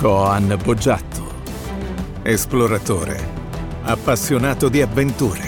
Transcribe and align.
Coan 0.00 0.58
Boggiatto, 0.64 1.30
esploratore, 2.22 3.18
appassionato 3.82 4.70
di 4.70 4.80
avventure. 4.80 5.42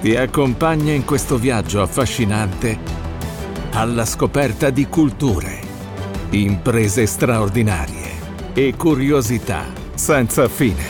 Ti 0.00 0.16
accompagna 0.16 0.92
in 0.92 1.04
questo 1.04 1.38
viaggio 1.38 1.80
affascinante 1.80 2.76
alla 3.70 4.04
scoperta 4.04 4.70
di 4.70 4.88
culture, 4.88 5.60
imprese 6.30 7.06
straordinarie 7.06 8.52
e 8.52 8.74
curiosità 8.76 9.64
senza 9.94 10.48
fine. 10.48 10.82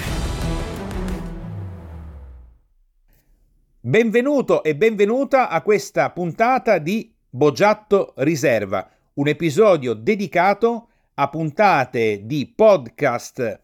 Benvenuto 3.80 4.62
e 4.62 4.74
benvenuta 4.76 5.50
a 5.50 5.60
questa 5.60 6.08
puntata 6.08 6.78
di 6.78 7.14
Boggiatto 7.28 8.14
Riserva, 8.16 8.88
un 9.12 9.28
episodio 9.28 9.92
dedicato 9.92 10.86
a 11.20 11.28
puntate 11.28 12.22
di 12.24 12.50
podcast 12.56 13.60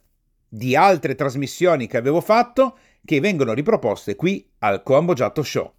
di 0.47 0.77
altre 0.77 1.15
trasmissioni 1.15 1.87
che 1.87 1.97
avevo 1.97 2.21
fatto 2.21 2.77
che 3.03 3.19
vengono 3.19 3.55
riproposte 3.55 4.15
qui 4.15 4.47
al 4.59 4.83
Coan 4.83 5.07
Boggiatto 5.07 5.43
Show. 5.43 5.73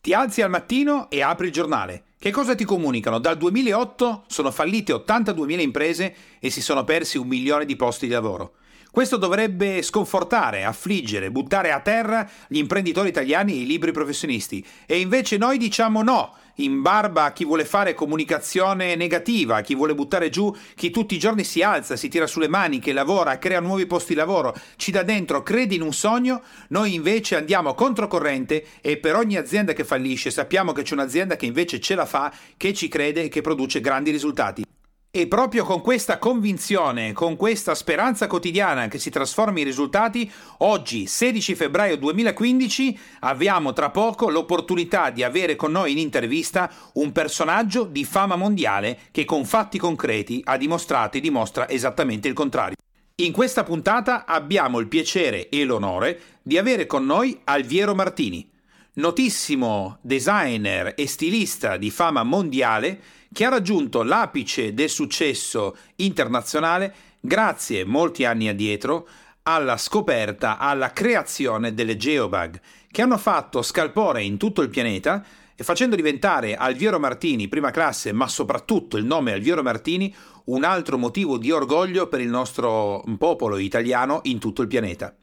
Ti 0.00 0.14
alzi 0.14 0.40
al 0.40 0.48
mattino 0.48 1.10
e 1.10 1.20
apri 1.20 1.48
il 1.48 1.52
giornale. 1.52 2.04
Che 2.18 2.30
cosa 2.30 2.54
ti 2.54 2.64
comunicano? 2.64 3.18
Dal 3.18 3.36
2008 3.36 4.24
sono 4.26 4.50
fallite 4.50 4.94
82.000 4.94 5.60
imprese 5.60 6.14
e 6.38 6.48
si 6.48 6.62
sono 6.62 6.82
persi 6.84 7.18
un 7.18 7.28
milione 7.28 7.66
di 7.66 7.76
posti 7.76 8.06
di 8.06 8.12
lavoro. 8.14 8.54
Questo 8.90 9.18
dovrebbe 9.18 9.82
sconfortare, 9.82 10.64
affliggere, 10.64 11.30
buttare 11.30 11.72
a 11.72 11.80
terra 11.80 12.28
gli 12.48 12.56
imprenditori 12.56 13.10
italiani 13.10 13.52
e 13.52 13.56
i 13.56 13.66
libri 13.66 13.92
professionisti. 13.92 14.66
E 14.86 14.98
invece 14.98 15.36
noi 15.36 15.58
diciamo 15.58 16.02
no 16.02 16.34
in 16.58 16.80
barba 16.82 17.24
a 17.24 17.32
chi 17.32 17.44
vuole 17.44 17.64
fare 17.64 17.94
comunicazione 17.94 18.94
negativa, 18.94 19.56
a 19.56 19.60
chi 19.60 19.74
vuole 19.74 19.94
buttare 19.94 20.30
giù 20.30 20.54
chi 20.74 20.90
tutti 20.90 21.14
i 21.14 21.18
giorni 21.18 21.44
si 21.44 21.62
alza, 21.62 21.96
si 21.96 22.08
tira 22.08 22.26
sulle 22.26 22.48
maniche, 22.48 22.92
lavora, 22.92 23.38
crea 23.38 23.60
nuovi 23.60 23.86
posti 23.86 24.12
di 24.14 24.18
lavoro, 24.18 24.54
ci 24.76 24.90
dà 24.90 25.02
dentro, 25.02 25.42
crede 25.42 25.74
in 25.74 25.82
un 25.82 25.92
sogno, 25.92 26.42
noi 26.68 26.94
invece 26.94 27.36
andiamo 27.36 27.74
controcorrente 27.74 28.64
e 28.80 28.96
per 28.98 29.16
ogni 29.16 29.36
azienda 29.36 29.72
che 29.72 29.84
fallisce 29.84 30.30
sappiamo 30.30 30.72
che 30.72 30.82
c'è 30.82 30.94
un'azienda 30.94 31.36
che 31.36 31.46
invece 31.46 31.80
ce 31.80 31.94
la 31.94 32.06
fa, 32.06 32.32
che 32.56 32.72
ci 32.74 32.88
crede 32.88 33.24
e 33.24 33.28
che 33.28 33.40
produce 33.40 33.80
grandi 33.80 34.10
risultati. 34.10 34.64
E 35.10 35.26
proprio 35.26 35.64
con 35.64 35.80
questa 35.80 36.18
convinzione, 36.18 37.14
con 37.14 37.36
questa 37.36 37.74
speranza 37.74 38.26
quotidiana 38.26 38.88
che 38.88 38.98
si 38.98 39.08
trasforma 39.08 39.58
in 39.58 39.64
risultati, 39.64 40.30
oggi, 40.58 41.06
16 41.06 41.54
febbraio 41.54 41.96
2015, 41.96 42.98
abbiamo 43.20 43.72
tra 43.72 43.88
poco 43.88 44.28
l'opportunità 44.28 45.08
di 45.08 45.22
avere 45.22 45.56
con 45.56 45.72
noi 45.72 45.92
in 45.92 45.98
intervista 45.98 46.70
un 46.94 47.10
personaggio 47.12 47.84
di 47.84 48.04
fama 48.04 48.36
mondiale 48.36 48.98
che 49.10 49.24
con 49.24 49.46
fatti 49.46 49.78
concreti 49.78 50.42
ha 50.44 50.58
dimostrato 50.58 51.16
e 51.16 51.20
dimostra 51.20 51.70
esattamente 51.70 52.28
il 52.28 52.34
contrario. 52.34 52.76
In 53.20 53.32
questa 53.32 53.64
puntata 53.64 54.26
abbiamo 54.26 54.78
il 54.78 54.88
piacere 54.88 55.48
e 55.48 55.64
l'onore 55.64 56.20
di 56.42 56.58
avere 56.58 56.84
con 56.84 57.06
noi 57.06 57.40
Alviero 57.44 57.94
Martini, 57.94 58.46
notissimo 58.94 59.98
designer 60.00 60.94
e 60.96 61.06
stilista 61.06 61.76
di 61.76 61.90
fama 61.90 62.22
mondiale 62.22 63.00
che 63.32 63.44
ha 63.44 63.50
raggiunto 63.50 64.02
l'apice 64.02 64.74
del 64.74 64.88
successo 64.88 65.76
internazionale 65.96 66.94
grazie, 67.20 67.84
molti 67.84 68.24
anni 68.24 68.48
addietro, 68.48 69.06
alla 69.42 69.76
scoperta, 69.76 70.58
alla 70.58 70.92
creazione 70.92 71.72
delle 71.72 71.96
geobug, 71.96 72.60
che 72.90 73.02
hanno 73.02 73.18
fatto 73.18 73.62
scalpore 73.62 74.22
in 74.22 74.36
tutto 74.36 74.62
il 74.62 74.68
pianeta 74.68 75.24
e 75.54 75.64
facendo 75.64 75.96
diventare 75.96 76.54
Alviero 76.54 76.98
Martini 76.98 77.48
prima 77.48 77.70
classe, 77.70 78.12
ma 78.12 78.28
soprattutto 78.28 78.96
il 78.96 79.04
nome 79.04 79.32
Alviero 79.32 79.62
Martini, 79.62 80.14
un 80.46 80.64
altro 80.64 80.98
motivo 80.98 81.36
di 81.38 81.50
orgoglio 81.50 82.08
per 82.08 82.20
il 82.20 82.28
nostro 82.28 83.02
popolo 83.18 83.58
italiano 83.58 84.20
in 84.24 84.38
tutto 84.38 84.62
il 84.62 84.68
pianeta. 84.68 85.14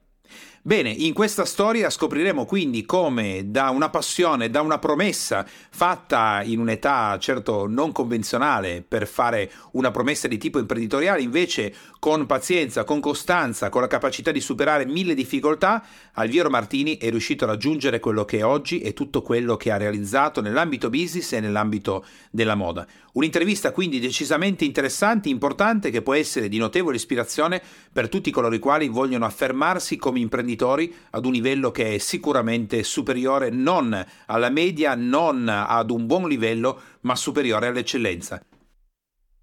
Bene, 0.67 0.89
in 0.89 1.13
questa 1.13 1.45
storia 1.45 1.91
scopriremo 1.91 2.43
quindi 2.45 2.85
come 2.85 3.51
da 3.51 3.69
una 3.69 3.91
passione, 3.91 4.49
da 4.49 4.61
una 4.61 4.79
promessa 4.79 5.45
fatta 5.45 6.41
in 6.43 6.57
un'età 6.57 7.19
certo 7.19 7.67
non 7.67 7.91
convenzionale 7.91 8.81
per 8.81 9.05
fare 9.05 9.51
una 9.73 9.91
promessa 9.91 10.27
di 10.27 10.39
tipo 10.39 10.57
imprenditoriale, 10.57 11.21
invece 11.21 11.71
con 11.99 12.25
pazienza, 12.25 12.83
con 12.83 12.99
costanza, 12.99 13.69
con 13.69 13.81
la 13.81 13.87
capacità 13.87 14.31
di 14.31 14.41
superare 14.41 14.87
mille 14.87 15.13
difficoltà, 15.13 15.85
Alviero 16.13 16.49
Martini 16.49 16.97
è 16.97 17.11
riuscito 17.11 17.43
a 17.43 17.49
raggiungere 17.49 17.99
quello 17.99 18.25
che 18.25 18.39
è 18.39 18.43
oggi 18.43 18.81
e 18.81 18.93
tutto 18.93 19.21
quello 19.21 19.57
che 19.57 19.71
ha 19.71 19.77
realizzato 19.77 20.41
nell'ambito 20.41 20.89
business 20.89 21.33
e 21.33 21.41
nell'ambito 21.41 22.03
della 22.31 22.55
moda. 22.55 22.87
Un'intervista 23.15 23.71
quindi 23.71 23.99
decisamente 23.99 24.65
interessante, 24.65 25.29
importante, 25.29 25.89
che 25.89 26.01
può 26.01 26.13
essere 26.13 26.49
di 26.49 26.57
notevole 26.57 26.97
ispirazione 26.97 27.61
per 27.91 28.09
tutti 28.09 28.29
coloro 28.29 28.55
i 28.55 28.59
quali 28.59 28.87
vogliono 28.87 29.25
affermarsi 29.25 29.97
come 29.97 30.19
imprenditori 30.19 30.43
imprenditori 30.45 30.93
ad 31.11 31.25
un 31.25 31.31
livello 31.31 31.71
che 31.71 31.95
è 31.95 31.97
sicuramente 31.97 32.83
superiore 32.83 33.49
non 33.49 34.05
alla 34.27 34.49
media, 34.49 34.95
non 34.95 35.47
ad 35.47 35.89
un 35.89 36.05
buon 36.05 36.27
livello, 36.27 36.79
ma 37.01 37.15
superiore 37.15 37.67
all'eccellenza. 37.67 38.41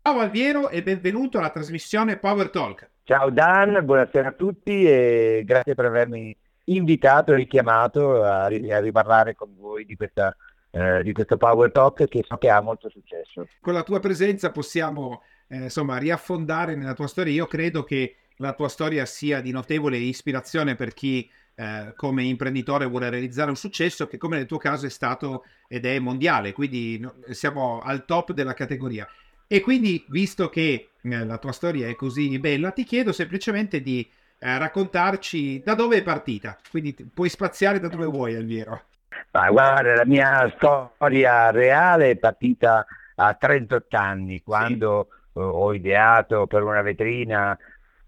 Ciao 0.03 0.19
Alviero 0.19 0.69
e 0.69 0.83
benvenuto 0.83 1.39
alla 1.39 1.51
trasmissione 1.51 2.19
Power 2.19 2.51
Talk. 2.51 2.91
Ciao 3.05 3.31
Dan, 3.31 3.85
buonasera 3.85 4.29
a 4.29 4.33
tutti 4.33 4.85
e 4.85 5.43
grazie 5.45 5.75
per 5.75 5.87
avermi 5.87 6.37
invitato 6.65 7.33
e 7.33 7.37
richiamato 7.37 8.23
a, 8.23 8.45
a 8.45 8.81
riparlare 8.81 9.35
con 9.35 9.55
voi 9.57 9.85
di 9.85 9.97
questa 9.97 10.35
eh, 10.73 11.03
di 11.03 11.13
questo 11.13 11.37
Power 11.37 11.71
Talk 11.71 12.09
che 12.09 12.25
so 12.27 12.37
che 12.39 12.49
ha 12.49 12.61
molto 12.61 12.89
successo. 12.89 13.47
Con 13.61 13.75
la 13.75 13.83
tua 13.83 14.01
presenza 14.01 14.51
possiamo 14.51 15.23
eh, 15.49 15.65
insomma 15.65 15.99
riaffondare 15.99 16.75
nella 16.75 16.95
tua 16.95 17.07
storia. 17.07 17.33
Io 17.33 17.47
credo 17.47 17.85
che 17.85 18.17
la 18.37 18.55
tua 18.55 18.69
storia 18.69 19.05
sia 19.05 19.41
di 19.41 19.53
notevole 19.53 19.99
ispirazione 19.99 20.75
per 20.75 20.95
chi 20.95 21.31
eh, 21.55 21.93
come 21.95 22.25
imprenditore 22.25 22.87
vuole 22.87 23.11
realizzare 23.11 23.51
un 23.51 23.57
successo 23.57 24.07
che 24.07 24.17
come 24.17 24.37
nel 24.37 24.47
tuo 24.47 24.57
caso 24.57 24.87
è 24.87 24.91
stato 24.91 25.45
ed 25.69 25.85
è 25.85 25.99
mondiale, 25.99 26.53
quindi 26.53 26.99
no, 26.99 27.15
siamo 27.31 27.81
al 27.81 28.07
top 28.07 28.33
della 28.33 28.55
categoria. 28.55 29.07
E 29.47 29.61
quindi, 29.61 30.03
visto 30.09 30.49
che 30.49 30.89
eh, 31.03 31.25
la 31.27 31.37
tua 31.37 31.53
storia 31.53 31.87
è 31.87 31.95
così 31.95 32.39
bella, 32.39 32.71
ti 32.71 32.85
chiedo 32.85 33.13
semplicemente 33.13 33.83
di 33.83 34.09
eh, 34.39 34.57
raccontarci 34.59 35.61
da 35.63 35.75
dove 35.75 35.99
è 35.99 36.03
partita. 36.03 36.59
Quindi 36.71 36.95
puoi 37.13 37.29
spaziare 37.29 37.79
da 37.79 37.89
dove 37.89 38.07
vuoi, 38.07 38.35
Alviero. 38.35 38.87
Ma 39.33 39.51
guarda, 39.51 39.95
la 39.95 40.05
mia 40.05 40.53
storia 40.57 41.51
reale 41.51 42.11
è 42.11 42.17
partita 42.17 42.85
a 43.17 43.35
38 43.35 43.97
anni, 43.97 44.43
quando 44.43 45.09
sì. 45.33 45.39
ho 45.39 45.73
ideato 45.73 46.47
per 46.47 46.63
una 46.63 46.83
vetrina 46.83 47.57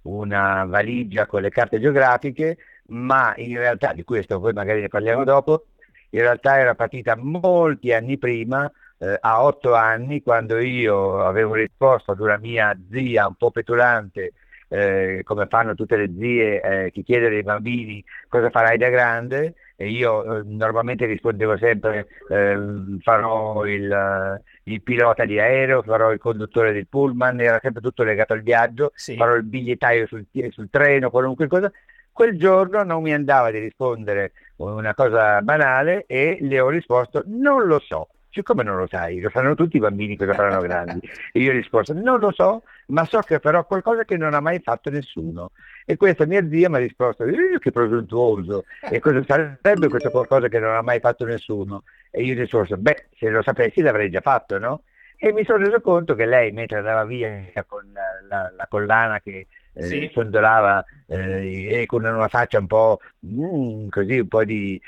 una 0.03 0.65
valigia 0.65 1.27
con 1.27 1.43
le 1.43 1.51
carte 1.51 1.81
geografiche, 1.81 2.59
ma 2.89 3.33
in 3.37 3.57
realtà, 3.57 3.93
di 3.93 4.05
questo 4.05 4.41
poi 4.41 4.53
magari 4.53 4.81
ne 4.81 4.89
parliamo 4.89 5.25
dopo, 5.25 5.67
in 6.11 6.21
realtà 6.21 6.59
era 6.59 6.75
partita 6.75 7.17
molti 7.17 7.93
anni 7.93 8.19
prima, 8.19 8.71
eh, 8.99 9.17
a 9.21 9.43
otto 9.43 9.75
anni, 9.75 10.23
quando 10.23 10.59
io 10.59 11.25
avevo 11.25 11.55
risposto 11.55 12.13
ad 12.13 12.21
una 12.21 12.37
mia 12.37 12.77
zia 12.91 13.27
un 13.27 13.35
po' 13.35 13.51
petulante, 13.51 14.33
eh, 14.75 15.21
come 15.23 15.47
fanno 15.47 15.75
tutte 15.75 15.97
le 15.97 16.11
zie, 16.19 16.61
eh, 16.61 16.91
che 16.91 17.03
chiedono 17.03 17.35
ai 17.35 17.43
bambini 17.43 18.05
cosa 18.29 18.51
farai 18.51 18.77
da 18.77 18.89
grande, 18.89 19.55
e 19.77 19.89
io 19.89 20.39
eh, 20.39 20.43
normalmente 20.45 21.07
rispondevo 21.07 21.57
sempre 21.57 22.09
eh, 22.29 22.59
farò 23.01 23.65
il, 23.67 24.41
il, 24.65 24.83
pilota 24.83 25.25
di 25.25 25.39
aereo, 25.39 25.83
farò 25.83 26.13
il 26.13 26.19
conduttore 26.19 26.73
del 26.73 26.89
pullman, 26.89 27.41
era 27.41 27.61
sempre 27.63 27.81
tutto 27.81 28.03
legato 28.03 28.33
al 28.33 28.43
viaggio, 28.43 28.91
sì. 28.95 29.17
farò 29.17 29.35
il 29.37 29.45
bigliettaio 29.45 30.07
sul, 30.07 30.27
sul 30.51 30.69
treno, 30.71 31.11
qualunque 31.11 31.47
cosa. 31.47 31.71
Quel 32.11 32.39
giorno 32.39 32.83
non 32.85 33.03
mi 33.03 33.13
andava 33.13 33.51
di 33.51 33.59
rispondere 33.59 34.33
una 34.57 34.95
cosa 34.95 35.41
banale 35.43 36.05
e 36.07 36.39
le 36.41 36.61
ho 36.61 36.69
risposto 36.69 37.25
non 37.27 37.67
lo 37.67 37.81
so 37.81 38.09
siccome 38.35 38.65
non 38.65 38.77
lo 38.77 38.87
sai, 38.89 39.21
lo 39.21 39.31
sanno 39.31 39.55
tutti 39.55 39.77
i 39.77 39.81
bambini 39.81 40.17
cosa 40.17 40.35
faranno 40.35 40.61
grandi. 40.67 41.09
E 41.33 41.41
io 41.41 41.51
ho 41.51 41.55
risposto, 41.55 41.95
non 41.95 42.19
lo 42.19 42.33
so, 42.33 42.65
ma 42.87 43.05
so 43.05 43.21
che 43.21 43.39
farò 43.39 43.65
qualcosa 43.65 44.05
che 44.05 44.17
non 44.17 44.35
ha 44.35 44.41
mai 44.41 44.61
fatto 44.61 44.91
nessuno. 44.91 45.53
E 45.87 45.97
questa 45.97 46.27
mia 46.27 46.47
zia 46.49 46.69
mi 46.69 46.77
ha 46.77 46.81
risposto, 46.81 47.25
eh, 47.25 47.59
che 47.61 47.71
presuntuoso, 47.71 48.65
e 48.91 48.99
cosa 48.99 49.23
sarebbe 49.27 49.89
questo 49.89 50.11
qualcosa 50.11 50.49
che 50.49 50.59
non 50.59 50.75
ha 50.75 50.83
mai 50.83 50.99
fatto 50.99 51.25
nessuno? 51.25 51.85
E 52.11 52.23
io 52.25 52.35
ho 52.35 52.39
risposto, 52.39 52.77
beh, 52.77 53.07
se 53.17 53.29
lo 53.29 53.43
sapessi 53.43 53.81
l'avrei 53.81 54.11
già 54.11 54.21
fatto, 54.21 54.59
no? 54.59 54.83
E 55.17 55.33
mi 55.33 55.45
sono 55.45 55.65
reso 55.65 55.81
conto 55.81 56.15
che 56.15 56.27
lei, 56.27 56.51
mentre 56.53 56.79
andava 56.79 57.05
via 57.05 57.31
con 57.67 57.91
la, 57.93 58.03
la, 58.29 58.53
la 58.57 58.67
collana 58.69 59.21
che 59.21 59.47
eh, 59.73 59.83
sì. 59.83 60.11
sondolava 60.13 60.85
eh, 61.07 61.81
e 61.81 61.87
con 61.87 62.05
una 62.05 62.29
faccia 62.29 62.59
un 62.59 62.67
po' 62.67 63.01
mm, 63.25 63.89
così, 63.89 64.19
un 64.19 64.29
po' 64.29 64.45
di 64.45 64.81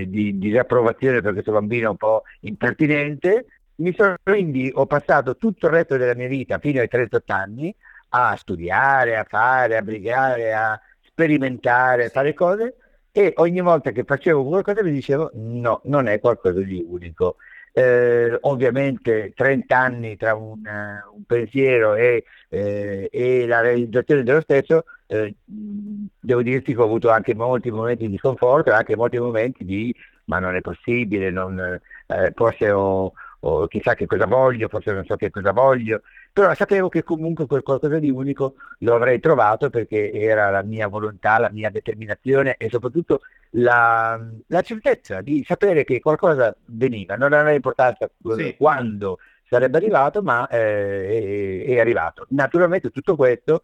eh, 0.00 0.08
di 0.08 0.38
disapprovazione 0.38 1.20
per 1.20 1.32
questo 1.32 1.52
bambino 1.52 1.90
un 1.90 1.96
po' 1.96 2.22
impertinente. 2.40 3.46
Sono, 3.94 4.16
quindi 4.22 4.70
ho 4.74 4.86
passato 4.86 5.36
tutto 5.36 5.66
il 5.66 5.72
resto 5.72 5.96
della 5.96 6.14
mia 6.14 6.28
vita, 6.28 6.58
fino 6.58 6.80
ai 6.80 6.88
38 6.88 7.32
anni, 7.32 7.74
a 8.10 8.34
studiare, 8.36 9.16
a 9.16 9.24
fare, 9.24 9.76
a 9.76 9.82
brigare, 9.82 10.54
a 10.54 10.80
sperimentare, 11.02 12.06
a 12.06 12.08
fare 12.08 12.32
cose 12.34 12.76
e 13.16 13.32
ogni 13.36 13.62
volta 13.62 13.92
che 13.92 14.04
facevo 14.04 14.44
qualcosa 14.44 14.82
mi 14.82 14.92
dicevo 14.92 15.30
no, 15.32 15.80
non 15.84 16.06
è 16.06 16.20
qualcosa 16.20 16.60
di 16.60 16.84
unico. 16.86 17.36
Eh, 17.78 18.38
ovviamente 18.40 19.34
30 19.34 19.78
anni 19.78 20.16
tra 20.16 20.34
un, 20.34 20.62
un 20.62 21.24
pensiero 21.26 21.94
e, 21.94 22.24
eh, 22.48 23.10
e, 23.12 23.46
la 23.46 23.60
realizzazione 23.60 24.22
dello 24.22 24.40
stesso, 24.40 24.84
eh, 25.06 25.34
devo 25.44 26.40
dirti 26.40 26.72
che 26.72 26.80
ho 26.80 26.84
avuto 26.84 27.10
anche 27.10 27.34
molti 27.34 27.70
momenti 27.70 28.08
di 28.08 28.16
sconforto, 28.16 28.72
anche 28.72 28.96
molti 28.96 29.18
momenti 29.18 29.62
di 29.62 29.94
ma 30.24 30.38
non 30.38 30.56
è 30.56 30.62
possibile, 30.62 31.30
non, 31.30 31.60
eh, 31.60 32.32
forse 32.34 32.70
ho, 32.70 33.12
ho, 33.46 33.66
chissà 33.68 33.94
che 33.94 34.06
cosa 34.06 34.26
voglio, 34.26 34.68
forse 34.68 34.92
non 34.92 35.04
so 35.04 35.16
che 35.16 35.30
cosa 35.30 35.52
voglio, 35.52 36.02
però 36.32 36.52
sapevo 36.54 36.88
che 36.88 37.02
comunque 37.02 37.46
quel 37.46 37.62
qualcosa 37.62 37.98
di 37.98 38.10
unico 38.10 38.54
lo 38.80 38.94
avrei 38.94 39.20
trovato 39.20 39.70
perché 39.70 40.12
era 40.12 40.50
la 40.50 40.62
mia 40.62 40.88
volontà, 40.88 41.38
la 41.38 41.50
mia 41.50 41.70
determinazione 41.70 42.56
e 42.58 42.68
soprattutto 42.68 43.20
la, 43.50 44.20
la 44.48 44.62
certezza 44.62 45.20
di 45.20 45.44
sapere 45.46 45.84
che 45.84 46.00
qualcosa 46.00 46.54
veniva, 46.66 47.16
non 47.16 47.32
aveva 47.32 47.52
importanza 47.52 48.10
sì. 48.36 48.54
quando 48.56 49.18
sarebbe 49.48 49.76
arrivato, 49.76 50.22
ma 50.22 50.46
eh, 50.48 51.64
è, 51.64 51.74
è, 51.74 51.78
arrivato. 51.78 52.26
Naturalmente 52.30 52.90
tutto 52.90 53.16
questo 53.16 53.62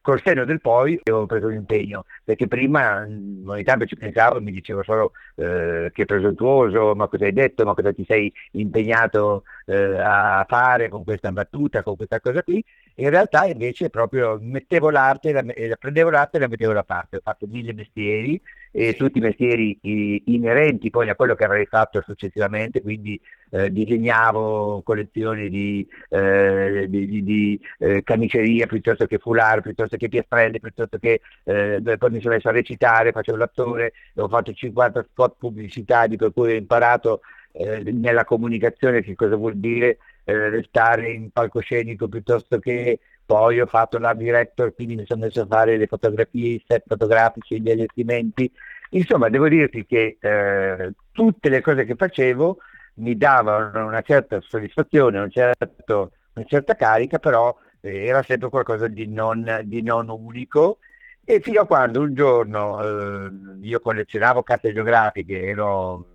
col 0.00 0.20
senno 0.24 0.44
del 0.44 0.60
poi 0.60 0.98
avevo 1.02 1.26
preso 1.26 1.48
l'impegno, 1.48 2.04
perché 2.24 2.46
prima 2.46 3.02
ogni 3.02 3.64
tanto 3.64 3.84
ci 3.84 3.96
pensavo 3.96 4.38
e 4.38 4.40
mi 4.40 4.52
dicevo 4.52 4.82
solo 4.82 5.12
eh, 5.36 5.90
che 5.92 6.04
presuntuoso, 6.04 6.94
ma 6.94 7.08
cosa 7.08 7.24
hai 7.24 7.32
detto, 7.32 7.64
ma 7.64 7.74
cosa 7.74 7.92
ti 7.92 8.04
sei 8.06 8.32
impegnato 8.52 9.44
eh, 9.66 9.98
a 9.98 10.44
fare 10.48 10.88
con 10.88 11.04
questa 11.04 11.30
battuta, 11.32 11.82
con 11.82 11.96
questa 11.96 12.20
cosa 12.20 12.42
qui, 12.42 12.64
in 12.96 13.10
realtà 13.10 13.46
invece 13.46 13.90
proprio 13.90 14.38
mettevo 14.40 14.90
l'arte, 14.90 15.32
la, 15.32 15.42
la 15.42 15.76
prendevo 15.76 16.10
l'arte 16.10 16.36
e 16.36 16.40
la 16.40 16.48
mettevo 16.48 16.72
da 16.72 16.84
parte, 16.84 17.16
ho 17.16 17.20
fatto 17.22 17.46
mille 17.48 17.72
mestieri, 17.72 18.40
e 18.72 18.94
tutti 18.94 19.18
i 19.18 19.20
mestieri 19.20 19.78
inerenti 20.26 20.90
poi 20.90 21.08
a 21.08 21.16
quello 21.16 21.34
che 21.34 21.44
avrei 21.44 21.66
fatto 21.66 22.00
successivamente, 22.02 22.80
quindi 22.80 23.20
eh, 23.50 23.70
disegnavo 23.72 24.82
collezioni 24.82 25.48
di, 25.48 25.86
eh, 26.10 26.86
di, 26.88 27.22
di, 27.24 27.60
eh, 27.78 28.02
camiceria 28.04 28.66
piuttosto 28.66 29.06
che 29.06 29.18
foulard, 29.18 29.62
piuttosto 29.62 29.96
che 29.96 30.08
piastrelle, 30.08 30.60
piuttosto 30.60 30.98
che 30.98 31.20
eh, 31.44 31.80
poi 31.98 32.10
mi 32.10 32.20
sono 32.20 32.34
messo 32.34 32.48
a 32.48 32.52
recitare, 32.52 33.10
facevo 33.10 33.36
l'attore, 33.36 33.92
ho 34.14 34.28
fatto 34.28 34.52
50 34.52 35.02
spot 35.02 35.34
pubblicitari 35.38 36.16
per 36.16 36.32
cui 36.32 36.52
ho 36.52 36.56
imparato 36.56 37.22
eh, 37.52 37.82
nella 37.90 38.24
comunicazione 38.24 39.02
che 39.02 39.16
cosa 39.16 39.34
vuol 39.34 39.56
dire 39.56 39.98
restare 40.24 41.10
in 41.10 41.30
palcoscenico 41.30 42.08
piuttosto 42.08 42.58
che 42.58 43.00
poi 43.24 43.60
ho 43.60 43.66
fatto 43.66 43.98
l'art 43.98 44.18
director, 44.18 44.74
quindi 44.74 44.96
mi 44.96 45.06
sono 45.06 45.20
messo 45.20 45.42
a 45.42 45.46
fare 45.46 45.76
le 45.76 45.86
fotografie, 45.86 46.54
i 46.54 46.64
set 46.66 46.82
fotografici, 46.86 47.60
gli 47.60 47.70
allestimenti. 47.70 48.50
Insomma, 48.90 49.28
devo 49.28 49.48
dirti 49.48 49.86
che 49.86 50.16
eh, 50.20 50.92
tutte 51.12 51.48
le 51.48 51.60
cose 51.60 51.84
che 51.84 51.94
facevo 51.94 52.58
mi 52.94 53.16
davano 53.16 53.86
una 53.86 54.02
certa 54.02 54.40
soddisfazione, 54.40 55.20
un 55.20 55.30
certo, 55.30 56.10
una 56.32 56.44
certa 56.44 56.74
carica, 56.74 57.18
però 57.20 57.56
eh, 57.80 58.06
era 58.06 58.22
sempre 58.24 58.48
qualcosa 58.48 58.88
di 58.88 59.06
non, 59.06 59.60
di 59.64 59.82
non, 59.82 60.08
unico. 60.08 60.78
E 61.24 61.38
fino 61.40 61.60
a 61.60 61.66
quando 61.66 62.00
un 62.00 62.14
giorno 62.14 62.82
eh, 62.82 63.30
io 63.60 63.78
collezionavo 63.78 64.42
carte 64.42 64.72
geografiche, 64.72 65.40
ero 65.40 66.06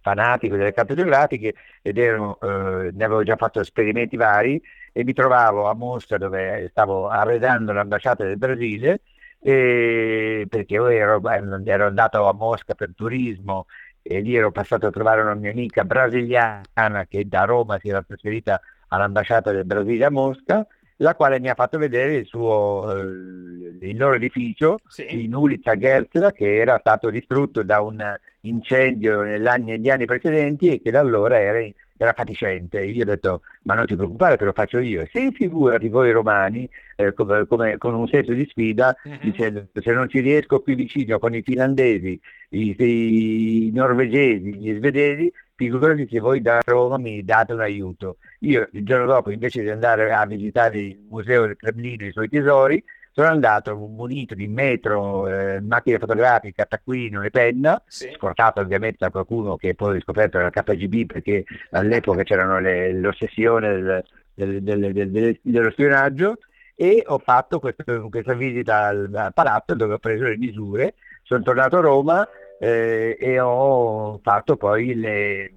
fanatico 0.00 0.56
delle 0.56 0.72
carte 0.72 0.94
geografiche 0.94 1.54
ed 1.82 1.98
ero, 1.98 2.38
eh, 2.40 2.90
ne 2.92 3.04
avevo 3.04 3.22
già 3.22 3.36
fatto 3.36 3.60
esperimenti 3.60 4.16
vari 4.16 4.60
e 4.92 5.04
mi 5.04 5.12
trovavo 5.12 5.68
a 5.68 5.74
Mosca 5.74 6.18
dove 6.18 6.68
stavo 6.70 7.08
arredando 7.08 7.72
l'ambasciata 7.72 8.24
del 8.24 8.38
Brasile 8.38 9.00
perché 9.40 10.74
io 10.74 10.88
ero, 10.88 11.20
ero, 11.28 11.86
andato 11.86 12.26
a 12.26 12.32
Mosca 12.32 12.74
per 12.74 12.92
turismo 12.94 13.66
e 14.02 14.20
lì 14.20 14.34
ero 14.34 14.50
passato 14.50 14.86
a 14.86 14.90
trovare 14.90 15.22
una 15.22 15.34
mia 15.34 15.50
amica 15.50 15.84
brasiliana 15.84 17.06
che 17.08 17.28
da 17.28 17.44
Roma 17.44 17.78
si 17.78 17.88
era 17.88 18.02
trasferita 18.02 18.60
all'ambasciata 18.88 19.52
del 19.52 19.64
Brasile 19.64 20.06
a 20.06 20.10
Mosca 20.10 20.66
la 20.98 21.14
quale 21.14 21.40
mi 21.40 21.48
ha 21.48 21.54
fatto 21.54 21.78
vedere 21.78 22.14
il, 22.14 22.26
suo, 22.26 22.96
eh, 22.96 23.86
il 23.86 23.96
loro 23.96 24.14
edificio 24.14 24.78
sì. 24.86 25.24
in 25.24 25.34
Ulica 25.34 25.76
Gerzla 25.76 26.32
che 26.32 26.56
era 26.56 26.78
stato 26.78 27.10
distrutto 27.10 27.62
da 27.62 27.80
un 27.80 28.02
incendio 28.42 29.22
negli 29.22 29.46
anni, 29.46 29.72
negli 29.72 29.90
anni 29.90 30.06
precedenti 30.06 30.68
e 30.68 30.80
che 30.80 30.90
da 30.90 31.00
allora 31.00 31.38
era 31.38 31.60
era 31.98 32.12
fatiscente. 32.14 32.82
Io 32.82 33.02
ho 33.02 33.06
detto, 33.06 33.42
ma 33.64 33.74
non 33.74 33.84
ti 33.84 33.94
preoccupare, 33.94 34.36
te 34.36 34.44
lo 34.44 34.52
faccio 34.52 34.78
io. 34.78 35.06
Se 35.12 35.30
figurati 35.32 35.88
voi 35.88 36.12
romani, 36.12 36.68
eh, 36.96 37.12
come, 37.12 37.46
come, 37.46 37.76
con 37.76 37.94
un 37.94 38.08
senso 38.08 38.32
di 38.32 38.46
sfida, 38.48 38.96
uh-huh. 39.02 39.18
dicendo 39.20 39.66
se 39.74 39.92
non 39.92 40.08
ci 40.08 40.20
riesco 40.20 40.60
qui 40.60 40.74
vicino 40.74 41.18
con 41.18 41.34
i 41.34 41.42
finlandesi, 41.42 42.18
i, 42.50 43.66
i 43.66 43.70
norvegesi, 43.74 44.54
gli 44.54 44.74
svedesi, 44.76 45.30
figurati 45.54 46.08
se 46.08 46.20
voi 46.20 46.40
da 46.40 46.60
Roma 46.64 46.96
mi 46.96 47.22
date 47.24 47.52
un 47.52 47.60
aiuto. 47.60 48.18
Io 48.40 48.68
il 48.72 48.84
giorno 48.84 49.06
dopo, 49.06 49.30
invece 49.30 49.62
di 49.62 49.70
andare 49.70 50.12
a 50.12 50.24
visitare 50.24 50.78
il 50.78 50.98
museo 51.10 51.46
del 51.46 51.56
Cremlino 51.56 52.04
e 52.04 52.08
i 52.08 52.12
suoi 52.12 52.28
tesori, 52.28 52.82
sono 53.18 53.30
andato 53.30 53.74
munito 53.74 54.36
di 54.36 54.46
metro, 54.46 55.26
eh, 55.26 55.60
macchina 55.60 55.98
fotografica, 55.98 56.66
taccuino 56.66 57.22
e 57.22 57.30
penna, 57.30 57.82
sì. 57.84 58.12
scortato 58.14 58.60
ovviamente 58.60 58.98
da 59.00 59.10
qualcuno 59.10 59.56
che 59.56 59.74
poi 59.74 59.96
ho 59.96 60.00
scoperto 60.00 60.38
era 60.38 60.50
KGB 60.50 61.06
perché 61.06 61.42
all'epoca 61.72 62.22
c'erano 62.22 62.60
le, 62.60 62.92
l'ossessione 62.92 64.04
del, 64.34 64.62
del, 64.62 64.92
del, 64.92 65.40
dello 65.42 65.70
spionaggio. 65.72 66.38
E 66.76 67.02
ho 67.04 67.18
fatto 67.18 67.58
questo, 67.58 68.08
questa 68.08 68.34
visita 68.34 68.84
al, 68.84 69.10
al, 69.12 69.34
palazzo 69.34 69.74
dove 69.74 69.94
ho 69.94 69.98
preso 69.98 70.22
le 70.22 70.36
misure, 70.36 70.94
sono 71.24 71.42
tornato 71.42 71.78
a 71.78 71.80
Roma 71.80 72.28
eh, 72.60 73.16
e 73.18 73.40
ho 73.40 74.20
fatto 74.22 74.56
poi 74.56 74.94
le, 74.94 75.52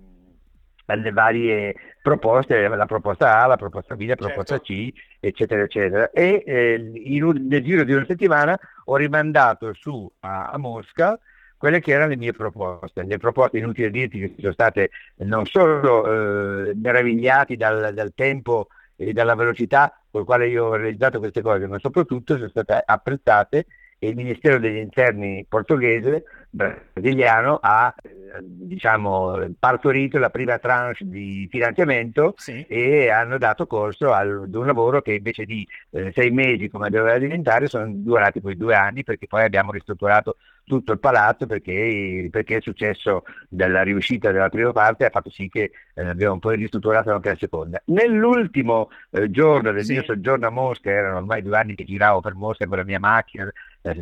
le 0.84 1.12
varie 1.12 1.76
proposte, 2.02 2.68
la 2.68 2.86
proposta 2.86 3.42
A, 3.42 3.48
la 3.48 3.58
proposta 3.58 3.96
B, 3.96 4.06
la 4.08 4.16
proposta 4.16 4.60
certo. 4.60 4.74
C, 4.74 4.94
eccetera, 5.20 5.62
eccetera. 5.64 6.10
E 6.12 6.44
eh, 6.46 6.92
in, 6.94 7.48
nel 7.48 7.64
giro 7.64 7.84
di 7.84 7.94
una 7.94 8.06
settimana 8.06 8.60
ho 8.86 8.96
rimandato 8.96 9.74
su 9.74 10.12
a, 10.22 10.50
a, 10.50 10.58
Mosca 10.58 11.20
quelle 11.58 11.80
che 11.80 11.92
erano 11.92 12.10
le 12.10 12.18
mie 12.18 12.34
proposte. 12.34 13.04
Le 13.04 13.18
proposte, 13.18 13.60
inutile 13.60 13.92
dirti, 13.92 14.20
che 14.20 14.36
sono 14.40 14.54
state 14.54 14.90
non 15.18 15.46
solo 15.46 16.70
eh, 16.70 16.74
meravigliati 16.74 17.56
dal, 17.56 17.94
dal 17.94 18.14
tempo 18.16 18.68
e 18.96 19.14
dalla 19.14 19.36
velocità 19.36 19.96
con 20.10 20.22
la 20.22 20.26
quale 20.26 20.48
io 20.48 20.66
ho 20.66 20.76
realizzato 20.76 21.20
queste 21.20 21.42
cose, 21.42 21.68
ma 21.68 21.80
soprattutto 21.80 22.36
sono 22.36 22.50
state 22.50 22.82
apprezzate 22.84 23.66
e 24.04 24.08
il 24.08 24.16
Ministero 24.16 24.58
degli 24.58 24.78
Interni 24.78 25.46
portoghese, 25.48 26.24
brasiliano, 26.50 27.60
ha 27.62 27.94
diciamo, 28.42 29.38
partorito 29.60 30.18
la 30.18 30.32
prima 30.32 30.58
tranche 30.58 31.08
di 31.08 31.48
finanziamento 31.52 32.34
sì. 32.36 32.66
e 32.68 33.12
hanno 33.12 33.38
dato 33.38 33.68
corso 33.68 34.12
ad 34.12 34.56
un 34.56 34.66
lavoro 34.66 35.04
che 35.04 35.14
invece 35.14 35.46
di 35.46 35.68
eh, 35.92 36.12
sei 36.16 36.32
mesi 36.32 36.68
come 36.68 36.90
doveva 36.90 37.20
diventare 37.20 37.68
sono 37.68 37.92
durati 37.92 38.42
poi 38.42 38.58
due 38.58 38.74
anni 38.74 39.04
perché 39.04 39.28
poi 39.28 39.44
abbiamo 39.44 39.72
ristrutturato 39.72 40.38
tutto 40.64 40.94
il 40.94 41.00
palazzo 41.00 41.46
perché, 41.46 42.28
perché 42.32 42.56
il 42.56 42.62
successo 42.62 43.24
della 43.50 43.82
riuscita 43.82 44.32
della 44.32 44.50
prima 44.50 44.72
parte 44.72 45.06
ha 45.06 45.10
fatto 45.10 45.30
sì 45.30 45.50
che 45.50 45.72
eh, 45.94 46.06
abbiamo 46.06 46.40
poi 46.40 46.56
ristrutturato 46.56 47.12
anche 47.12 47.30
la 47.30 47.36
seconda. 47.36 47.82
Nell'ultimo 47.86 48.90
eh, 49.10 49.30
giorno 49.30 49.72
del 49.72 49.84
sì. 49.84 49.94
mio 49.94 50.04
soggiorno 50.04 50.48
a 50.48 50.52
Mosca, 50.52 50.90
erano 50.90 51.18
ormai 51.18 51.42
due 51.42 51.58
anni 51.58 51.76
che 51.76 51.84
giravo 51.84 52.22
per 52.22 52.36
Mosca 52.36 52.66
con 52.68 52.78
la 52.78 52.84
mia 52.84 53.00
macchina, 53.00 53.52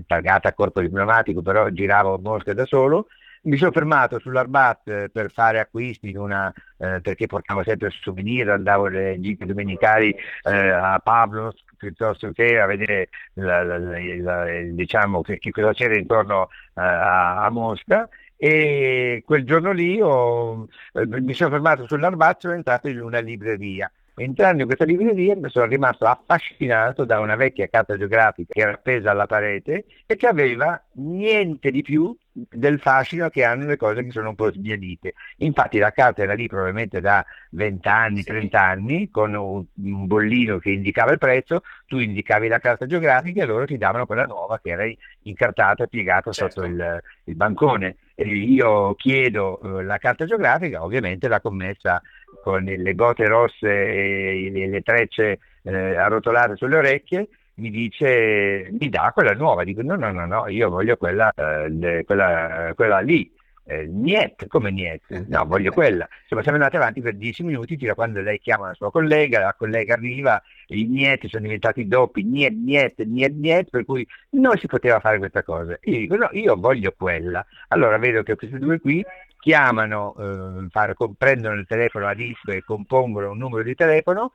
targata 0.06 0.50
a 0.50 0.54
corpo 0.54 0.82
diplomatico, 0.82 1.42
però 1.42 1.70
giravo 1.70 2.16
a 2.16 2.20
Mosca 2.20 2.54
da 2.54 2.66
solo, 2.66 3.08
mi 3.42 3.58
sono 3.58 3.72
fermato 3.72 4.20
sull'Arbat 4.20 4.88
eh, 4.88 5.10
per 5.12 5.32
fare 5.32 5.60
acquisti 5.60 6.14
una, 6.16 6.52
eh, 6.78 7.00
perché 7.02 7.28
portavo 7.28 7.64
sempre 7.64 7.90
souvenir, 7.90 8.50
andavo 8.50 8.88
le 8.88 9.18
gite 9.20 9.46
domenicali 9.46 10.14
eh, 10.44 10.70
a 10.70 11.00
Pavlos 11.00 11.64
piuttosto 11.78 12.32
che 12.32 12.60
a 12.60 12.66
vedere 12.66 13.10
la, 13.34 13.64
la, 13.64 13.78
la, 13.78 14.46
diciamo, 14.64 15.22
che, 15.22 15.38
che, 15.38 15.52
cosa 15.52 15.72
c'era 15.74 15.96
intorno 15.96 16.50
eh, 16.76 16.82
a, 16.82 17.46
a 17.46 17.50
Mosca. 17.50 18.10
E 18.42 19.22
quel 19.26 19.44
giorno 19.46 19.72
lì 19.72 20.00
ho, 20.02 20.68
eh, 20.94 21.06
mi 21.06 21.34
sono 21.34 21.50
fermato 21.50 21.88
sull'Arbat 21.88 22.38
e 22.38 22.40
sono 22.42 22.54
entrato 22.54 22.88
in 22.88 23.02
una 23.02 23.20
libreria 23.20 23.92
entrando 24.20 24.62
in 24.62 24.68
questa 24.68 24.86
libreria 24.86 25.36
mi 25.36 25.50
sono 25.50 25.66
rimasto 25.66 26.06
affascinato 26.06 27.06
da 27.06 27.20
una 27.20 27.36
vecchia 27.36 27.68
carta 27.68 27.98
geografica 27.98 28.54
che 28.54 28.62
era 28.62 28.74
appesa 28.74 29.12
alla 29.12 29.26
parete 29.26 29.86
e 30.06 30.16
che 30.16 30.28
aveva 30.28 30.82
niente 30.94 31.72
di 31.72 31.82
più 31.82 32.16
del 32.32 32.80
fascino 32.80 33.30
che 33.30 33.44
hanno 33.44 33.66
le 33.66 33.78
cose 33.78 34.04
che 34.04 34.12
sono 34.12 34.30
un 34.30 34.36
po' 34.36 34.52
sbiadite. 34.52 35.14
Infatti 35.38 35.78
la 35.78 35.92
carta 35.92 36.24
era 36.24 36.34
lì 36.34 36.48
probabilmente 36.48 37.02
da 37.02 37.26
20 37.52 37.88
anni, 37.88 38.24
30 38.24 38.62
anni, 38.62 39.10
con 39.10 39.34
un, 39.34 39.66
bollino 39.74 40.60
che 40.60 40.72
indicava 40.72 41.12
il 41.12 41.18
prezzo, 41.18 41.62
tu 41.86 41.98
indicavi 41.98 42.48
la 42.48 42.60
carta 42.60 42.86
geografica 42.86 43.44
e 43.44 43.46
loro 43.46 43.66
ti 43.66 43.78
davano 43.78 44.06
quella 44.06 44.26
nuova 44.26 44.60
che 44.60 44.70
era 44.70 44.84
incartata 45.24 45.84
e 45.84 45.88
piegata 45.88 46.32
certo. 46.32 46.62
sotto 46.62 46.68
il, 46.68 47.02
il 47.26 47.36
bancone. 47.36 47.98
E 48.16 48.28
io 48.28 48.96
chiedo 48.96 49.60
uh, 49.62 49.80
la 49.80 49.98
carta 49.98 50.26
geografica, 50.26 50.84
ovviamente 50.84 51.28
la 51.28 51.40
commessa 51.40 52.02
con 52.42 52.64
le 52.64 52.96
gote 52.96 53.26
rosse 53.28 53.68
e 53.68 54.50
le, 54.52 54.82
trecce 54.82 55.40
eh, 55.64 55.96
arrotolate 55.96 56.56
sulle 56.56 56.78
orecchie, 56.78 57.28
mi 57.56 57.70
dice 57.70 58.70
mi 58.72 58.90
dà 58.90 59.12
quella 59.14 59.34
nuova, 59.34 59.64
dico 59.64 59.82
no 59.82 59.96
no 59.96 60.12
no 60.12 60.26
no, 60.26 60.48
io 60.48 60.70
voglio 60.70 60.96
quella, 60.98 61.32
eh, 61.34 62.04
quella, 62.06 62.72
quella 62.76 63.00
lì. 63.00 63.30
eh, 63.70 63.86
niente, 63.86 64.48
come 64.48 64.72
niente, 64.72 65.26
no, 65.28 65.46
voglio 65.46 65.72
quella. 65.72 66.08
Insomma, 66.24 66.42
siamo 66.42 66.58
andati 66.58 66.76
avanti 66.76 67.02
per 67.02 67.16
dieci 67.16 67.44
minuti, 67.44 67.78
fino 67.78 67.92
a 67.92 67.96
quando 67.96 68.20
lei 68.20 68.40
chiama 68.40 68.68
la 68.68 68.74
sua 68.74 68.90
collega, 68.90 69.40
la 69.40 69.54
collega 69.56 69.94
arriva, 69.94 70.42
i 70.68 70.86
niente 70.88 71.28
sono 71.28 71.44
diventati 71.44 71.88
doppi, 71.88 72.24
niente, 72.24 72.58
niente, 72.60 73.06
niente, 73.06 73.38
niente, 73.38 73.70
per 73.70 73.86
cui 73.86 74.06
non 74.32 74.58
si 74.58 74.66
poteva 74.66 75.00
fare 75.00 75.20
questa 75.20 75.44
cosa. 75.44 75.78
Io 75.84 76.00
dico, 76.00 76.16
no, 76.16 76.30
io 76.32 76.56
voglio 76.56 76.94
quella. 76.98 77.46
Allora 77.68 77.98
vedo 78.00 78.24
che 78.24 78.36
questi 78.36 78.58
due 78.58 78.80
qui 78.80 79.06
chiamano, 79.40 80.16
eh, 80.18 80.68
fare, 80.70 80.96
prendono 81.18 81.56
il 81.56 81.66
telefono 81.66 82.08
a 82.08 82.14
disco 82.14 82.52
e 82.52 82.64
compongono 82.64 83.32
un 83.32 83.38
numero 83.38 83.64
di 83.64 83.76
telefono 83.76 84.32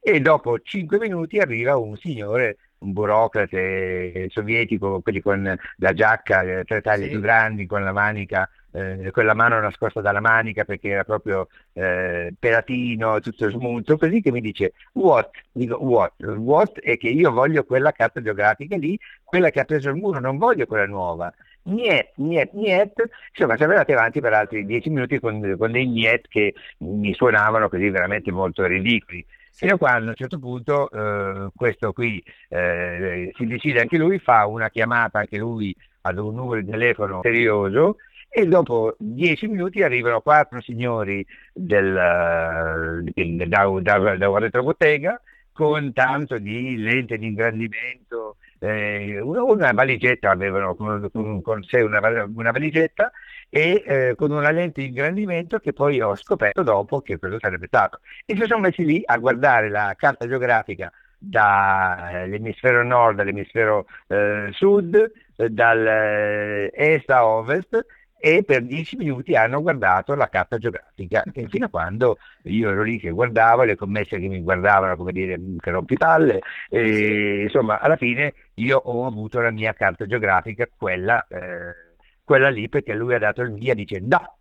e 0.00 0.20
dopo 0.20 0.58
cinque 0.60 0.98
minuti 0.98 1.38
arriva 1.38 1.76
un 1.76 1.96
signore 1.96 2.58
un 2.82 2.92
burocrate 2.92 4.28
sovietico, 4.30 5.00
quelli 5.00 5.20
con 5.20 5.56
la 5.76 5.92
giacca, 5.92 6.42
eh, 6.42 6.64
tre 6.64 6.80
taglie 6.80 7.04
sì. 7.04 7.10
più 7.10 7.20
grandi, 7.20 7.66
con 7.66 7.82
la 7.82 7.92
manica, 7.92 8.48
eh, 8.72 9.10
con 9.12 9.24
la 9.24 9.34
mano 9.34 9.60
nascosta 9.60 10.00
dalla 10.00 10.20
manica 10.20 10.64
perché 10.64 10.88
era 10.88 11.04
proprio 11.04 11.48
eh, 11.72 12.34
pelatino, 12.38 13.20
tutto 13.20 13.50
smunto, 13.50 13.96
così 13.96 14.20
che 14.20 14.32
mi 14.32 14.40
dice 14.40 14.72
what? 14.92 15.30
Dico 15.52 15.76
what? 15.76 16.12
What 16.24 16.80
è 16.80 16.96
che 16.96 17.08
io 17.08 17.30
voglio 17.30 17.64
quella 17.64 17.92
carta 17.92 18.20
geografica 18.20 18.76
lì, 18.76 18.98
quella 19.22 19.50
che 19.50 19.60
ha 19.60 19.64
preso 19.64 19.88
il 19.88 19.96
muro, 19.96 20.20
non 20.20 20.36
voglio 20.38 20.66
quella 20.66 20.86
nuova. 20.86 21.32
Niet, 21.64 22.10
niet, 22.16 22.52
niet. 22.52 22.92
Insomma, 23.30 23.56
siamo 23.56 23.72
andati 23.72 23.92
avanti 23.92 24.20
per 24.20 24.32
altri 24.32 24.66
dieci 24.66 24.90
minuti 24.90 25.20
con, 25.20 25.56
con 25.56 25.70
dei 25.70 25.86
niet 25.86 26.26
che 26.28 26.54
mi 26.78 27.14
suonavano 27.14 27.68
così 27.68 27.88
veramente 27.88 28.32
molto 28.32 28.66
ridicoli. 28.66 29.24
Fino 29.52 29.74
a 29.74 29.78
quando 29.78 30.06
a 30.06 30.08
un 30.10 30.16
certo 30.16 30.38
punto 30.38 30.90
eh, 30.90 31.50
questo 31.54 31.92
qui 31.92 32.22
eh, 32.48 33.30
si 33.36 33.46
decide 33.46 33.80
anche 33.80 33.98
lui, 33.98 34.18
fa 34.18 34.46
una 34.46 34.70
chiamata 34.70 35.20
anche 35.20 35.36
lui 35.38 35.76
ad 36.02 36.18
un 36.18 36.34
numero 36.34 36.60
di 36.60 36.70
telefono 36.70 37.20
serioso 37.22 37.96
e 38.28 38.46
dopo 38.46 38.96
dieci 38.98 39.46
minuti 39.46 39.82
arrivano 39.82 40.22
quattro 40.22 40.60
signori 40.62 41.24
del, 41.52 43.04
del, 43.14 43.48
da, 43.48 43.66
da, 43.80 44.16
da 44.16 44.28
una 44.28 44.38
retrobottega 44.38 45.20
con 45.52 45.92
tanto 45.92 46.38
di 46.38 46.78
lente 46.78 47.18
di 47.18 47.26
ingrandimento, 47.26 48.36
eh, 48.62 49.20
una 49.20 49.72
valigetta, 49.72 50.30
avevano 50.30 50.74
con, 50.76 51.10
con 51.42 51.62
sé 51.64 51.80
una, 51.80 52.00
una 52.34 52.50
valigetta 52.52 53.10
e 53.48 53.82
eh, 53.84 54.14
con 54.16 54.30
una 54.30 54.50
lente 54.50 54.80
di 54.80 54.88
ingrandimento 54.88 55.58
che 55.58 55.72
poi 55.72 56.00
ho 56.00 56.14
scoperto 56.14 56.62
dopo 56.62 57.00
che 57.00 57.18
quello 57.18 57.38
sarebbe 57.40 57.66
stato. 57.66 58.00
E 58.24 58.36
si 58.36 58.46
sono 58.46 58.60
messi 58.60 58.84
lì 58.84 59.02
a 59.04 59.18
guardare 59.18 59.68
la 59.68 59.94
carta 59.96 60.28
geografica 60.28 60.92
dall'emisfero 61.18 62.84
nord 62.84 63.20
all'emisfero 63.20 63.86
eh, 64.06 64.48
sud, 64.52 65.10
eh, 65.36 65.50
dall'est 65.50 67.10
a 67.10 67.26
ovest 67.26 67.84
e 68.24 68.44
per 68.44 68.62
dieci 68.62 68.96
minuti 68.96 69.34
hanno 69.34 69.60
guardato 69.60 70.14
la 70.14 70.28
carta 70.28 70.56
geografica 70.56 71.24
e 71.32 71.48
fino 71.48 71.66
a 71.66 71.68
quando 71.68 72.18
io 72.44 72.70
ero 72.70 72.84
lì 72.84 73.00
che 73.00 73.10
guardavo, 73.10 73.64
le 73.64 73.74
commesse 73.74 74.20
che 74.20 74.28
mi 74.28 74.40
guardavano 74.40 74.94
come 74.94 75.10
dire 75.10 75.40
che 75.58 75.70
rompipalle 75.72 76.38
e 76.70 77.42
insomma 77.42 77.80
alla 77.80 77.96
fine 77.96 78.32
io 78.54 78.78
ho 78.78 79.06
avuto 79.06 79.40
la 79.40 79.50
mia 79.50 79.72
carta 79.72 80.06
geografica, 80.06 80.68
quella 80.76 81.26
eh, 81.26 81.74
quella 82.22 82.48
lì 82.48 82.68
perché 82.68 82.94
lui 82.94 83.14
ha 83.14 83.18
dato 83.18 83.42
il 83.42 83.54
via 83.54 83.74
dicendo 83.74 84.06
da, 84.06 84.36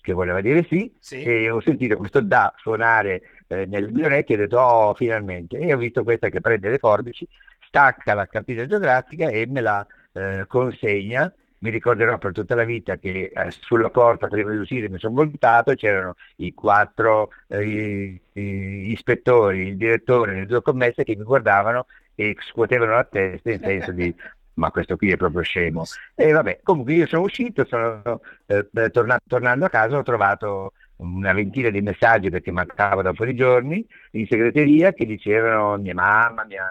che 0.00 0.12
voleva 0.12 0.40
dire 0.40 0.64
sì, 0.68 0.92
sì. 0.98 1.22
e 1.22 1.50
ho 1.50 1.60
sentito 1.60 1.96
questo 1.96 2.20
da 2.20 2.52
suonare 2.56 3.22
eh, 3.46 3.64
nel 3.66 3.92
mio 3.92 4.06
orecchio 4.06 4.34
e 4.34 4.38
ho 4.38 4.40
detto 4.42 4.58
oh 4.58 4.94
finalmente, 4.94 5.56
e 5.56 5.72
ho 5.72 5.76
visto 5.76 6.02
questa 6.02 6.28
che 6.30 6.40
prende 6.40 6.68
le 6.68 6.78
forbici, 6.78 7.24
stacca 7.60 8.12
la 8.14 8.26
cartina 8.26 8.66
geografica 8.66 9.28
e 9.28 9.46
me 9.46 9.60
la 9.60 9.86
eh, 10.14 10.46
consegna. 10.48 11.32
Mi 11.62 11.68
ricorderò 11.70 12.16
per 12.16 12.32
tutta 12.32 12.54
la 12.54 12.64
vita 12.64 12.96
che 12.96 13.30
eh, 13.34 13.50
sulla 13.50 13.90
porta 13.90 14.28
prima 14.28 14.50
di 14.50 14.56
uscire 14.56 14.88
mi 14.88 14.98
sono 14.98 15.14
voltato 15.14 15.70
e 15.70 15.76
c'erano 15.76 16.14
i 16.36 16.54
quattro 16.54 17.30
eh, 17.48 17.62
i, 17.66 18.20
i 18.32 18.92
ispettori, 18.92 19.68
il 19.68 19.76
direttore, 19.76 20.34
le 20.34 20.46
due 20.46 20.62
commesse 20.62 21.04
che 21.04 21.14
mi 21.16 21.22
guardavano 21.24 21.86
e 22.14 22.34
scuotevano 22.38 22.92
la 22.92 23.04
testa 23.04 23.50
in 23.50 23.60
senso 23.60 23.92
di 23.92 24.14
ma 24.54 24.70
questo 24.70 24.96
qui 24.96 25.10
è 25.10 25.16
proprio 25.16 25.42
scemo. 25.42 25.84
E 26.14 26.32
vabbè, 26.32 26.60
comunque 26.62 26.92
io 26.94 27.06
sono 27.06 27.22
uscito, 27.22 27.64
sono 27.64 28.20
eh, 28.46 28.68
tornato, 28.90 29.22
tornando 29.26 29.64
a 29.64 29.70
casa, 29.70 29.96
ho 29.96 30.02
trovato 30.02 30.72
una 31.00 31.32
ventina 31.32 31.70
di 31.70 31.80
messaggi 31.80 32.30
perché 32.30 32.50
mancava 32.50 33.02
da 33.02 33.10
un 33.10 33.14
po' 33.14 33.24
di 33.24 33.34
giorni 33.34 33.84
in 34.12 34.26
segreteria 34.26 34.92
che 34.92 35.06
dicevano 35.06 35.76
mia 35.78 35.94
mamma, 35.94 36.44
mia, 36.44 36.64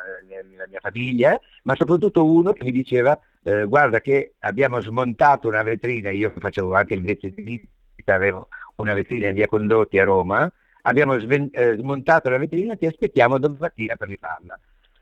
la 0.57 0.67
mia 0.67 0.79
famiglia, 0.79 1.39
ma 1.63 1.75
soprattutto 1.75 2.25
uno 2.25 2.53
che 2.53 2.63
mi 2.63 2.71
diceva 2.71 3.19
eh, 3.43 3.65
guarda 3.65 4.01
che 4.01 4.33
abbiamo 4.39 4.81
smontato 4.81 5.48
una 5.48 5.63
vetrina, 5.63 6.09
io 6.09 6.33
facevo 6.38 6.74
anche 6.75 6.93
il 6.93 7.01
veterinista, 7.01 7.67
avevo 8.13 8.48
una 8.75 8.93
vetrina 8.93 9.27
in 9.27 9.36
via 9.36 9.48
Condotti 9.48 9.98
a 10.00 10.03
Roma, 10.03 10.51
abbiamo 10.83 11.17
sven- 11.19 11.50
eh, 11.51 11.75
smontato 11.77 12.29
la 12.29 12.38
vetrina, 12.38 12.75
ti 12.75 12.86
aspettiamo 12.86 13.39
domattina 13.39 13.95
per 13.95 14.07
rifarla 14.07 14.59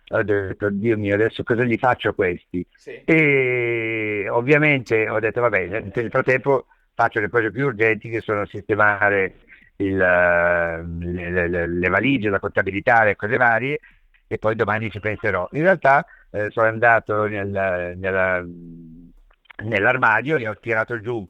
ho 0.09 0.23
detto, 0.23 0.69
Dio 0.69 0.97
mio, 0.97 1.15
adesso 1.15 1.43
cosa 1.43 1.63
gli 1.63 1.77
faccio 1.77 2.09
a 2.09 2.13
questi? 2.13 2.65
Sì. 2.75 3.01
E 3.03 4.27
ovviamente 4.29 5.09
ho 5.09 5.19
detto, 5.19 5.41
vabbè, 5.41 5.67
nel 5.93 6.09
frattempo 6.09 6.67
faccio 6.97 7.19
le 7.19 7.29
cose 7.29 7.51
più 7.51 7.67
urgenti 7.67 8.09
che 8.09 8.21
sono 8.21 8.47
sistemare 8.47 9.35
il, 9.75 9.95
le, 9.95 11.47
le, 11.47 11.67
le, 11.67 11.89
valigie, 11.89 12.29
la 12.29 12.39
contabilità, 12.39 13.03
le 13.03 13.15
cose 13.15 13.37
varie 13.37 13.79
e 14.25 14.39
poi 14.39 14.55
domani 14.55 14.89
ci 14.89 14.99
penserò. 14.99 15.47
In 15.51 15.61
realtà 15.61 16.03
eh, 16.31 16.49
sono 16.49 16.65
andato 16.65 17.27
nel, 17.27 17.93
nella, 17.97 18.43
nell'armadio 19.63 20.37
e 20.37 20.47
ho 20.47 20.57
tirato 20.59 20.99
giù 20.99 21.23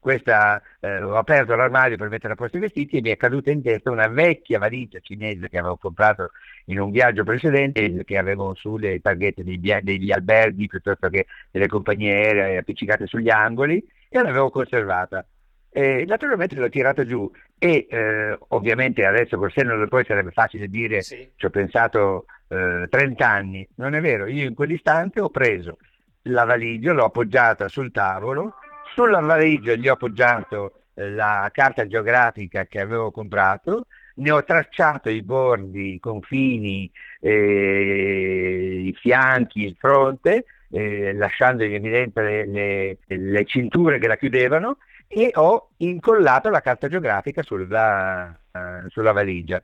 questa, 0.00 0.60
eh, 0.80 1.00
ho 1.00 1.16
aperto 1.16 1.54
l'armadio 1.54 1.96
per 1.96 2.08
mettere 2.08 2.32
a 2.32 2.36
posto 2.36 2.56
i 2.56 2.60
vestiti 2.60 2.96
e 2.96 3.00
mi 3.00 3.10
è 3.10 3.16
caduta 3.16 3.52
in 3.52 3.62
testa 3.62 3.92
una 3.92 4.08
vecchia 4.08 4.58
valigia 4.58 4.98
cinese 4.98 5.48
che 5.48 5.58
avevo 5.58 5.76
comprato 5.76 6.32
in 6.66 6.80
un 6.80 6.90
viaggio 6.90 7.22
precedente, 7.22 8.02
che 8.04 8.18
avevo 8.18 8.54
sulle 8.54 9.00
targhette 9.00 9.44
degli, 9.44 9.72
degli 9.80 10.10
alberghi 10.10 10.66
piuttosto 10.66 11.08
che 11.08 11.26
delle 11.52 11.68
compagnie 11.68 12.12
aeree 12.12 12.58
appiccicate 12.58 13.06
sugli 13.06 13.30
angoli 13.30 13.82
e 14.20 14.22
l'avevo 14.22 14.50
conservata. 14.50 15.26
E 15.70 16.04
naturalmente 16.06 16.54
l'ho 16.54 16.68
tirata 16.68 17.04
giù. 17.04 17.30
E 17.58 17.86
eh, 17.88 18.38
ovviamente 18.48 19.04
adesso 19.04 19.36
col 19.36 19.52
senno 19.52 19.76
del 19.76 19.88
poi 19.88 20.04
sarebbe 20.04 20.30
facile 20.30 20.68
dire 20.68 21.02
sì. 21.02 21.30
ci 21.36 21.46
ho 21.46 21.50
pensato 21.50 22.26
eh, 22.48 22.86
30 22.88 23.28
anni, 23.28 23.68
non 23.76 23.94
è 23.94 24.00
vero, 24.00 24.26
io 24.26 24.46
in 24.46 24.54
quell'istante 24.54 25.20
ho 25.20 25.30
preso 25.30 25.78
la 26.24 26.44
valigia, 26.44 26.92
l'ho 26.92 27.04
appoggiata 27.04 27.68
sul 27.68 27.90
tavolo. 27.90 28.54
Sulla 28.94 29.20
valigia 29.20 29.74
gli 29.74 29.88
ho 29.88 29.94
appoggiato 29.94 30.84
eh, 30.94 31.10
la 31.10 31.50
carta 31.52 31.86
geografica 31.86 32.66
che 32.66 32.80
avevo 32.80 33.10
comprato, 33.10 33.86
ne 34.16 34.30
ho 34.30 34.44
tracciato 34.44 35.10
i 35.10 35.22
bordi, 35.22 35.94
i 35.94 35.98
confini, 35.98 36.90
eh, 37.20 38.82
i 38.86 38.92
fianchi, 38.94 39.64
il 39.64 39.76
fronte, 39.78 40.44
eh, 40.74 41.12
lasciando 41.12 41.62
in 41.62 41.74
evidenza 41.74 42.20
le, 42.20 42.46
le, 42.46 42.98
le, 43.06 43.44
cinture 43.44 43.98
che 44.00 44.08
la 44.08 44.16
chiudevano 44.16 44.78
e 45.06 45.30
ho 45.34 45.70
incollato 45.78 46.50
la 46.50 46.60
carta 46.60 46.88
geografica 46.88 47.42
sulla, 47.44 48.36
uh, 48.50 48.88
sulla 48.88 49.12
valigia. 49.12 49.62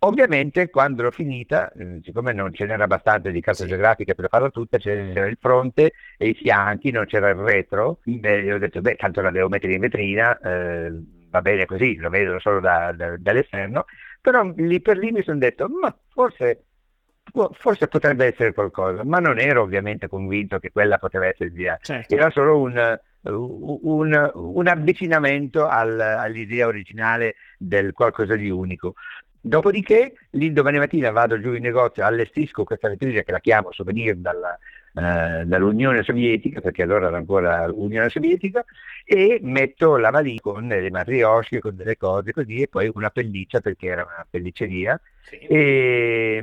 Ovviamente 0.00 0.70
quando 0.70 1.02
l'ho 1.02 1.10
finita, 1.10 1.72
eh, 1.72 2.00
siccome 2.04 2.32
non 2.32 2.54
ce 2.54 2.66
n'era 2.66 2.84
abbastanza 2.84 3.30
di 3.30 3.40
carta 3.40 3.66
geografica 3.66 4.14
per 4.14 4.28
farla 4.30 4.50
tutta, 4.50 4.78
c'era 4.78 5.26
il 5.26 5.38
fronte 5.40 5.92
e 6.16 6.28
i 6.28 6.34
fianchi, 6.34 6.92
non 6.92 7.04
c'era 7.06 7.30
il 7.30 7.36
retro, 7.36 7.98
beh, 8.04 8.52
ho 8.52 8.58
detto, 8.58 8.80
beh, 8.80 8.94
tanto 8.94 9.20
la 9.20 9.32
devo 9.32 9.48
mettere 9.48 9.72
in 9.72 9.80
vetrina, 9.80 10.38
eh, 10.38 10.92
va 11.30 11.42
bene 11.42 11.66
così, 11.66 11.96
lo 11.96 12.10
vedo 12.10 12.38
solo 12.38 12.60
da, 12.60 12.92
da, 12.92 13.16
dall'esterno, 13.18 13.86
però 14.20 14.44
lì 14.54 14.80
per 14.80 14.98
lì 14.98 15.10
mi 15.10 15.22
sono 15.24 15.38
detto, 15.38 15.68
ma 15.68 15.92
forse, 16.10 16.67
forse, 17.52 17.88
potrebbe 17.88 18.26
essere 18.26 18.52
qualcosa, 18.52 19.04
ma 19.04 19.18
non 19.18 19.38
ero 19.38 19.62
ovviamente 19.62 20.08
convinto 20.08 20.58
che 20.58 20.70
quella 20.70 20.98
poteva 20.98 21.26
essere 21.26 21.50
via, 21.50 21.78
certo. 21.80 22.14
era 22.14 22.30
solo 22.30 22.60
un, 22.60 22.98
un, 23.22 24.30
un 24.34 24.66
avvicinamento 24.66 25.66
al, 25.66 25.98
all'idea 26.00 26.66
originale 26.66 27.36
del 27.58 27.92
qualcosa 27.92 28.36
di 28.36 28.50
unico. 28.50 28.94
Dopodiché, 29.40 30.14
lì 30.30 30.52
domani 30.52 30.78
mattina 30.78 31.10
vado 31.10 31.40
giù 31.40 31.54
in 31.54 31.62
negozio, 31.62 32.04
allestisco 32.04 32.64
questa 32.64 32.88
vetrina 32.88 33.22
che 33.22 33.32
la 33.32 33.38
chiamo 33.38 33.70
souvenir 33.70 34.16
dalla, 34.16 34.58
eh, 34.94 35.44
dall'Unione 35.46 36.02
Sovietica, 36.02 36.60
perché 36.60 36.82
allora 36.82 37.06
era 37.06 37.16
ancora 37.16 37.66
l'Unione 37.68 38.08
Sovietica, 38.08 38.64
e 39.04 39.38
metto 39.40 39.96
la 39.96 40.10
valigia 40.10 40.42
con 40.42 40.66
le 40.66 40.90
matriosche, 40.90 41.60
con 41.60 41.76
delle 41.76 41.96
cose 41.96 42.32
così, 42.32 42.62
e 42.62 42.68
poi 42.68 42.90
una 42.92 43.10
pelliccia, 43.10 43.60
perché 43.60 43.86
era 43.86 44.02
una 44.02 44.26
pelliceria, 44.28 45.00
sì. 45.22 45.36
e, 45.36 46.40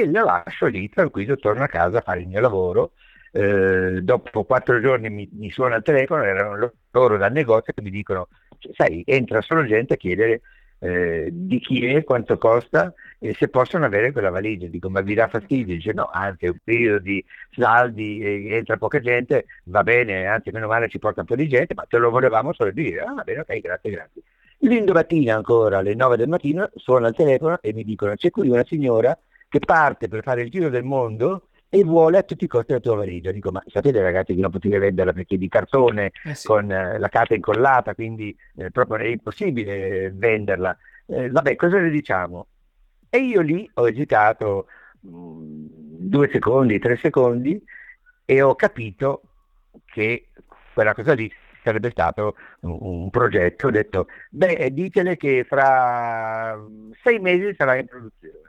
e 0.00 0.10
la 0.10 0.22
lascio 0.22 0.66
lì 0.66 0.88
tranquillo, 0.88 1.36
torno 1.36 1.64
a 1.64 1.68
casa 1.68 1.98
a 1.98 2.02
fare 2.02 2.20
il 2.20 2.28
mio 2.28 2.40
lavoro. 2.40 2.92
Eh, 3.30 4.00
dopo 4.02 4.44
quattro 4.44 4.80
giorni 4.80 5.10
mi, 5.10 5.28
mi 5.32 5.50
suona 5.50 5.76
il 5.76 5.82
telefono, 5.82 6.22
erano 6.22 6.72
loro 6.90 7.16
dal 7.18 7.32
negozio 7.32 7.72
che 7.74 7.82
mi 7.82 7.90
dicono, 7.90 8.28
sai, 8.74 9.02
entra 9.06 9.40
solo 9.42 9.64
gente 9.66 9.94
a 9.94 9.96
chiedere 9.96 10.40
eh, 10.80 11.28
di 11.32 11.58
chi 11.60 11.84
è, 11.86 12.04
quanto 12.04 12.38
costa 12.38 12.92
e 13.18 13.34
se 13.34 13.48
possono 13.48 13.84
avere 13.84 14.12
quella 14.12 14.30
valigia. 14.30 14.66
Dico, 14.66 14.88
ma 14.90 15.00
vi 15.00 15.14
dà 15.14 15.28
fastidio? 15.28 15.74
Dice 15.74 15.92
no, 15.92 16.10
è 16.10 16.48
un 16.48 16.56
periodo 16.62 16.98
di 17.00 17.24
saldi, 17.50 18.20
entra 18.50 18.76
poca 18.76 19.00
gente, 19.00 19.46
va 19.64 19.82
bene, 19.82 20.26
anzi 20.26 20.50
meno 20.50 20.66
male 20.68 20.88
ci 20.88 20.98
porta 20.98 21.20
un 21.20 21.26
po' 21.26 21.36
di 21.36 21.48
gente, 21.48 21.74
ma 21.74 21.84
te 21.88 21.98
lo 21.98 22.10
volevamo 22.10 22.52
solo 22.52 22.70
dire. 22.70 23.00
Ah, 23.00 23.22
bene, 23.24 23.40
ok, 23.40 23.60
grazie, 23.60 23.90
grazie. 23.90 24.22
L'indomattina 24.60 25.36
ancora, 25.36 25.78
alle 25.78 25.94
9 25.94 26.16
del 26.16 26.28
mattino, 26.28 26.68
suona 26.74 27.08
il 27.08 27.14
telefono 27.14 27.58
e 27.60 27.72
mi 27.72 27.84
dicono 27.84 28.14
c'è 28.16 28.30
qui 28.30 28.48
una 28.48 28.64
signora 28.64 29.16
che 29.48 29.58
parte 29.60 30.08
per 30.08 30.22
fare 30.22 30.42
il 30.42 30.50
giro 30.50 30.68
del 30.68 30.84
mondo 30.84 31.48
e 31.70 31.84
vuole 31.84 32.18
a 32.18 32.22
tutti 32.22 32.44
i 32.44 32.48
costi 32.48 32.72
la 32.72 32.80
tua 32.80 32.96
valigia. 32.96 33.30
Dico, 33.30 33.50
ma 33.50 33.62
sapete 33.66 34.00
ragazzi 34.00 34.34
che 34.34 34.40
non 34.40 34.50
potete 34.50 34.78
venderla 34.78 35.12
perché 35.12 35.34
è 35.34 35.38
di 35.38 35.48
cartone 35.48 36.12
eh 36.24 36.34
sì. 36.34 36.46
con 36.46 36.70
eh, 36.70 36.98
la 36.98 37.08
carta 37.08 37.34
incollata, 37.34 37.94
quindi 37.94 38.36
eh, 38.56 38.70
proprio 38.70 38.98
è 38.98 39.06
impossibile 39.08 40.10
venderla. 40.14 40.76
Eh, 41.06 41.30
vabbè, 41.30 41.56
cosa 41.56 41.78
ne 41.78 41.90
diciamo? 41.90 42.46
E 43.10 43.18
io 43.18 43.40
lì 43.40 43.68
ho 43.74 43.88
esitato 43.88 44.66
mh, 45.00 45.10
mm, 45.10 45.66
due 45.98 46.28
secondi, 46.30 46.78
tre 46.78 46.96
secondi 46.96 47.62
e 48.24 48.42
ho 48.42 48.54
capito 48.54 49.22
che 49.84 50.28
quella 50.72 50.94
cosa 50.94 51.14
lì 51.14 51.30
sarebbe 51.62 51.90
stato 51.90 52.36
un, 52.60 52.78
un 52.80 53.10
progetto. 53.10 53.66
Ho 53.66 53.70
detto, 53.70 54.06
beh, 54.30 54.70
ditele 54.72 55.16
che 55.16 55.44
fra 55.46 56.58
sei 57.02 57.18
mesi 57.18 57.54
sarà 57.56 57.76
in 57.76 57.86
produzione 57.86 58.47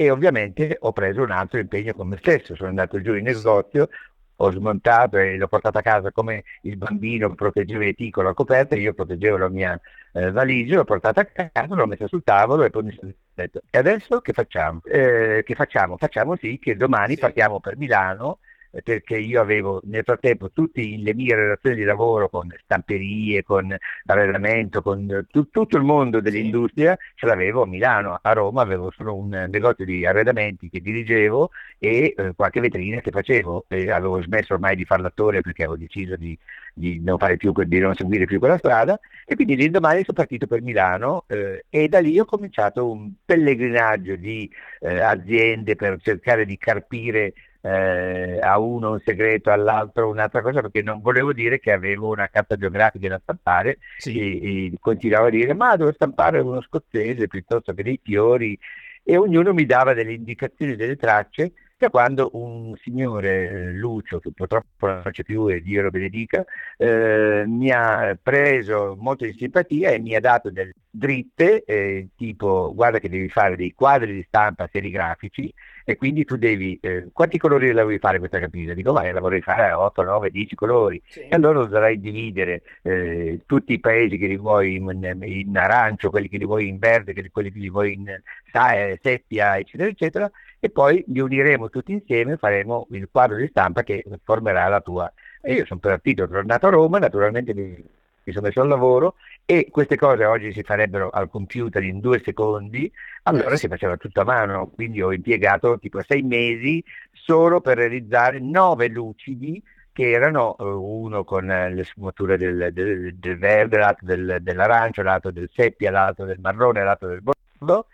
e 0.00 0.08
ovviamente 0.08 0.78
ho 0.80 0.92
preso 0.92 1.22
un 1.22 1.30
altro 1.30 1.58
impegno 1.58 1.92
con 1.92 2.08
me 2.08 2.16
stesso, 2.16 2.54
sono 2.54 2.70
andato 2.70 3.02
giù 3.02 3.14
in 3.14 3.24
negozio, 3.24 3.90
ho 4.36 4.50
smontato 4.50 5.18
e 5.18 5.36
l'ho 5.36 5.46
portato 5.46 5.76
a 5.76 5.82
casa 5.82 6.10
come 6.10 6.44
il 6.62 6.78
bambino 6.78 7.34
proteggeva 7.34 7.84
i 7.84 7.94
ticoli 7.94 8.28
a 8.28 8.32
coperta, 8.32 8.76
io 8.76 8.94
proteggevo 8.94 9.36
la 9.36 9.50
mia 9.50 9.78
eh, 10.14 10.30
valigia, 10.30 10.76
l'ho 10.76 10.84
portata 10.84 11.20
a 11.20 11.26
casa, 11.26 11.74
l'ho 11.74 11.86
messa 11.86 12.06
sul 12.06 12.22
tavolo 12.24 12.64
e 12.64 12.70
poi 12.70 12.84
mi 12.84 12.96
sono 12.98 13.12
detto, 13.34 13.60
e 13.68 13.76
adesso 13.76 14.22
che 14.22 14.32
facciamo? 14.32 14.80
Eh, 14.84 15.42
che 15.44 15.54
facciamo? 15.54 15.98
Facciamo 15.98 16.34
sì 16.36 16.58
che 16.58 16.76
domani 16.76 17.16
sì. 17.16 17.20
partiamo 17.20 17.60
per 17.60 17.76
Milano 17.76 18.38
perché 18.82 19.16
io 19.16 19.40
avevo 19.40 19.80
nel 19.84 20.04
frattempo 20.04 20.50
tutte 20.50 20.80
le 20.80 21.14
mie 21.14 21.34
relazioni 21.34 21.76
di 21.76 21.84
lavoro 21.84 22.28
con 22.28 22.48
stamperie, 22.62 23.42
con 23.42 23.74
arredamento, 24.06 24.82
con 24.82 25.26
tu, 25.30 25.48
tutto 25.50 25.76
il 25.76 25.82
mondo 25.82 26.20
dell'industria, 26.20 26.96
ce 27.14 27.26
l'avevo 27.26 27.62
a 27.62 27.66
Milano, 27.66 28.18
a 28.20 28.32
Roma 28.32 28.62
avevo 28.62 28.90
solo 28.90 29.16
un 29.16 29.46
negozio 29.50 29.84
di 29.84 30.06
arredamenti 30.06 30.68
che 30.70 30.80
dirigevo 30.80 31.50
e 31.78 32.14
eh, 32.16 32.32
qualche 32.34 32.60
vetrina 32.60 33.00
che 33.00 33.10
facevo. 33.10 33.66
E 33.68 33.90
avevo 33.90 34.22
smesso 34.22 34.54
ormai 34.54 34.76
di 34.76 34.84
fare 34.84 35.02
l'attore 35.02 35.40
perché 35.40 35.64
avevo 35.64 35.78
deciso 35.78 36.16
di, 36.16 36.38
di, 36.74 37.00
non 37.00 37.16
più, 37.36 37.52
di, 37.52 37.78
non 37.78 37.94
seguire 37.94 38.24
più 38.26 38.38
quella 38.38 38.58
strada 38.58 38.98
e 39.26 39.34
quindi 39.34 39.56
l'indomani 39.56 40.04
sono 40.04 40.16
partito 40.16 40.46
per 40.46 40.62
Milano 40.62 41.24
eh, 41.28 41.64
e 41.68 41.88
da 41.88 42.00
lì 42.00 42.18
ho 42.18 42.24
cominciato 42.24 42.90
un 42.90 43.12
pellegrinaggio 43.24 44.16
di 44.16 44.50
eh, 44.80 45.00
aziende 45.00 45.76
per 45.76 45.98
cercare 46.00 46.44
di 46.44 46.56
carpire 46.58 47.32
eh, 47.62 48.38
a 48.40 48.58
uno 48.58 48.92
un 48.92 49.00
segreto, 49.04 49.50
all'altro 49.50 50.08
un'altra 50.08 50.42
cosa, 50.42 50.60
perché 50.60 50.82
non 50.82 51.00
volevo 51.00 51.32
dire 51.32 51.58
che 51.58 51.72
avevo 51.72 52.10
una 52.10 52.28
carta 52.28 52.56
geografica 52.56 53.08
da 53.08 53.20
stampare 53.22 53.78
sì. 53.98 54.18
e, 54.18 54.66
e, 54.66 54.72
continuavo 54.80 55.26
a 55.26 55.30
dire 55.30 55.54
ma 55.54 55.76
devo 55.76 55.92
stampare 55.92 56.40
uno 56.40 56.60
scozzese 56.62 57.26
piuttosto 57.28 57.72
che 57.74 57.82
dei 57.82 58.00
fiori 58.02 58.58
e 59.02 59.16
ognuno 59.16 59.52
mi 59.52 59.66
dava 59.66 59.94
delle 59.94 60.12
indicazioni, 60.12 60.76
delle 60.76 60.96
tracce 60.96 61.52
che 61.80 61.88
quando 61.88 62.28
un 62.34 62.74
signore, 62.82 63.48
eh, 63.48 63.72
Lucio, 63.72 64.18
che 64.18 64.30
purtroppo 64.34 64.86
non 64.86 65.02
c'è 65.10 65.22
più 65.22 65.48
e 65.48 65.62
Dio 65.62 65.80
lo 65.80 65.90
benedica, 65.90 66.44
eh, 66.76 67.44
mi 67.46 67.70
ha 67.70 68.18
preso 68.22 68.96
molto 68.98 69.24
di 69.24 69.32
simpatia 69.32 69.88
e 69.90 69.98
mi 69.98 70.14
ha 70.14 70.20
dato 70.20 70.50
delle 70.50 70.74
dritte, 70.90 71.64
eh, 71.64 72.08
tipo 72.16 72.72
guarda 72.74 72.98
che 72.98 73.08
devi 73.08 73.28
fare 73.30 73.56
dei 73.56 73.72
quadri 73.72 74.12
di 74.12 74.24
stampa 74.26 74.68
serigrafici 74.70 75.52
e 75.84 75.96
quindi 75.96 76.24
tu 76.24 76.36
devi, 76.36 76.78
eh, 76.82 77.08
quanti 77.12 77.38
colori 77.38 77.72
la 77.72 77.82
vuoi 77.82 77.98
fare 77.98 78.18
questa 78.18 78.38
capita? 78.38 78.74
Dico, 78.74 78.92
vai, 78.92 79.12
la 79.12 79.20
vorrei 79.20 79.40
fare 79.40 79.70
a 79.70 79.80
8, 79.80 80.02
9, 80.02 80.30
10 80.30 80.54
colori. 80.54 81.00
Sì. 81.06 81.20
E 81.20 81.28
allora 81.30 81.60
dovrai 81.64 81.98
dividere 81.98 82.62
eh, 82.82 83.40
tutti 83.46 83.72
i 83.72 83.80
paesi 83.80 84.18
che 84.18 84.26
li 84.26 84.36
vuoi 84.36 84.76
in, 84.76 85.18
in, 85.22 85.56
arancio, 85.56 86.10
quelli 86.10 86.28
che 86.28 86.38
li 86.38 86.44
vuoi 86.44 86.68
in 86.68 86.78
verde, 86.78 87.14
quelli 87.30 87.50
che 87.50 87.58
li 87.58 87.70
vuoi 87.70 87.94
in 87.94 88.20
sa, 88.52 88.74
seppia, 89.00 89.58
eccetera, 89.58 89.88
eccetera, 89.88 90.30
e 90.60 90.70
poi 90.70 91.02
li 91.08 91.20
uniremo 91.20 91.70
tutti 91.70 91.92
insieme 91.92 92.34
e 92.34 92.36
faremo 92.36 92.86
il 92.90 93.08
quadro 93.10 93.36
di 93.36 93.48
stampa 93.48 93.82
che 93.82 94.04
formerà 94.22 94.68
la 94.68 94.80
tua. 94.80 95.10
E 95.40 95.54
io 95.54 95.64
sono 95.64 95.80
partito, 95.80 96.26
sono 96.26 96.38
tornato 96.38 96.66
a 96.66 96.70
Roma, 96.70 96.98
naturalmente 96.98 97.54
mi, 97.54 97.82
mi 98.22 98.32
sono 98.32 98.46
messo 98.46 98.60
al 98.60 98.68
lavoro 98.68 99.14
e 99.46 99.68
queste 99.70 99.96
cose 99.96 100.24
oggi 100.26 100.52
si 100.52 100.62
farebbero 100.62 101.08
al 101.08 101.30
computer 101.30 101.82
in 101.82 102.00
due 102.00 102.20
secondi, 102.22 102.92
allora 103.22 103.56
si 103.56 103.68
faceva 103.68 103.96
tutto 103.96 104.20
a 104.20 104.24
mano, 104.24 104.68
quindi 104.68 105.00
ho 105.00 105.12
impiegato 105.12 105.78
tipo 105.78 106.02
sei 106.06 106.22
mesi 106.22 106.84
solo 107.12 107.60
per 107.62 107.78
realizzare 107.78 108.38
nove 108.38 108.88
lucidi 108.88 109.62
che 109.92 110.10
erano 110.10 110.54
uh, 110.58 110.64
uno 110.64 111.24
con 111.24 111.46
le 111.46 111.84
sfumature 111.84 112.36
del, 112.36 112.70
del, 112.72 113.16
del 113.16 113.38
verde, 113.38 113.78
l'altro 113.78 114.06
del, 114.06 114.38
dell'arancio, 114.40 115.02
l'altro 115.02 115.30
del 115.30 115.50
seppia, 115.52 115.90
l'altro 115.90 116.26
del 116.26 116.38
marrone, 116.38 116.84
l'altro 116.84 117.08
del 117.08 117.22
bordo 117.22 117.86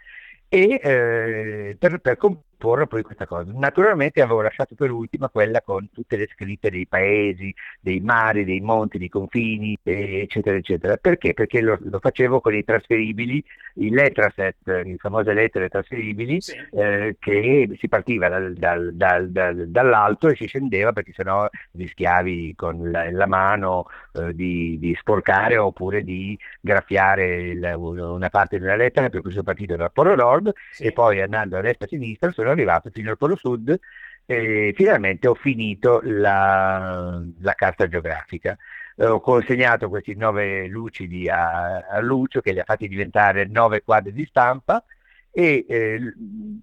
e 0.49 0.81
eh, 0.83 1.77
per, 1.79 1.99
per, 1.99 2.17
porre 2.57 2.87
poi 2.87 3.03
questa 3.03 3.27
cosa. 3.27 3.51
Naturalmente 3.55 4.21
avevo 4.23 4.41
lasciato 4.43 4.75
per 4.75 4.91
ultima 4.91 5.29
quella 5.29 5.61
con 5.61 5.91
tutte 5.93 6.17
le 6.17 6.29
scritte 6.33 6.71
dei 6.71 6.87
paesi, 6.87 7.55
dei 7.81 8.01
mari, 8.01 8.45
dei 8.45 8.61
monti, 8.61 8.99
dei 8.99 9.09
confini, 9.09 9.77
eccetera, 9.83 10.57
eccetera. 10.57 10.97
Perché? 10.97 11.35
Perché 11.35 11.61
lo, 11.61 11.79
lo 11.81 11.99
facevo 11.99 12.41
con 12.41 12.55
i 12.55 12.65
trasferibili, 12.65 13.43
i 13.75 13.91
letraset, 13.91 14.57
le 14.65 14.97
famose 14.99 15.33
lettere 15.33 15.69
trasferibili, 15.69 16.41
sì. 16.41 16.57
eh, 16.73 17.17
che 17.19 17.69
si 17.79 17.89
partiva 17.89 18.29
dal, 18.29 18.55
dal, 18.55 18.93
dal, 18.93 19.65
dall'alto 19.69 20.29
e 20.29 20.37
si 20.37 20.47
scendeva 20.47 20.93
perché 20.93 21.13
sennò 21.13 21.49
rischiavi 21.73 22.55
con 22.55 22.91
la, 22.91 23.11
la 23.11 23.27
mano 23.27 23.87
eh, 24.13 24.35
di, 24.35 24.79
di, 24.79 24.95
sporcare 24.99 25.57
oppure 25.57 26.03
di 26.03 26.39
graffiare 26.61 27.37
il, 27.51 27.75
una 27.77 28.29
parte 28.29 28.59
di 28.59 28.65
una 28.65 28.77
lettera, 28.77 29.09
per 29.09 29.21
cui 29.21 29.31
sono 29.31 29.43
partito 29.43 29.77
dal 29.77 29.93
Polo 29.93 30.15
Nord 30.15 30.53
sì. 30.71 30.85
e 30.85 30.93
poi 30.93 31.21
andando 31.21 31.57
a 31.57 31.61
destra 31.61 31.87
e 31.87 31.95
a 31.95 31.99
sinistra 31.99 32.33
sono 32.33 32.46
arrivato 32.51 32.91
fino 32.91 33.11
al 33.11 33.17
Polo 33.17 33.37
Sud 33.37 33.79
e 34.27 34.73
finalmente 34.77 35.29
ho 35.29 35.35
finito 35.35 36.01
la, 36.03 37.23
la 37.41 37.55
carta 37.55 37.89
geografica. 37.89 38.57
Ho 38.99 39.21
consegnato 39.21 39.89
questi 39.89 40.15
nove 40.15 40.67
lucidi 40.67 41.29
a, 41.29 41.79
a, 41.79 42.01
Lucio 42.01 42.41
che 42.41 42.53
li 42.53 42.61
ha 42.61 42.65
fatti 42.65 42.89
diventare 42.89 43.47
nove 43.47 43.83
quadri 43.83 44.13
di 44.13 44.25
stampa 44.25 44.83
e 45.31 45.67
eh, 45.69 46.15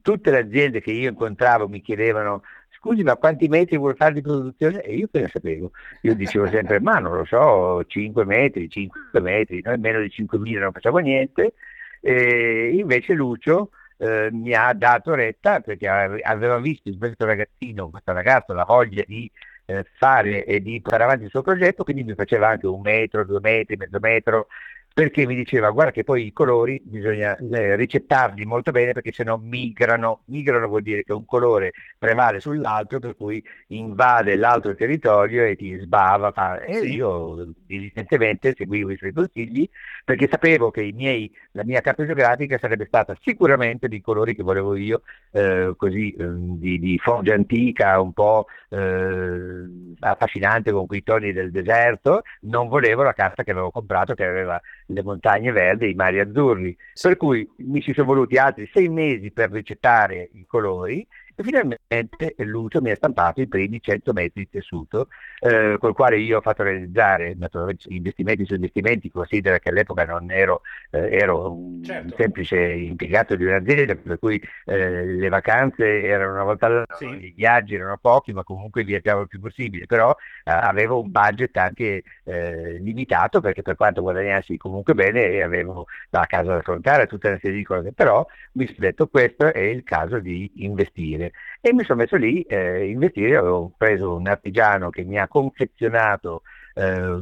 tutte 0.01 0.31
le 0.31 0.39
aziende 0.39 0.81
che 0.81 0.91
io 0.91 1.09
incontravo 1.09 1.67
mi 1.69 1.79
chiedevano 1.81 2.41
scusi 2.83 3.03
ma 3.03 3.15
quanti 3.15 3.47
metri 3.47 3.77
vuol 3.77 3.95
fare 3.95 4.15
di 4.15 4.21
produzione? 4.21 4.81
E 4.81 4.95
io 4.95 5.07
che 5.09 5.21
ne 5.21 5.29
sapevo? 5.29 5.71
Io 6.01 6.15
dicevo 6.15 6.47
sempre 6.47 6.81
ma 6.81 6.99
non 6.99 7.15
lo 7.15 7.23
so, 7.23 7.85
5 7.85 8.25
metri, 8.25 8.69
5 8.69 9.21
metri, 9.21 9.61
noi 9.63 9.77
meno 9.77 10.01
di 10.01 10.11
5.000 10.13 10.59
non 10.59 10.71
facciamo 10.73 10.97
niente. 10.97 11.53
E 12.01 12.75
invece 12.75 13.13
Lucio 13.13 13.69
eh, 14.03 14.29
mi 14.31 14.53
ha 14.53 14.73
dato 14.73 15.13
retta 15.15 15.61
perché 15.61 15.87
aveva 15.87 16.59
visto 16.59 16.89
in 16.89 16.97
questo 16.97 17.25
ragazzino, 17.25 17.89
questo 17.89 18.11
ragazzo, 18.11 18.53
la 18.53 18.65
voglia 18.65 19.03
di 19.07 19.31
eh, 19.65 19.85
fare 19.97 20.43
e 20.43 20.61
di 20.61 20.81
portare 20.81 21.03
avanti 21.03 21.23
il 21.23 21.29
suo 21.29 21.41
progetto, 21.41 21.83
quindi 21.83 22.03
mi 22.03 22.13
faceva 22.13 22.49
anche 22.49 22.67
un 22.67 22.81
metro, 22.81 23.25
due 23.25 23.39
metri, 23.39 23.77
mezzo 23.77 23.99
metro, 23.99 24.47
perché 24.93 25.25
mi 25.25 25.35
diceva 25.35 25.71
guarda 25.71 25.91
che 25.91 26.03
poi 26.03 26.27
i 26.27 26.33
colori 26.33 26.79
bisogna 26.83 27.35
eh, 27.35 27.75
ricettarli 27.75 28.45
molto 28.45 28.71
bene 28.71 28.91
perché 28.93 29.11
se 29.11 29.23
no 29.23 29.37
migrano, 29.37 30.21
migrano 30.25 30.67
vuol 30.67 30.83
dire 30.83 31.03
che 31.03 31.13
un 31.13 31.25
colore 31.25 31.71
prevale 31.97 32.39
sull'altro 32.39 32.99
per 32.99 33.15
cui 33.15 33.43
invade 33.67 34.35
l'altro 34.35 34.75
territorio 34.75 35.45
e 35.45 35.55
ti 35.55 35.75
sbava 35.79 36.31
fa... 36.31 36.59
e 36.59 36.79
io 36.85 37.53
diligentemente 37.65 38.53
seguivo 38.55 38.91
i 38.91 38.97
suoi 38.97 39.13
consigli 39.13 39.67
perché 40.05 40.27
sapevo 40.29 40.69
che 40.69 40.91
miei, 40.93 41.31
la 41.51 41.63
mia 41.63 41.81
carta 41.81 42.05
geografica 42.05 42.57
sarebbe 42.57 42.85
stata 42.85 43.17
sicuramente 43.21 43.87
dei 43.87 44.01
colori 44.01 44.35
che 44.35 44.43
volevo 44.43 44.75
io 44.75 45.01
eh, 45.31 45.73
così 45.77 46.11
eh, 46.11 46.25
di, 46.27 46.79
di, 46.79 46.97
foggia 46.99 47.33
antica 47.33 47.99
un 47.99 48.13
po' 48.13 48.45
eh, 48.69 49.63
affascinante 49.99 50.71
con 50.71 50.85
quei 50.85 51.03
toni 51.03 51.31
del 51.31 51.51
deserto. 51.51 52.23
Non 52.41 52.67
volevo 52.67 53.03
la 53.03 53.13
carta 53.13 53.43
che 53.43 53.51
avevo 53.51 53.71
comprato 53.71 54.13
che 54.13 54.25
aveva 54.25 54.61
le 54.93 55.03
montagne 55.03 55.51
verdi, 55.51 55.89
i 55.89 55.95
mari 55.95 56.19
azzurri. 56.19 56.75
Per 57.01 57.17
cui 57.17 57.49
mi 57.57 57.81
ci 57.81 57.93
sono 57.93 58.07
voluti 58.07 58.37
altri 58.37 58.69
sei 58.73 58.89
mesi 58.89 59.31
per 59.31 59.51
ricettare 59.51 60.29
i 60.33 60.45
colori 60.47 61.05
E 61.35 61.43
finalmente 61.43 62.35
Lucio 62.37 62.81
mi 62.81 62.91
ha 62.91 62.95
stampato 62.95 63.41
i 63.41 63.47
primi 63.47 63.81
100 63.81 64.13
metri 64.13 64.43
di 64.43 64.49
tessuto, 64.49 65.07
eh, 65.39 65.77
col 65.79 65.93
quale 65.93 66.17
io 66.19 66.37
ho 66.37 66.41
fatto 66.41 66.61
realizzare 66.63 67.33
naturalmente 67.35 67.85
investimenti 67.89 68.45
su 68.45 68.53
investimenti, 68.53 69.09
considera 69.09 69.57
che 69.57 69.69
all'epoca 69.69 70.05
non 70.05 70.29
ero, 70.29 70.61
eh, 70.91 71.09
ero 71.11 71.51
un 71.51 71.83
certo. 71.83 72.15
semplice 72.15 72.57
impiegato 72.57 73.35
di 73.35 73.45
un'azienda, 73.45 73.95
per 73.95 74.19
cui 74.19 74.41
eh, 74.65 75.05
le 75.05 75.29
vacanze 75.29 76.03
erano 76.03 76.33
una 76.33 76.43
volta 76.43 76.65
all'anno, 76.67 76.85
sì. 76.97 77.07
i 77.07 77.33
viaggi 77.35 77.75
erano 77.75 77.97
pochi, 77.97 78.31
ma 78.31 78.43
comunque 78.43 78.83
viaggiavo 78.83 79.21
il 79.21 79.27
più 79.27 79.39
possibile, 79.39 79.85
però 79.87 80.11
eh, 80.11 80.51
avevo 80.51 81.01
un 81.01 81.09
budget 81.09 81.57
anche 81.57 82.03
eh, 82.25 82.77
limitato, 82.79 83.39
perché 83.41 83.63
per 83.63 83.75
quanto 83.75 84.01
guadagnassi 84.01 84.57
comunque 84.57 84.93
bene, 84.93 85.41
avevo 85.41 85.85
la 86.09 86.25
casa 86.27 86.51
da 86.51 86.57
affrontare, 86.57 87.07
tutta 87.07 87.29
una 87.29 87.39
serie 87.39 87.57
di 87.57 87.63
cose, 87.63 87.91
però 87.91 88.23
mi 88.53 88.65
sono 88.67 88.77
detto 88.79 89.07
questo 89.07 89.51
è 89.51 89.59
il 89.59 89.83
caso 89.83 90.19
di 90.19 90.51
investire 90.57 91.21
investire 91.22 91.22
e 91.65 91.71
mi 91.71 91.85
sono 91.85 92.01
messo 92.01 92.17
lì 92.17 92.45
a 92.49 92.55
eh, 92.55 92.89
investire, 92.89 93.37
ho 93.37 93.71
preso 93.77 94.15
un 94.15 94.27
artigiano 94.27 94.89
che 94.89 95.05
mi 95.05 95.17
ha 95.17 95.29
confezionato 95.29 96.41
eh, 96.73 97.21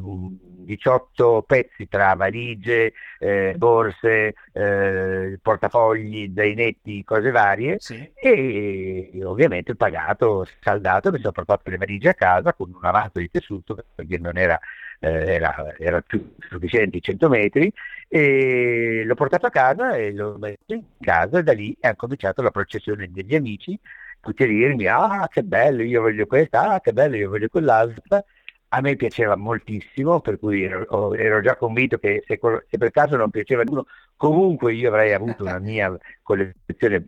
18 0.65 1.43
pezzi 1.43 1.87
tra 1.87 2.15
valigie, 2.15 2.91
eh, 3.19 3.53
borse, 3.55 4.33
eh, 4.51 5.37
portafogli, 5.39 6.33
zainetti, 6.35 7.03
cose 7.03 7.29
varie 7.29 7.75
sì. 7.77 8.11
e, 8.15 9.11
ovviamente 9.23 9.73
ho 9.73 9.75
pagato, 9.75 10.47
saldato, 10.59 11.11
mi 11.11 11.19
sono 11.19 11.33
portato 11.33 11.69
le 11.69 11.77
valigie 11.77 12.09
a 12.09 12.15
casa 12.15 12.55
con 12.55 12.73
un 12.73 12.83
avanzo 12.83 13.19
di 13.19 13.29
tessuto 13.29 13.77
perché 13.93 14.17
non 14.17 14.37
era, 14.37 14.59
eh, 14.99 15.35
era, 15.35 15.75
era 15.77 16.01
più 16.01 16.33
sufficienti 16.49 16.99
100 16.99 17.29
metri 17.29 17.71
e 18.07 19.03
l'ho 19.05 19.15
portato 19.15 19.45
a 19.45 19.51
casa 19.51 19.91
e 19.95 20.11
l'ho 20.13 20.35
messo 20.39 20.73
in 20.73 20.83
casa 20.99 21.37
e 21.37 21.43
da 21.43 21.53
lì 21.53 21.77
è 21.79 21.95
cominciato 21.95 22.41
la 22.41 22.49
processione 22.49 23.07
degli 23.11 23.35
amici 23.35 23.79
tutti 24.21 24.43
a 24.43 24.47
dirmi 24.47 24.87
ah 24.87 25.27
che 25.29 25.43
bello 25.43 25.83
io 25.83 26.01
voglio 26.01 26.25
questa, 26.25 26.73
ah 26.73 26.79
che 26.79 26.93
bello 26.93 27.15
io 27.15 27.29
voglio 27.29 27.49
quell'altra 27.49 28.23
a 28.73 28.79
me 28.81 28.95
piaceva 28.95 29.35
moltissimo, 29.35 30.21
per 30.21 30.39
cui 30.39 30.63
ero, 30.63 31.13
ero 31.13 31.41
già 31.41 31.57
convinto 31.57 31.97
che 31.97 32.23
se, 32.25 32.39
se, 32.69 32.77
per 32.77 32.91
caso 32.91 33.17
non 33.17 33.29
piaceva 33.29 33.63
a 33.63 33.65
uno, 33.67 33.85
comunque 34.15 34.73
io 34.73 34.87
avrei 34.87 35.11
avuto 35.11 35.43
una 35.43 35.59
mia 35.59 35.93
collezione 36.21 37.05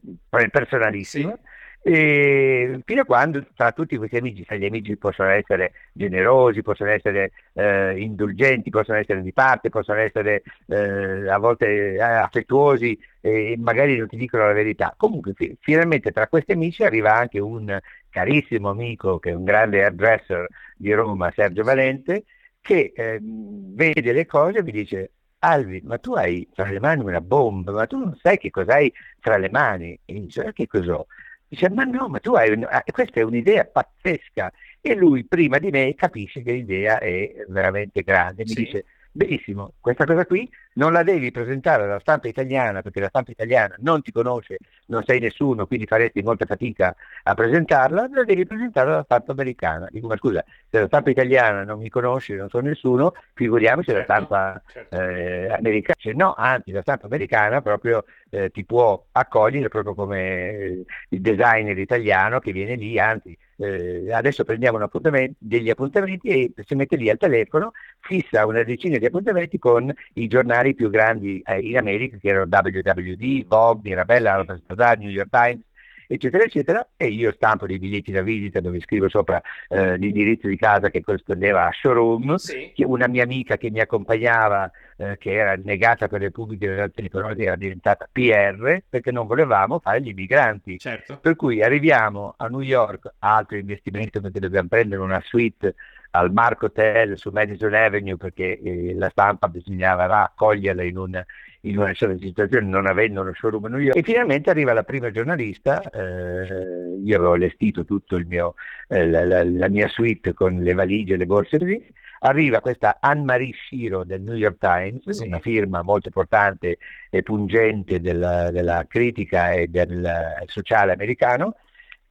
personalissima. 0.51 1.31
Sì. 1.31 1.52
E 1.85 2.79
fino 2.85 3.01
a 3.01 3.05
quando 3.05 3.45
tra 3.53 3.73
tutti 3.73 3.97
questi 3.97 4.15
amici, 4.15 4.45
gli 4.57 4.65
amici 4.65 4.95
possono 4.95 5.29
essere 5.29 5.73
generosi, 5.91 6.61
possono 6.61 6.91
essere 6.91 7.31
eh, 7.53 7.99
indulgenti, 7.99 8.69
possono 8.69 8.99
essere 8.99 9.21
di 9.21 9.33
parte, 9.33 9.67
possono 9.69 9.99
essere 9.99 10.43
eh, 10.67 11.27
a 11.29 11.37
volte 11.39 11.95
eh, 11.95 11.99
affettuosi 12.01 12.97
e 13.19 13.55
magari 13.59 13.97
non 13.97 14.07
ti 14.07 14.15
dicono 14.15 14.45
la 14.45 14.53
verità. 14.53 14.93
Comunque 14.95 15.33
fi- 15.35 15.57
finalmente 15.59 16.11
tra 16.13 16.27
questi 16.27 16.53
amici 16.53 16.83
arriva 16.83 17.13
anche 17.15 17.39
un 17.39 17.77
carissimo 18.09 18.69
amico 18.69 19.19
che 19.19 19.31
è 19.31 19.33
un 19.33 19.43
grande 19.43 19.83
hairdresser 19.83 20.47
di 20.77 20.93
Roma, 20.93 21.31
Sergio 21.35 21.63
Valente, 21.63 22.23
che 22.61 22.93
ehm, 22.95 23.75
vede 23.75 24.13
le 24.13 24.25
cose 24.25 24.59
e 24.59 24.63
mi 24.63 24.71
dice 24.71 25.11
Alvi, 25.39 25.81
ma 25.83 25.97
tu 25.97 26.13
hai 26.13 26.47
tra 26.53 26.65
le 26.69 26.79
mani 26.79 27.03
una 27.03 27.19
bomba, 27.19 27.73
ma 27.73 27.85
tu 27.87 27.97
non 27.97 28.15
sai 28.21 28.37
che 28.37 28.49
cosa 28.49 28.75
hai 28.75 28.91
tra 29.19 29.35
le 29.37 29.49
mani. 29.49 29.99
E 30.05 30.13
dice, 30.13 30.45
eh, 30.45 30.53
che 30.53 30.67
cos'ho? 30.67 31.07
Dice, 31.53 31.69
ma 31.69 31.83
no, 31.83 32.07
ma 32.07 32.17
tu 32.17 32.33
hai, 32.33 32.51
un... 32.51 32.67
Ah, 32.67 32.83
questa 32.91 33.19
è 33.19 33.23
un'idea 33.23 33.63
pazzesca. 33.65 34.51
E 34.81 34.95
lui 34.95 35.23
prima 35.23 35.59
di 35.59 35.69
me 35.69 35.93
capisce 35.93 36.41
che 36.41 36.51
l'idea 36.51 36.97
è 36.97 37.45
veramente 37.47 38.01
grande. 38.01 38.41
Mi 38.41 38.49
sì. 38.49 38.63
dice, 38.63 38.85
benissimo, 39.11 39.73
questa 39.79 40.03
cosa 40.05 40.25
qui 40.25 40.49
non 40.73 40.91
la 40.91 41.03
devi 41.03 41.31
presentare 41.31 41.83
alla 41.83 41.99
stampa 41.99 42.27
italiana 42.27 42.81
perché 42.81 42.99
la 42.99 43.09
stampa 43.09 43.31
italiana 43.31 43.75
non 43.79 44.01
ti 44.01 44.11
conosce, 44.11 44.57
non 44.87 45.03
sei 45.03 45.19
nessuno, 45.19 45.67
quindi 45.67 45.85
faresti 45.85 46.21
molta 46.21 46.45
fatica 46.45 46.95
a 47.23 47.33
presentarla, 47.33 48.09
la 48.11 48.23
devi 48.23 48.45
presentare 48.45 48.91
alla 48.91 49.03
stampa 49.03 49.31
americana. 49.31 49.87
Dico, 49.91 50.07
ma 50.07 50.17
scusa, 50.17 50.43
se 50.69 50.79
la 50.79 50.87
stampa 50.87 51.09
italiana 51.09 51.63
non 51.63 51.79
mi 51.79 51.89
conosce, 51.89 52.35
non 52.35 52.49
sono 52.49 52.67
nessuno, 52.67 53.13
figuriamoci 53.33 53.91
certo, 53.91 53.99
la 53.99 54.17
stampa 54.17 54.61
certo. 54.67 54.99
eh, 54.99 55.51
americana. 55.51 55.95
Cioè, 55.97 56.13
no, 56.13 56.33
anzi, 56.35 56.71
la 56.71 56.81
stampa 56.81 57.05
americana 57.05 57.61
proprio 57.61 58.05
eh, 58.29 58.49
ti 58.49 58.65
può 58.65 59.05
accogliere 59.11 59.69
proprio 59.69 59.93
come 59.93 60.49
eh, 60.49 60.85
il 61.09 61.21
designer 61.21 61.77
italiano 61.77 62.39
che 62.39 62.51
viene 62.51 62.75
lì, 62.75 62.99
anzi 62.99 63.37
eh, 63.57 64.11
adesso 64.11 64.43
prendiamo 64.43 64.77
appuntamento, 64.79 65.35
degli 65.39 65.69
appuntamenti 65.69 66.27
e 66.27 66.53
si 66.65 66.75
mette 66.75 66.95
lì 66.95 67.09
al 67.09 67.17
telefono, 67.17 67.71
fissa 67.99 68.45
una 68.45 68.63
decina 68.63 68.97
di 68.97 69.05
appuntamenti 69.05 69.59
con 69.59 69.93
i 70.13 70.27
giornali 70.27 70.62
più 70.73 70.89
grandi 70.89 71.41
eh, 71.45 71.59
in 71.59 71.77
America, 71.77 72.17
che 72.17 72.29
erano 72.29 72.47
WWD, 72.49 73.45
Vogue, 73.45 73.81
Mirabella, 73.83 74.33
Harper's 74.33 74.61
Bazaar, 74.65 74.97
New 74.97 75.09
York 75.09 75.29
Times, 75.29 75.63
eccetera, 76.07 76.43
eccetera, 76.43 76.87
e 76.95 77.07
io 77.07 77.31
stampo 77.31 77.65
dei 77.65 77.79
biglietti 77.79 78.11
da 78.11 78.21
visita 78.21 78.59
dove 78.59 78.79
scrivo 78.79 79.09
sopra 79.09 79.41
eh, 79.67 79.97
l'indirizzo 79.97 80.47
di 80.47 80.57
casa 80.57 80.89
che 80.89 81.01
corrispondeva 81.01 81.67
a 81.67 81.71
showroom, 81.71 82.35
sì. 82.35 82.71
una 82.85 83.07
mia 83.07 83.23
amica 83.23 83.57
che 83.57 83.69
mi 83.69 83.79
accompagnava, 83.79 84.69
eh, 84.97 85.17
che 85.17 85.33
era 85.33 85.55
negata 85.61 86.07
per 86.07 86.21
le 86.21 86.31
pubbliche 86.31 86.67
relazioni, 86.67 87.09
però 87.09 87.29
era 87.29 87.55
diventata 87.55 88.07
PR, 88.11 88.83
perché 88.87 89.11
non 89.11 89.27
volevamo 89.27 89.79
fare 89.79 90.01
gli 90.01 90.09
immigranti. 90.09 90.77
Certo. 90.77 91.17
Per 91.17 91.35
cui 91.35 91.63
arriviamo 91.63 92.33
a 92.37 92.47
New 92.47 92.61
York, 92.61 93.13
altro 93.19 93.57
investimento 93.57 94.21
perché 94.21 94.39
dobbiamo 94.39 94.67
prendere 94.67 95.01
una 95.01 95.21
suite 95.23 95.75
al 96.15 96.31
Mark 96.31 96.63
Hotel 96.63 97.17
su 97.17 97.29
Madison 97.31 97.73
Avenue 97.73 98.17
perché 98.17 98.59
eh, 98.59 98.93
la 98.95 99.09
stampa 99.09 99.47
bisognava 99.47 100.23
accoglierla 100.23 100.83
in 100.83 100.97
un 100.97 101.23
in 101.65 101.77
una 101.77 101.93
certa 101.93 102.17
situazione 102.17 102.67
non 102.67 102.87
avendo 102.87 103.21
uno 103.21 103.33
showroom 103.33 103.65
a 103.65 103.69
New 103.69 103.79
York. 103.79 103.95
E 103.95 104.03
finalmente 104.03 104.49
arriva 104.49 104.73
la 104.73 104.83
prima 104.83 105.11
giornalista, 105.11 105.81
eh, 105.81 106.99
io 107.01 107.15
avevo 107.15 107.33
allestito 107.33 107.85
tutto 107.85 108.17
il 108.17 108.25
mio, 108.25 108.55
eh, 108.89 109.07
la, 109.07 109.23
la, 109.23 109.43
la, 109.43 109.69
mia 109.69 109.87
suite 109.87 110.33
con 110.33 110.59
le 110.59 110.73
valigie 110.73 111.13
e 111.13 111.17
le 111.17 111.25
borse 111.25 111.57
così, 111.57 111.81
arriva 112.19 112.59
questa 112.59 112.97
Anne-Marie 112.99 113.53
Shiro 113.53 114.03
del 114.03 114.21
New 114.21 114.35
York 114.35 114.57
Times, 114.57 115.09
sì. 115.09 115.25
una 115.25 115.39
firma 115.39 115.81
molto 115.83 116.07
importante 116.07 116.79
e 117.09 117.23
pungente 117.23 118.01
della, 118.01 118.51
della 118.51 118.85
critica 118.85 119.51
e 119.51 119.67
del 119.67 120.43
sociale 120.47 120.91
americano, 120.91 121.55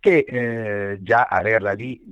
che 0.03 0.25
eh, 0.27 0.99
già 1.01 1.29
averla 1.31 1.73
lì, 1.75 2.03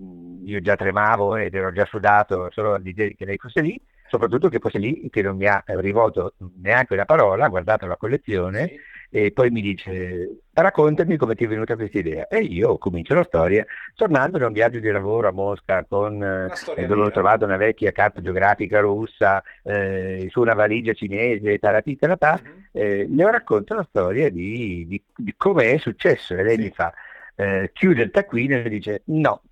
io 0.45 0.61
già 0.61 0.77
tremavo 0.77 1.35
ed 1.35 1.53
ero 1.53 1.73
già 1.73 1.85
sudato 1.87 2.49
solo 2.53 2.75
all'idea 2.75 3.09
che 3.09 3.25
lei 3.25 3.37
fosse 3.37 3.61
lì, 3.61 3.83
soprattutto 4.07 4.49
che 4.49 4.61
fosse 4.61 4.79
lì 4.79 5.11
che 5.11 5.23
non 5.23 5.37
mi 5.37 5.47
ha 5.47 5.61
rivolto 5.67 6.35
neanche 6.63 6.95
una 6.95 7.05
parola, 7.05 7.47
ha 7.47 7.49
guardato 7.49 7.87
la 7.87 7.97
collezione 7.97 8.69
sì. 8.69 8.79
e 9.11 9.33
poi 9.33 9.51
mi 9.51 9.61
dice 9.61 10.43
raccontami 10.53 11.17
come 11.17 11.35
ti 11.35 11.47
è 11.47 11.49
venuta 11.49 11.75
questa 11.75 11.99
idea. 11.99 12.29
E 12.29 12.43
io 12.43 12.79
comincio 12.79 13.15
la 13.15 13.25
storia 13.25 13.67
tornando 13.97 14.39
da 14.39 14.47
un 14.47 14.53
viaggio 14.53 14.79
di 14.79 14.89
lavoro 14.89 15.27
a 15.27 15.33
Mosca 15.33 15.85
con, 15.85 16.23
eh, 16.23 16.87
dove 16.87 17.03
ho 17.03 17.11
trovato 17.11 17.45
una 17.45 17.57
vecchia 17.57 17.91
carta 17.91 18.21
geografica 18.21 18.79
russa 18.79 19.43
eh, 19.65 20.29
su 20.31 20.41
una 20.41 20.55
valigia 20.55 20.93
cinese, 20.93 21.59
taratì, 21.59 21.97
taratà, 21.97 22.41
mm-hmm. 22.41 22.59
eh, 22.71 23.07
le 23.09 23.31
racconto 23.33 23.75
la 23.75 23.87
storia 23.89 24.31
di, 24.31 24.87
di, 24.87 25.03
di 25.13 25.35
come 25.37 25.73
è 25.73 25.79
successo 25.79 26.35
e 26.35 26.45
lei 26.45 26.55
sì. 26.55 26.63
mi 26.63 26.71
fa 26.71 26.95
eh, 27.41 27.71
chiude 27.73 28.03
il 28.03 28.11
taccuino 28.11 28.57
e 28.57 28.69
dice 28.69 29.03
no, 29.07 29.43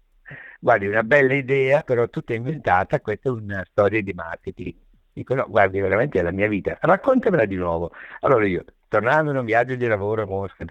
guardi, 0.60 0.86
una 0.86 1.02
bella 1.02 1.34
idea, 1.34 1.82
però 1.82 2.08
tutta 2.08 2.34
inventata, 2.34 3.00
questa 3.00 3.30
è 3.30 3.32
una 3.32 3.64
storia 3.70 4.02
di 4.02 4.12
marketing. 4.12 4.74
Dico, 5.12 5.34
no, 5.34 5.46
guardi, 5.48 5.80
veramente 5.80 6.18
è 6.18 6.22
la 6.22 6.30
mia 6.30 6.48
vita, 6.48 6.76
raccontamela 6.80 7.44
di 7.44 7.56
nuovo. 7.56 7.92
Allora 8.20 8.46
io, 8.46 8.64
tornando 8.88 9.30
in 9.30 9.38
un 9.38 9.44
viaggio 9.44 9.74
di 9.74 9.86
lavoro 9.86 10.22
a 10.22 10.26
Mosca, 10.26 10.64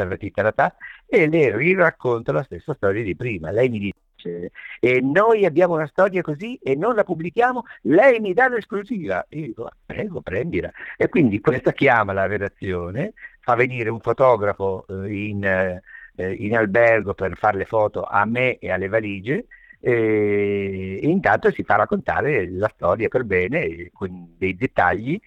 e 1.06 1.28
le 1.28 1.58
riracconto 1.58 2.32
la 2.32 2.44
stessa 2.44 2.74
storia 2.74 3.04
di 3.04 3.16
prima. 3.16 3.52
Lei 3.52 3.70
mi 3.70 3.80
dice, 3.80 4.52
e 4.80 5.02
noi 5.02 5.46
abbiamo 5.46 5.74
una 5.74 5.88
storia 5.88 6.22
così 6.22 6.58
e 6.62 6.76
non 6.76 6.96
la 6.96 7.04
pubblichiamo, 7.04 7.64
lei 7.84 8.20
mi 8.20 8.34
dà 8.34 8.48
l'esclusiva. 8.48 9.26
Io 9.30 9.48
dico, 9.48 9.66
ah, 9.66 9.76
prego, 9.86 10.22
prendila. 10.22 10.72
E 10.96 11.10
quindi 11.10 11.42
questa 11.42 11.74
chiama 11.74 12.14
la 12.14 12.28
redazione, 12.28 13.14
fa 13.42 13.56
venire 13.56 13.90
un 13.90 14.00
fotografo 14.00 14.86
eh, 14.88 15.14
in, 15.14 15.82
eh, 16.18 16.34
in 16.34 16.56
albergo 16.56 17.14
per 17.14 17.38
fare 17.38 17.58
le 17.58 17.66
foto 17.66 18.04
a 18.04 18.26
me 18.26 18.58
e 18.58 18.72
alle 18.72 18.88
valigie, 18.88 19.46
e 19.80 21.00
intanto 21.04 21.52
si 21.52 21.64
fa 21.64 21.76
raccontare 21.76 22.50
la 22.50 22.70
storia 22.74 23.08
per 23.08 23.24
bene 23.24 23.90
con 23.94 24.36
dei 24.38 24.56
dettagli 24.56 25.20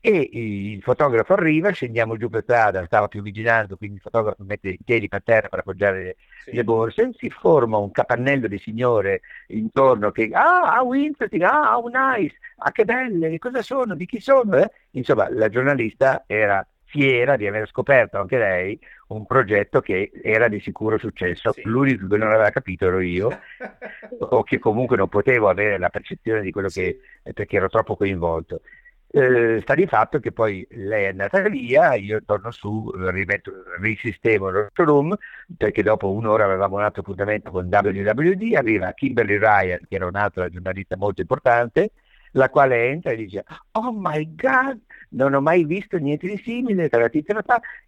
e 0.00 0.28
il 0.32 0.82
fotografo 0.82 1.32
arriva, 1.32 1.70
scendiamo 1.70 2.16
giù 2.16 2.28
per 2.28 2.42
strada, 2.42 2.84
stava 2.84 3.08
più 3.08 3.22
vigilando, 3.22 3.76
quindi 3.76 3.96
il 3.96 4.02
fotografo 4.02 4.44
mette 4.44 4.68
i 4.68 4.78
piedi 4.84 5.08
per 5.08 5.24
terra 5.24 5.48
per 5.48 5.58
appoggiare 5.58 6.16
sì. 6.44 6.52
le 6.52 6.62
borse, 6.62 7.10
si 7.14 7.28
forma 7.28 7.78
un 7.78 7.90
capannello 7.90 8.46
di 8.46 8.58
signore 8.58 9.22
intorno 9.48 10.12
che 10.12 10.30
ah, 10.32 10.80
how 10.80 10.92
interesting, 10.92 11.42
ah, 11.42 11.76
how 11.76 11.88
nice, 11.88 12.36
ah 12.58 12.70
che 12.70 12.84
belle, 12.84 13.30
che 13.30 13.38
cosa 13.38 13.62
sono, 13.62 13.96
di 13.96 14.06
chi 14.06 14.20
sono? 14.20 14.58
Eh? 14.58 14.70
Insomma, 14.92 15.28
la 15.28 15.48
giornalista 15.48 16.22
era 16.28 16.64
fiera 16.84 17.36
di 17.36 17.48
aver 17.48 17.66
scoperto 17.66 18.18
anche 18.18 18.38
lei 18.38 18.78
un 19.08 19.26
progetto 19.26 19.80
che 19.80 20.10
era 20.22 20.48
di 20.48 20.60
sicuro 20.60 20.98
successo. 20.98 21.52
Sì. 21.52 21.62
L'unico 21.64 22.06
che 22.06 22.16
non 22.16 22.32
aveva 22.32 22.50
capito 22.50 22.86
ero 22.86 23.00
io, 23.00 23.40
o 24.18 24.42
che 24.42 24.58
comunque 24.58 24.96
non 24.96 25.08
potevo 25.08 25.48
avere 25.48 25.78
la 25.78 25.90
percezione 25.90 26.40
di 26.40 26.50
quello 26.50 26.68
che, 26.68 27.00
perché 27.22 27.56
ero 27.56 27.68
troppo 27.68 27.96
coinvolto. 27.96 28.60
Eh, 29.08 29.60
sta 29.62 29.74
di 29.74 29.86
fatto 29.86 30.18
che 30.18 30.32
poi 30.32 30.66
lei 30.70 31.04
è 31.04 31.08
andata 31.08 31.40
via, 31.48 31.94
io 31.94 32.22
torno 32.24 32.50
su, 32.50 32.90
rimetto, 32.94 33.52
risistemo 33.80 34.48
il 34.48 34.70
room 34.74 35.16
perché 35.56 35.82
dopo 35.82 36.10
un'ora 36.10 36.44
avevamo 36.44 36.76
un 36.76 36.82
altro 36.82 37.02
appuntamento 37.02 37.50
con 37.50 37.68
WWD, 37.70 38.54
arriva 38.56 38.92
Kimberly 38.92 39.38
Ryan, 39.38 39.78
che 39.88 39.94
era 39.94 40.06
un'altra 40.06 40.48
giornalista 40.50 40.96
molto 40.96 41.20
importante, 41.20 41.92
la 42.32 42.50
quale 42.50 42.88
entra 42.88 43.12
e 43.12 43.16
dice 43.16 43.44
oh 43.72 43.92
my 43.92 44.34
god 44.34 44.80
non 45.10 45.34
ho 45.34 45.40
mai 45.40 45.64
visto 45.64 45.96
niente 45.98 46.26
di 46.26 46.36
simile 46.38 46.88
tra 46.88 47.00
la 47.00 47.10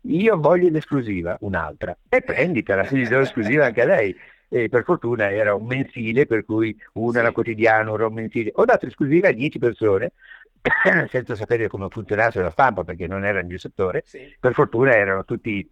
io 0.03 0.39
voglio 0.39 0.69
l'esclusiva 0.69 1.37
un'altra 1.41 1.97
e 2.09 2.23
prenditela 2.23 2.85
se 2.85 2.97
gli 2.97 3.07
do 3.07 3.19
l'esclusiva 3.19 3.67
anche 3.67 3.83
a 3.83 3.87
lei 3.87 4.17
e 4.49 4.69
per 4.69 4.85
fortuna 4.85 5.31
era 5.31 5.55
un 5.55 5.67
mensile 5.67 6.27
per 6.27 6.45
cui 6.45 6.77
uno 6.95 7.13
sì. 7.13 7.19
era 7.19 7.33
quotidiano 7.33 7.93
uno 7.93 7.95
era 7.95 8.07
un 8.07 8.15
mensile 8.15 8.51
ho 8.55 8.65
dato 8.65 8.87
esclusiva 8.87 9.29
a 9.29 9.33
10 9.33 9.59
persone 9.59 10.13
senza 11.09 11.35
sapere 11.35 11.69
come 11.69 11.89
funzionasse 11.89 12.41
la 12.41 12.51
stampa 12.51 12.85
perché 12.85 13.07
non 13.07 13.25
era 13.25 13.39
nel 13.39 13.47
mio 13.47 13.59
settore 13.59 14.03
sì. 14.07 14.37
per 14.39 14.55
fortuna 14.55 14.95
erano 14.95 15.25
tutti 15.25 15.69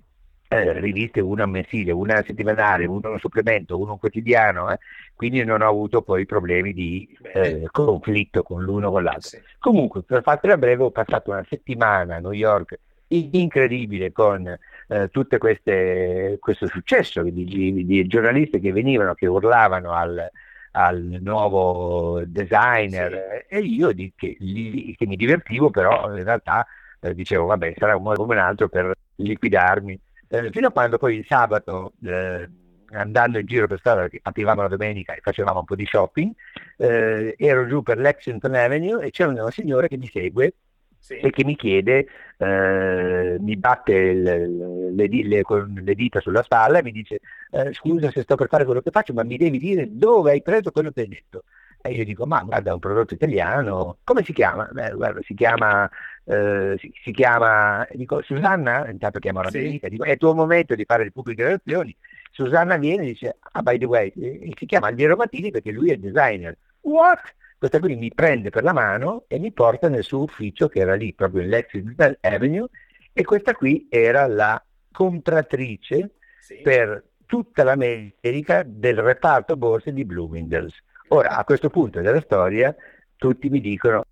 eh, 0.63 0.81
riviste, 0.81 1.21
una 1.21 1.47
mensile, 1.47 1.93
una 1.93 2.23
settimanale, 2.23 2.87
uno 2.87 3.11
un 3.11 3.19
supplemento, 3.19 3.79
uno 3.79 3.93
un 3.93 3.99
quotidiano, 3.99 4.71
eh? 4.71 4.79
quindi 5.15 5.45
non 5.45 5.63
ho 5.63 5.69
avuto 5.69 6.03
poi 6.03 6.27
problemi 6.27 6.73
di 6.73 7.09
eh, 7.33 7.69
conflitto 7.71 8.43
con 8.43 8.63
l'uno 8.63 8.89
o 8.89 8.93
con 8.93 9.03
l'altro. 9.03 9.29
Sì. 9.29 9.41
Comunque, 9.59 10.03
per 10.03 10.23
fartela 10.23 10.57
breve, 10.57 10.85
ho 10.85 10.91
passato 10.91 11.31
una 11.31 11.45
settimana 11.49 12.17
a 12.17 12.19
New 12.19 12.33
York 12.33 12.79
incredibile 13.09 14.13
con 14.13 14.47
eh, 14.89 15.09
tutto 15.11 15.39
questo 15.39 16.67
successo 16.67 17.23
di, 17.23 17.45
di, 17.45 17.85
di, 17.85 18.07
giornalisti 18.07 18.59
che 18.59 18.73
venivano, 18.73 19.15
che 19.15 19.27
urlavano 19.27 19.93
al, 19.93 20.29
al 20.73 21.19
nuovo 21.21 22.23
designer 22.27 23.45
sì. 23.49 23.55
e 23.55 23.59
io 23.61 23.93
di, 23.93 24.13
che, 24.17 24.37
li, 24.41 24.95
che, 24.97 25.07
mi 25.07 25.17
divertivo, 25.17 25.71
però 25.71 26.17
in 26.17 26.25
realtà 26.25 26.67
eh, 27.01 27.15
dicevo 27.15 27.47
vabbè 27.47 27.75
sarà 27.79 27.97
un 27.97 28.03
modo 28.03 28.17
come 28.17 28.35
un 28.35 28.41
altro 28.41 28.69
per 28.69 28.93
liquidarmi 29.17 29.99
eh, 30.29 30.51
fino 30.51 30.69
a 30.69 30.73
quando 30.73 30.99
poi 30.99 31.17
il 31.17 31.27
sabato, 31.27 31.93
eh, 32.05 32.49
andando 32.91 33.39
in 33.39 33.47
giro 33.47 33.67
per 33.67 33.79
strada, 33.79 34.03
perché 34.03 34.21
partivamo 34.21 34.63
la 34.63 34.69
domenica 34.69 35.15
e 35.15 35.21
facevamo 35.21 35.61
un 35.61 35.65
po' 35.65 35.75
di 35.75 35.87
shopping, 35.87 36.33
eh, 36.77 37.35
ero 37.39 37.67
giù 37.67 37.83
per 37.83 37.99
Lexington 37.99 38.55
Avenue 38.55 39.05
e 39.05 39.11
c'è 39.11 39.25
una 39.25 39.51
signora 39.51 39.87
che 39.89 39.97
mi 39.97 40.07
segue 40.07 40.55
sì. 40.99 41.15
e 41.19 41.31
che 41.31 41.45
mi 41.45 41.57
chiede, 41.57 42.07
eh, 42.37 43.37
mi 43.39 43.57
batte 43.57 44.13
le, 44.13 44.49
le, 44.91 45.43
con 45.43 45.81
le 45.83 45.95
dita 45.95 46.21
sulla 46.21 46.43
spalla 46.43 46.79
e 46.79 46.83
mi 46.83 46.93
dice 46.93 47.21
eh, 47.53 47.73
scusa 47.73 48.11
se 48.11 48.23
sto 48.23 48.35
per 48.35 48.49
fare 48.49 48.65
quello 48.65 48.81
che 48.81 48.91
faccio, 48.91 49.13
ma 49.13 49.23
mi 49.23 49.37
devi 49.37 49.59
dire 49.59 49.87
dove 49.91 50.33
hai 50.33 50.43
preso 50.43 50.71
quello 50.73 50.91
che 50.91 51.03
hai 51.03 51.09
detto. 51.09 51.45
E 51.87 51.95
io 51.95 52.05
dico, 52.05 52.27
ma 52.27 52.43
guarda, 52.43 52.71
è 52.71 52.73
un 52.73 52.79
prodotto 52.79 53.15
italiano, 53.15 53.99
come 54.05 54.25
si 54.25 54.33
chiama? 54.33 54.69
Beh, 54.71 54.91
guarda, 54.91 55.21
si 55.23 55.35
chiama, 55.35 55.89
eh, 56.25 56.77
si, 56.79 56.93
si, 57.03 57.13
chiama, 57.13 57.87
dico, 57.93 58.23
Susanna, 58.23 58.89
intanto 58.89 59.19
chiamo 59.19 59.43
la 59.43 59.51
sì. 59.51 59.81
dico, 59.89 60.05
è 60.05 60.11
il 60.11 60.19
tuo 60.19 60.35
momento 60.35 60.75
di 60.75 60.85
fare 60.85 61.05
le 61.05 61.13
pubbliche 61.13 61.45
relazioni. 61.45 61.97
Susanna 62.31 62.77
viene 62.77 63.05
e 63.05 63.07
dice, 63.07 63.37
ah, 63.53 63.63
by 63.63 63.79
the 63.79 63.85
way, 63.87 64.13
eh, 64.17 64.53
si 64.57 64.67
chiama 64.67 64.89
Alviero 64.89 65.17
Mattini 65.17 65.51
perché 65.51 65.71
lui 65.71 65.91
è 65.91 65.95
il 65.95 66.01
designer. 66.01 66.57
What? 66.83 67.35
Questa 67.59 67.79
qui 67.81 67.97
mi 67.97 68.13
prende 68.15 68.51
per 68.51 68.63
la 68.63 68.75
mano 68.75 69.25
e 69.29 69.39
mi 69.39 69.53
porta 69.53 69.89
nel 69.89 70.03
suo 70.03 70.23
ufficio 70.23 70.69
che 70.69 70.81
era 70.81 70.95
lì, 70.95 71.15
proprio 71.15 71.43
in 71.43 71.49
Lexington 71.49 72.17
Avenue, 72.21 72.69
e 73.13 73.25
questa 73.25 73.55
qui 73.55 73.87
era 73.89 74.27
la 74.27 74.63
compratrice 74.93 76.17
sì. 76.39 76.61
per 76.63 77.03
tutta 77.25 77.65
l'America 77.65 78.63
del 78.65 78.99
reparto 78.99 79.57
borse 79.57 79.93
di 79.93 80.05
Bloomingdale's. 80.05 80.83
Ora, 81.09 81.37
a 81.37 81.45
questo 81.45 81.71
punto 81.71 82.01
della 82.01 82.21
storia, 82.21 82.75
tutti 83.17 83.49
mi 83.49 83.61
dicono, 83.61 84.05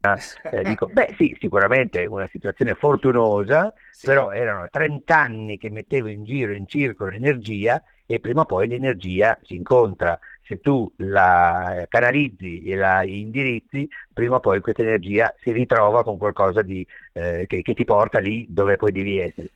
eh, 0.50 0.62
dico, 0.62 0.87
beh 0.87 1.14
sì, 1.16 1.37
sicuramente 1.38 2.07
una 2.07 2.28
situazione 2.30 2.74
fortunosa, 2.74 3.72
sì. 3.90 4.07
però 4.07 4.30
erano 4.30 4.66
30 4.70 5.16
anni 5.16 5.59
che 5.59 5.70
mettevo 5.70 6.09
in 6.09 6.24
giro, 6.24 6.52
in 6.52 6.66
circolo 6.66 7.11
l'energia 7.11 7.83
e 8.07 8.20
prima 8.20 8.42
o 8.42 8.44
poi 8.44 8.68
l'energia 8.68 9.38
si 9.42 9.54
incontra. 9.57 10.18
Se 10.42 10.61
tu 10.61 10.92
la 10.98 11.87
canalizzi 11.88 12.62
e 12.64 12.76
la 12.76 13.02
indirizzi, 13.02 13.88
prima 14.12 14.37
o 14.37 14.40
poi 14.40 14.61
questa 14.61 14.83
energia 14.83 15.35
si 15.38 15.52
ritrova 15.52 16.04
con 16.04 16.18
qualcosa 16.18 16.61
di, 16.62 16.87
eh, 17.12 17.46
che, 17.46 17.62
che 17.62 17.74
ti 17.74 17.85
porta 17.85 18.18
lì 18.18 18.46
dove 18.48 18.76
poi 18.76 18.92
devi 18.92 19.18
essere. 19.18 19.50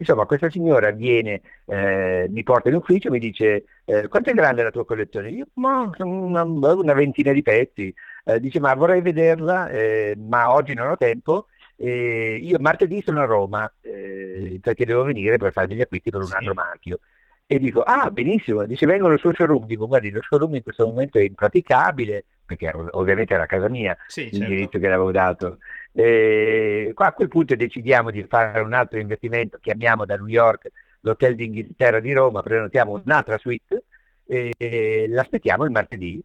Insomma, 0.00 0.24
questa 0.24 0.48
signora 0.48 0.90
viene, 0.92 1.42
eh, 1.66 2.26
mi 2.30 2.42
porta 2.42 2.70
in 2.70 2.76
ufficio 2.76 3.08
e 3.08 3.10
mi 3.10 3.18
dice 3.18 3.64
eh, 3.84 4.08
quanto 4.08 4.30
è 4.30 4.32
grande 4.32 4.62
la 4.62 4.70
tua 4.70 4.86
collezione? 4.86 5.28
Io, 5.28 5.46
ma 5.54 5.90
una, 5.98 6.42
una 6.42 6.94
ventina 6.94 7.32
di 7.32 7.42
pezzi. 7.42 7.94
Eh, 8.24 8.40
dice, 8.40 8.60
ma 8.60 8.74
vorrei 8.74 9.02
vederla, 9.02 9.68
eh, 9.68 10.16
ma 10.16 10.54
oggi 10.54 10.72
non 10.72 10.88
ho 10.88 10.96
tempo. 10.96 11.48
io 11.76 12.58
martedì 12.60 13.02
sono 13.04 13.20
a 13.20 13.26
Roma 13.26 13.70
eh, 13.82 14.58
perché 14.62 14.86
devo 14.86 15.04
venire 15.04 15.36
per 15.36 15.52
fare 15.52 15.66
degli 15.66 15.82
acquisti 15.82 16.08
per 16.10 16.20
un 16.20 16.26
sì. 16.26 16.34
altro 16.34 16.54
marchio. 16.54 17.00
E 17.46 17.58
dico, 17.58 17.82
ah, 17.82 18.10
benissimo. 18.10 18.64
Dice, 18.64 18.86
vengono 18.86 19.12
al 19.12 19.18
suo 19.18 19.34
showroom. 19.34 19.66
Dico, 19.66 19.86
guardi, 19.86 20.10
lo 20.10 20.22
showroom 20.22 20.54
in 20.54 20.62
questo 20.62 20.86
momento 20.86 21.18
è 21.18 21.22
impraticabile, 21.22 22.24
perché 22.46 22.72
ovviamente 22.92 23.34
era 23.34 23.44
casa 23.44 23.68
mia, 23.68 23.94
sì, 24.06 24.30
l'indirizzo 24.30 24.70
certo. 24.70 24.78
che 24.78 24.86
le 24.86 24.94
avevo 24.94 25.12
dato. 25.12 25.58
Eh, 25.92 26.92
a 26.94 27.12
quel 27.12 27.28
punto 27.28 27.54
decidiamo 27.56 28.10
di 28.10 28.24
fare 28.24 28.60
un 28.60 28.72
altro 28.72 28.98
investimento, 28.98 29.58
chiamiamo 29.60 30.04
da 30.04 30.16
New 30.16 30.26
York 30.26 30.70
l'Hotel 31.00 31.34
d'Inghilterra 31.34 32.00
di 32.00 32.12
Roma, 32.12 32.42
prenotiamo 32.42 33.00
un'altra 33.04 33.38
suite 33.38 33.84
e 34.24 35.06
l'aspettiamo 35.08 35.64
il 35.64 35.70
martedì. 35.70 36.22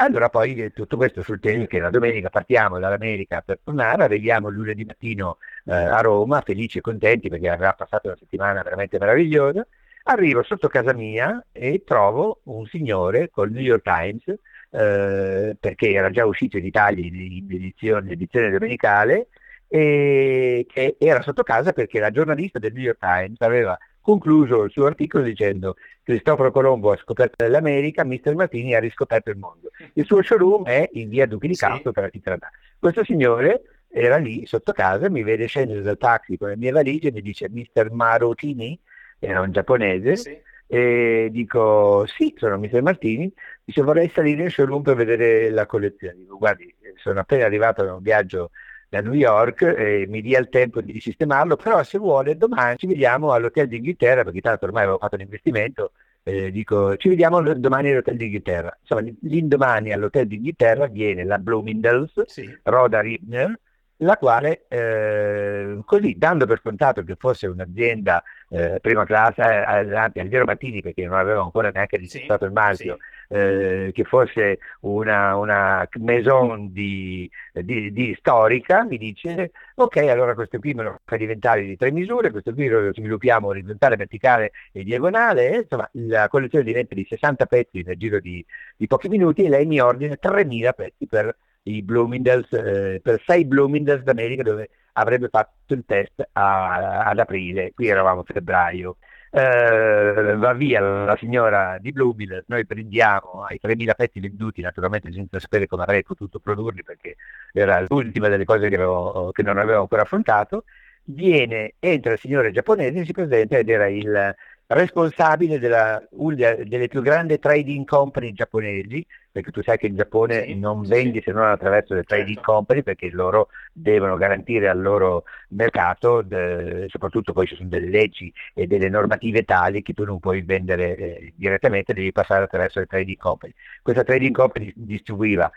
Allora 0.00 0.28
poi 0.28 0.54
eh, 0.54 0.70
tutto 0.70 0.96
questo 0.96 1.22
sul 1.22 1.40
tema 1.40 1.66
che 1.66 1.80
la 1.80 1.90
domenica 1.90 2.30
partiamo 2.30 2.78
dall'America 2.78 3.42
per 3.44 3.58
tornare, 3.64 4.04
arriviamo 4.04 4.48
lunedì 4.48 4.84
mattino 4.84 5.38
eh, 5.64 5.72
a 5.72 6.00
Roma, 6.00 6.40
felici 6.42 6.78
e 6.78 6.80
contenti 6.82 7.28
perché 7.28 7.48
avrà 7.48 7.72
passato 7.72 8.06
una 8.08 8.16
settimana 8.16 8.62
veramente 8.62 8.98
meravigliosa. 8.98 9.66
Arrivo 10.04 10.42
sotto 10.42 10.68
casa 10.68 10.92
mia 10.92 11.44
e 11.50 11.82
trovo 11.84 12.40
un 12.44 12.64
signore 12.66 13.28
col 13.30 13.50
New 13.50 13.62
York 13.62 13.82
Times 13.82 14.38
eh, 14.70 15.56
perché 15.58 15.92
era 15.92 16.10
già 16.10 16.24
uscito 16.24 16.58
in 16.58 16.66
Italia 16.66 17.04
in 17.04 17.46
edizione, 17.50 18.12
edizione 18.12 18.50
domenicale 18.50 19.28
e 19.66 20.66
che 20.68 20.96
era 20.98 21.22
sotto 21.22 21.42
casa 21.42 21.72
perché 21.72 21.98
la 21.98 22.10
giornalista 22.10 22.58
del 22.58 22.72
New 22.72 22.82
York 22.82 22.98
Times 22.98 23.40
aveva 23.40 23.78
concluso 24.00 24.64
il 24.64 24.70
suo 24.70 24.86
articolo 24.86 25.24
dicendo 25.24 25.76
Cristoforo 26.02 26.50
Colombo 26.50 26.92
ha 26.92 26.96
scoperto 26.96 27.46
l'America, 27.46 28.04
Mister 28.04 28.34
Martini 28.34 28.74
ha 28.74 28.80
riscoperto 28.80 29.28
il 29.30 29.36
mondo. 29.36 29.68
Il 29.92 30.06
suo 30.06 30.22
showroom 30.22 30.64
è 30.64 30.88
in 30.92 31.10
via 31.10 31.26
Duchi 31.26 31.48
di 31.48 31.54
Castro 31.54 31.90
sì. 31.90 31.92
per 31.92 32.04
Atitrada. 32.04 32.48
Questo 32.78 33.04
signore 33.04 33.62
era 33.90 34.16
lì 34.16 34.46
sotto 34.46 34.72
casa, 34.72 35.10
mi 35.10 35.22
vede 35.22 35.46
scendere 35.46 35.82
dal 35.82 35.98
taxi 35.98 36.38
con 36.38 36.48
le 36.48 36.56
mie 36.56 36.70
valigie 36.70 37.08
e 37.08 37.12
mi 37.12 37.20
dice 37.20 37.50
Mister 37.50 37.90
Marotini, 37.90 38.78
era 39.18 39.40
un 39.40 39.52
giapponese, 39.52 40.16
sì. 40.16 40.46
E 40.70 41.28
dico, 41.30 42.04
sì, 42.06 42.34
sono 42.36 42.58
Mister 42.58 42.82
Martini, 42.82 43.32
dice 43.68 43.82
vorrei 43.82 44.08
salire 44.08 44.44
in 44.44 44.50
showroom 44.50 44.80
per 44.80 44.96
vedere 44.96 45.50
la 45.50 45.66
collezione. 45.66 46.16
Dico, 46.16 46.38
guardi, 46.38 46.74
sono 46.96 47.20
appena 47.20 47.44
arrivato 47.44 47.84
da 47.84 47.92
un 47.92 48.00
viaggio 48.00 48.50
da 48.88 49.02
New 49.02 49.12
York 49.12 49.60
e 49.60 50.06
mi 50.08 50.22
dia 50.22 50.38
il 50.38 50.48
tempo 50.48 50.80
di 50.80 50.98
sistemarlo, 50.98 51.56
però 51.56 51.82
se 51.82 51.98
vuole 51.98 52.38
domani 52.38 52.78
ci 52.78 52.86
vediamo 52.86 53.32
all'Hotel 53.32 53.68
d'Inghilterra, 53.68 54.24
perché 54.24 54.40
tanto 54.40 54.64
ormai 54.64 54.84
avevo 54.84 54.96
fatto 54.96 55.16
l'investimento, 55.16 55.92
eh, 56.22 56.50
dico 56.50 56.96
ci 56.96 57.10
vediamo 57.10 57.42
domani 57.42 57.90
all'Hotel 57.90 58.16
d'Inghilterra. 58.16 58.74
Insomma, 58.80 59.02
l'indomani 59.20 59.92
all'Hotel 59.92 60.26
d'Inghilterra 60.26 60.86
viene 60.86 61.24
la 61.24 61.36
Bloomingdale's, 61.36 62.24
sì. 62.24 62.58
Roda 62.62 63.00
Ribner, 63.00 63.54
la 63.98 64.16
quale, 64.16 64.64
eh, 64.68 65.78
così 65.84 66.14
dando 66.16 66.46
per 66.46 66.60
scontato 66.60 67.02
che 67.02 67.16
fosse 67.18 67.46
un'azienda 67.46 68.22
eh, 68.48 68.78
prima 68.80 69.04
classe, 69.04 69.42
eh, 69.42 69.94
anzi 69.94 70.20
Alviero 70.20 70.44
Mattini 70.44 70.80
perché 70.80 71.04
non 71.04 71.18
avevo 71.18 71.42
ancora 71.42 71.70
neanche 71.70 71.96
registrato 71.96 72.44
sì, 72.44 72.46
il 72.46 72.52
marchio, 72.52 72.94
sì. 72.94 73.17
Eh, 73.28 73.90
che 73.92 74.04
fosse 74.04 74.58
una, 74.80 75.36
una 75.36 75.86
maison 76.00 76.72
di, 76.72 77.30
di, 77.52 77.92
di, 77.92 78.16
storica, 78.18 78.84
mi 78.84 78.96
dice 78.98 79.52
ok 79.74 79.96
allora 80.08 80.34
questo 80.34 80.58
qui 80.58 80.74
me 80.74 80.82
lo 80.82 81.00
fa 81.04 81.16
diventare 81.16 81.62
di 81.64 81.76
tre 81.76 81.92
misure, 81.92 82.30
questo 82.30 82.52
qui 82.54 82.68
lo 82.68 82.92
sviluppiamo 82.92 83.48
orizzontale, 83.48 83.96
verticale 83.96 84.52
e 84.72 84.82
diagonale, 84.82 85.58
insomma 85.58 85.88
la 85.92 86.28
collezione 86.28 86.64
diventa 86.64 86.94
di 86.94 87.06
60 87.08 87.46
pezzi 87.46 87.82
nel 87.82 87.96
giro 87.96 88.18
di, 88.20 88.44
di 88.76 88.86
pochi 88.86 89.08
minuti 89.08 89.44
e 89.44 89.48
lei 89.48 89.66
mi 89.66 89.80
ordina 89.80 90.16
3.000 90.20 90.72
pezzi 90.74 91.06
per 91.06 91.36
i 91.64 91.82
Bloomingdale's, 91.82 92.52
eh, 92.52 93.00
per 93.02 93.22
sei 93.26 93.44
Bloomingdale's 93.44 94.02
d'America 94.02 94.42
dove 94.42 94.70
avrebbe 94.92 95.28
fatto 95.28 95.74
il 95.74 95.84
test 95.86 96.26
a, 96.32 97.04
ad 97.04 97.18
aprile, 97.18 97.72
qui 97.74 97.86
eravamo 97.88 98.20
a 98.20 98.24
febbraio. 98.24 98.96
Eh, 99.30 100.36
va 100.36 100.52
via 100.54 100.80
la 100.80 101.16
signora 101.16 101.76
di 101.78 101.92
Bloomingdale's, 101.92 102.44
noi 102.48 102.64
prendiamo 102.64 103.46
i 103.50 103.58
3.000 103.60 103.94
pezzi 103.94 104.20
venduti, 104.20 104.62
naturalmente 104.62 105.12
senza 105.12 105.38
sapere 105.38 105.66
come 105.66 105.82
avrei 105.82 106.02
potuto 106.02 106.38
produrli 106.38 106.82
perché 106.82 107.16
era 107.52 107.84
l'ultima 107.86 108.28
delle 108.28 108.44
cose 108.44 108.68
che, 108.68 108.74
avevo, 108.76 109.30
che 109.32 109.42
non 109.42 109.58
avevo 109.58 109.80
ancora 109.82 110.02
affrontato, 110.02 110.64
viene, 111.04 111.74
entra 111.78 112.12
il 112.12 112.18
signore 112.18 112.52
giapponese, 112.52 113.04
si 113.04 113.12
presenta 113.12 113.58
ed 113.58 113.68
era 113.68 113.86
il 113.88 114.34
responsabile 114.68 115.58
della, 115.58 116.02
una 116.10 116.54
delle 116.54 116.88
più 116.88 117.00
grandi 117.00 117.38
trading 117.38 117.86
company 117.86 118.32
giapponesi, 118.32 119.04
perché 119.32 119.50
tu 119.50 119.62
sai 119.62 119.78
che 119.78 119.86
in 119.86 119.96
Giappone 119.96 120.44
sì, 120.44 120.54
non 120.56 120.84
sì, 120.84 120.90
vendi 120.90 121.22
se 121.24 121.32
non 121.32 121.44
attraverso 121.44 121.94
le 121.94 122.02
trading 122.02 122.36
certo. 122.36 122.52
company, 122.52 122.82
perché 122.82 123.08
loro 123.10 123.48
devono 123.72 124.16
garantire 124.16 124.68
al 124.68 124.80
loro 124.80 125.24
mercato, 125.50 126.20
de, 126.20 126.84
soprattutto 126.88 127.32
poi 127.32 127.46
ci 127.46 127.56
sono 127.56 127.68
delle 127.68 127.88
leggi 127.88 128.30
e 128.52 128.66
delle 128.66 128.90
normative 128.90 129.44
tali 129.44 129.80
che 129.80 129.94
tu 129.94 130.04
non 130.04 130.18
puoi 130.18 130.42
vendere 130.42 130.96
eh, 130.96 131.32
direttamente, 131.34 131.94
devi 131.94 132.12
passare 132.12 132.44
attraverso 132.44 132.78
le 132.78 132.86
trading 132.86 133.16
company. 133.16 133.54
Questa 133.80 134.04
trading 134.04 134.34
company 134.34 134.70
distribuiva 134.76 135.50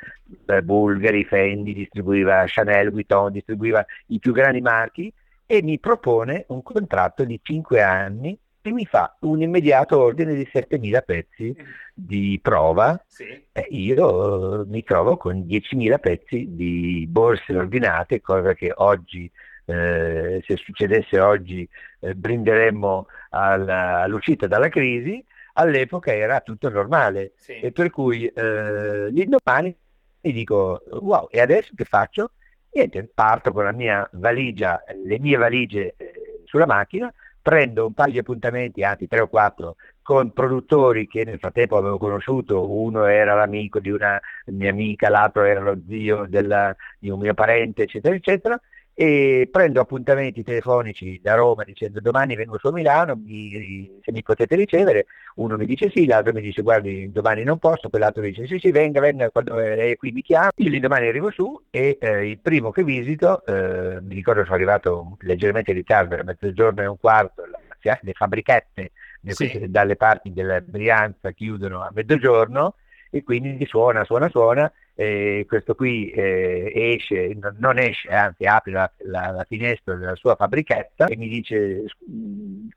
eh, 0.46 0.62
Bulgari, 0.62 1.26
Fendi, 1.26 1.74
distribuiva 1.74 2.46
Chanel, 2.48 2.92
Vuitton, 2.92 3.34
distribuiva 3.34 3.86
i 4.08 4.20
più 4.20 4.32
grandi 4.32 4.62
marchi 4.62 5.12
e 5.46 5.62
mi 5.62 5.80
propone 5.80 6.46
un 6.48 6.64
contratto 6.64 7.26
di 7.26 7.38
5 7.44 7.82
anni 7.82 8.40
e 8.62 8.72
mi 8.72 8.86
fa 8.86 9.16
un 9.22 9.42
immediato 9.42 10.00
ordine 10.00 10.36
di 10.36 10.48
7.000 10.52 11.04
pezzi 11.04 11.56
di 11.94 12.40
prova 12.42 13.02
sì. 13.08 13.26
e 13.52 13.68
io 13.70 14.66
mi 14.68 14.84
trovo 14.84 15.18
con 15.18 15.40
10.000 15.40 16.00
pezzi 16.00 16.46
di 16.56 17.06
borse 17.10 17.56
ordinate, 17.56 18.22
cosa 18.22 18.54
che 18.54 18.72
oggi, 18.76 19.30
eh, 19.66 20.44
se 20.46 20.56
succedesse 20.58 21.20
oggi, 21.20 21.68
eh, 22.02 22.14
brinderemmo 22.14 23.08
alla, 23.32 24.02
all'uscita 24.02 24.46
dalla 24.46 24.70
crisi, 24.70 25.24
all'epoca 25.54 26.14
era 26.14 26.40
tutto 26.42 26.70
normale. 26.70 27.34
Sì. 27.38 27.60
E 27.60 27.72
per 27.72 27.90
cui 27.90 28.28
eh, 28.28 29.10
l'indomani 29.10 29.76
mi 30.22 30.32
dico, 30.32 30.84
wow, 30.88 31.28
e 31.32 31.42
adesso 31.42 31.72
che 31.76 31.86
faccio? 31.86 32.32
Niente, 32.74 33.10
parto 33.14 33.52
con 33.52 33.66
la 33.66 33.74
mia 33.74 34.08
valigia, 34.14 34.82
le 35.04 35.20
mie 35.20 35.36
valigie 35.36 35.96
eh, 35.98 36.42
sulla 36.46 36.66
macchina, 36.66 37.12
prendo 37.42 37.88
un 37.88 37.94
paio 37.94 38.12
di 38.14 38.20
appuntamenti, 38.20 38.84
anzi 38.84 39.08
tre 39.08 39.22
o 39.22 39.28
quattro, 39.28 39.76
con 40.02 40.32
produttori 40.32 41.08
che 41.08 41.24
nel 41.24 41.40
frattempo 41.40 41.78
avevo 41.78 41.98
conosciuto, 41.98 42.72
uno 42.72 43.06
era 43.06 43.34
l'amico 43.34 43.80
di 43.80 43.90
una 43.90 44.20
mia 44.46 44.70
amica, 44.70 45.10
l'altro 45.10 45.44
era 45.44 45.62
lo 45.62 45.80
zio 45.88 46.26
della, 46.28 46.76
di 47.00 47.10
un 47.10 47.20
mio 47.20 47.34
parente, 47.34 47.84
eccetera, 47.84 48.16
eccetera, 48.16 48.60
e 49.02 49.50
prendo 49.52 49.82
appuntamenti 49.82 50.44
telefonici 50.44 51.20
da 51.24 51.34
Roma 51.34 51.64
dicendo 51.64 52.00
domani 52.00 52.36
vengo 52.36 52.60
su 52.60 52.70
Milano, 52.70 53.16
mi, 53.16 54.00
se 54.00 54.12
mi 54.12 54.22
potete 54.22 54.56
ricevere, 54.56 55.08
uno 55.38 55.58
mi 55.58 55.66
dice 55.66 55.90
sì, 55.90 56.06
l'altro 56.06 56.34
mi 56.34 56.42
dice 56.42 56.62
guardi 56.62 57.12
domani 57.12 57.44
non 57.44 57.58
posso, 57.58 57.90
quell'altro 57.90 58.22
dice 58.22 58.46
sì 58.46 58.60
sì 58.60 58.70
venga, 58.70 59.00
venga 59.00 59.32
quando 59.32 59.56
lei 59.56 59.94
è 59.94 59.98
qui 59.98 60.12
mi 60.12 60.22
chiama, 60.22 60.52
io 60.56 60.80
domani 60.80 61.08
arrivo 61.08 61.32
su 61.32 61.60
e 61.72 61.98
eh, 62.00 62.30
il 62.30 62.38
primo 62.38 62.70
che 62.70 62.84
visito, 62.84 63.44
eh, 63.48 64.00
mi 64.02 64.14
ricordo 64.14 64.44
sono 64.44 64.54
arrivato 64.54 65.18
leggermente 65.22 65.72
in 65.72 65.78
ritardo, 65.78 66.14
era 66.14 66.24
mezzogiorno 66.24 66.84
e 66.84 66.86
un 66.86 67.00
quarto, 67.00 67.44
le 68.02 68.14
fabbrichette 68.14 68.92
sì. 69.30 69.66
dalle 69.68 69.96
parti 69.96 70.32
della 70.32 70.62
Brianza 70.62 71.32
chiudono 71.32 71.82
a 71.82 71.90
mezzogiorno 71.92 72.76
e 73.10 73.24
quindi 73.24 73.66
suona, 73.66 74.04
suona, 74.04 74.30
suona 74.30 74.72
eh, 75.02 75.46
questo 75.48 75.74
qui 75.74 76.12
eh, 76.12 76.72
esce, 76.76 77.36
non 77.58 77.80
esce, 77.80 78.08
anzi 78.10 78.46
apre 78.46 78.72
la, 78.72 78.92
la, 79.06 79.32
la, 79.32 79.46
finestra 79.48 79.96
della 79.96 80.16
sua 80.16 80.36
fabbrichetta 80.36 81.08
e 81.08 81.18
mi 81.18 81.28
dice 81.28 81.86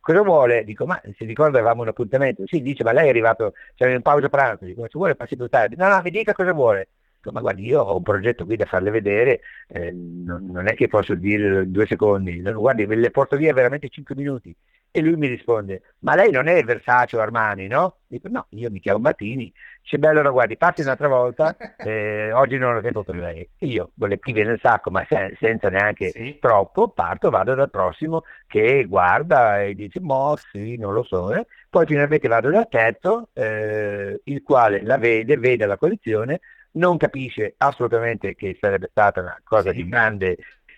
cosa 0.00 0.22
vuole? 0.22 0.64
Dico 0.64 0.86
ma 0.86 0.98
si 1.16 1.26
ricorda 1.26 1.58
avevamo 1.58 1.82
un 1.82 1.88
appuntamento? 1.88 2.44
Sì, 2.46 2.62
dice 2.62 2.82
ma 2.82 2.92
lei 2.92 3.06
è 3.06 3.10
arrivato, 3.10 3.52
c'era 3.74 3.92
in 3.92 4.00
pausa 4.00 4.30
pranzo, 4.30 4.64
dico 4.64 4.80
ma 4.80 4.86
se 4.86 4.98
vuole 4.98 5.16
passi 5.16 5.36
più 5.36 5.48
tardi, 5.48 5.76
no 5.76 5.86
no 5.86 6.00
mi 6.02 6.10
dica 6.10 6.32
cosa 6.32 6.52
vuole. 6.54 6.88
Dico, 7.16 7.30
ma 7.30 7.40
guardi 7.40 7.66
io 7.66 7.82
ho 7.82 7.96
un 7.96 8.02
progetto 8.02 8.46
qui 8.46 8.56
da 8.56 8.64
farle 8.64 8.90
vedere, 8.90 9.40
eh, 9.68 9.92
non, 9.92 10.46
non, 10.50 10.66
è 10.66 10.74
che 10.74 10.88
posso 10.88 11.14
dire 11.14 11.70
due 11.70 11.86
secondi, 11.86 12.40
guardi 12.40 12.86
le 12.86 13.10
porto 13.10 13.36
via 13.36 13.52
veramente 13.52 13.90
cinque 13.90 14.14
minuti. 14.14 14.54
E 14.96 15.00
lui 15.00 15.16
mi 15.16 15.26
risponde, 15.26 15.82
ma 16.02 16.14
lei 16.14 16.30
non 16.30 16.46
è 16.46 16.62
Versace 16.62 17.16
o 17.16 17.20
Armani, 17.20 17.66
no? 17.66 17.96
Dico, 18.06 18.28
no, 18.28 18.46
io 18.50 18.70
mi 18.70 18.78
chiamo 18.78 19.00
Martini. 19.00 19.52
Dice, 19.82 19.98
beh, 19.98 20.06
allora 20.06 20.30
guardi, 20.30 20.56
parti 20.56 20.82
un'altra 20.82 21.08
volta, 21.08 21.56
eh, 21.78 22.30
oggi 22.30 22.58
non 22.58 22.76
ho 22.76 22.80
tempo 22.80 23.02
per 23.02 23.16
lei. 23.16 23.50
Io, 23.58 23.90
con 23.98 24.08
le 24.08 24.18
pive 24.18 24.44
nel 24.44 24.60
sacco, 24.62 24.92
ma 24.92 25.04
se, 25.08 25.36
senza 25.40 25.68
neanche 25.68 26.10
sì. 26.10 26.38
troppo, 26.40 26.90
parto, 26.90 27.30
vado 27.30 27.56
dal 27.56 27.70
prossimo 27.70 28.22
che 28.46 28.84
guarda 28.84 29.64
e 29.64 29.74
dice, 29.74 29.98
mo 29.98 30.36
sì, 30.36 30.76
non 30.76 30.94
lo 30.94 31.02
so. 31.02 31.34
Eh. 31.34 31.44
Poi 31.68 31.86
finalmente 31.86 32.28
vado 32.28 32.50
dal 32.50 32.68
terzo, 32.68 33.30
eh, 33.32 34.20
il 34.22 34.42
quale 34.44 34.80
la 34.84 34.96
vede, 34.96 35.36
vede 35.38 35.66
la 35.66 35.76
collezione, 35.76 36.38
non 36.74 36.98
capisce 36.98 37.54
assolutamente 37.56 38.36
che 38.36 38.56
sarebbe 38.60 38.90
stata 38.92 39.22
una 39.22 39.40
cosa 39.42 39.70
sì. 39.70 39.82
di 39.82 39.88
grande 39.88 40.36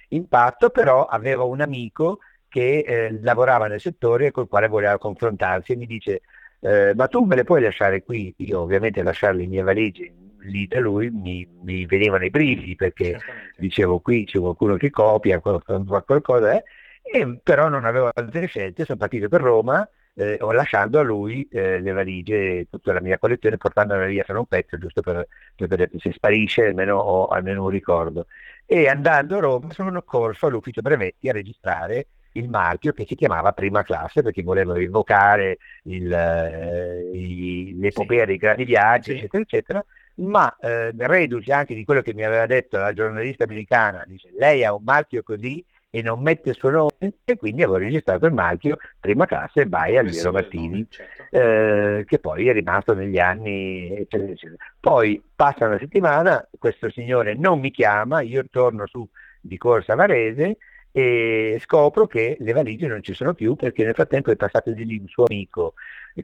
impatto, 0.08 0.70
però 0.70 1.04
aveva 1.04 1.44
un 1.44 1.60
amico 1.60 2.20
che 2.56 2.78
eh, 2.78 3.18
lavorava 3.20 3.66
nel 3.66 3.82
settore 3.82 4.26
e 4.26 4.30
col 4.30 4.48
quale 4.48 4.66
voleva 4.66 4.96
confrontarsi 4.96 5.72
e 5.72 5.76
mi 5.76 5.84
dice 5.84 6.22
eh, 6.60 6.94
ma 6.94 7.06
tu 7.06 7.22
me 7.24 7.36
le 7.36 7.44
puoi 7.44 7.60
lasciare 7.60 8.02
qui? 8.02 8.32
Io 8.38 8.60
ovviamente 8.60 9.02
lasciare 9.02 9.34
le 9.36 9.46
mie 9.46 9.60
valigie 9.60 10.14
lì 10.40 10.66
da 10.66 10.80
lui 10.80 11.10
mi, 11.10 11.46
mi 11.62 11.84
venivano 11.84 12.24
i 12.24 12.30
brividi 12.30 12.74
perché 12.74 13.18
dicevo 13.58 13.98
qui 13.98 14.24
c'è 14.24 14.38
qualcuno 14.38 14.76
che 14.76 14.88
copia 14.88 15.38
qualcosa 15.40 16.54
eh? 16.54 16.64
e, 17.02 17.40
però 17.42 17.68
non 17.68 17.84
avevo 17.84 18.10
altre 18.14 18.46
scelte, 18.46 18.86
sono 18.86 18.96
partito 18.96 19.28
per 19.28 19.42
Roma 19.42 19.86
eh, 20.14 20.38
lasciando 20.40 20.98
a 20.98 21.02
lui 21.02 21.46
eh, 21.50 21.78
le 21.78 21.92
valigie, 21.92 22.68
tutta 22.70 22.94
la 22.94 23.02
mia 23.02 23.18
collezione, 23.18 23.58
portandola 23.58 24.06
via 24.06 24.24
per 24.24 24.36
un 24.36 24.46
pezzo, 24.46 24.78
giusto 24.78 25.02
per, 25.02 25.28
per 25.54 25.68
vedere 25.68 25.90
se 25.98 26.10
sparisce 26.12 26.64
almeno 26.64 26.96
ho 26.96 27.26
almeno 27.26 27.64
un 27.64 27.68
ricordo. 27.68 28.26
E 28.64 28.88
andando 28.88 29.36
a 29.36 29.40
Roma 29.40 29.70
sono 29.72 30.02
corso 30.02 30.46
all'ufficio 30.46 30.80
brevetti 30.80 31.28
a 31.28 31.32
registrare 31.32 32.06
il 32.38 32.48
marchio 32.48 32.92
che 32.92 33.04
si 33.06 33.14
chiamava 33.14 33.52
prima 33.52 33.82
classe 33.82 34.22
perché 34.22 34.42
volevano 34.42 34.80
invocare 34.80 35.58
il, 35.84 36.12
eh, 36.12 37.74
l'epopea 37.78 38.20
sì. 38.20 38.26
dei 38.26 38.36
grandi 38.36 38.64
viaggi, 38.64 39.10
sì. 39.12 39.18
eccetera, 39.18 39.42
eccetera, 39.42 39.84
ma 40.16 40.56
eh, 40.60 40.92
reduce 40.96 41.52
anche 41.52 41.74
di 41.74 41.84
quello 41.84 42.02
che 42.02 42.14
mi 42.14 42.24
aveva 42.24 42.46
detto 42.46 42.78
la 42.78 42.92
giornalista 42.92 43.44
americana, 43.44 44.04
dice 44.06 44.30
lei 44.38 44.64
ha 44.64 44.74
un 44.74 44.82
marchio 44.84 45.22
così 45.22 45.64
e 45.96 46.02
non 46.02 46.20
mette 46.20 46.50
il 46.50 46.56
suo 46.56 46.70
nome 46.70 47.14
e 47.24 47.36
quindi 47.36 47.62
avevo 47.62 47.78
registrato 47.78 48.26
il 48.26 48.32
marchio 48.32 48.76
prima 49.00 49.24
classe 49.24 49.66
by 49.66 49.96
Alviero 49.96 50.32
Martini 50.32 50.86
certo. 50.90 51.36
eh, 51.36 52.04
che 52.06 52.18
poi 52.18 52.48
è 52.48 52.52
rimasto 52.52 52.92
negli 52.92 53.18
anni 53.18 53.90
eccetera, 53.96 54.32
eccetera. 54.32 54.64
poi 54.78 55.22
passa 55.34 55.66
una 55.66 55.78
settimana 55.78 56.46
questo 56.58 56.90
signore 56.90 57.34
non 57.34 57.60
mi 57.60 57.70
chiama 57.70 58.20
io 58.20 58.44
torno 58.50 58.86
su 58.86 59.08
di 59.40 59.56
Corsa 59.56 59.94
Varese 59.94 60.58
e 60.98 61.58
scopro 61.60 62.06
che 62.06 62.38
le 62.40 62.52
valigie 62.54 62.86
non 62.86 63.02
ci 63.02 63.12
sono 63.12 63.34
più 63.34 63.54
perché 63.54 63.84
nel 63.84 63.92
frattempo 63.92 64.30
è 64.30 64.36
passato 64.36 64.70
di 64.70 64.86
lì 64.86 64.96
un 64.96 65.08
suo 65.08 65.24
amico 65.24 65.74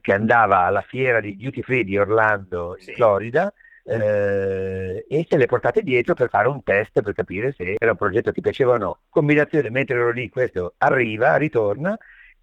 che 0.01 0.15
andava 0.15 0.61
alla 0.61 0.81
fiera 0.81 1.21
di 1.21 1.37
duty 1.37 1.61
free 1.61 1.85
di 1.85 1.99
Orlando 1.99 2.77
in 2.79 2.83
sì. 2.83 2.95
Florida 2.95 3.53
eh, 3.85 5.05
e 5.07 5.27
se 5.29 5.37
le 5.37 5.45
portate 5.45 5.83
dietro 5.83 6.15
per 6.15 6.31
fare 6.31 6.49
un 6.49 6.63
test 6.63 7.03
per 7.03 7.13
capire 7.13 7.53
se 7.53 7.77
era 7.79 7.91
un 7.91 7.99
progetto 7.99 8.33
che 8.33 8.41
piaceva 8.41 8.73
o 8.73 8.77
no. 8.79 9.01
Combinazione, 9.11 9.69
mentre 9.69 9.97
ero 9.97 10.11
lì, 10.11 10.31
questo 10.31 10.73
arriva, 10.79 11.37
ritorna 11.37 11.95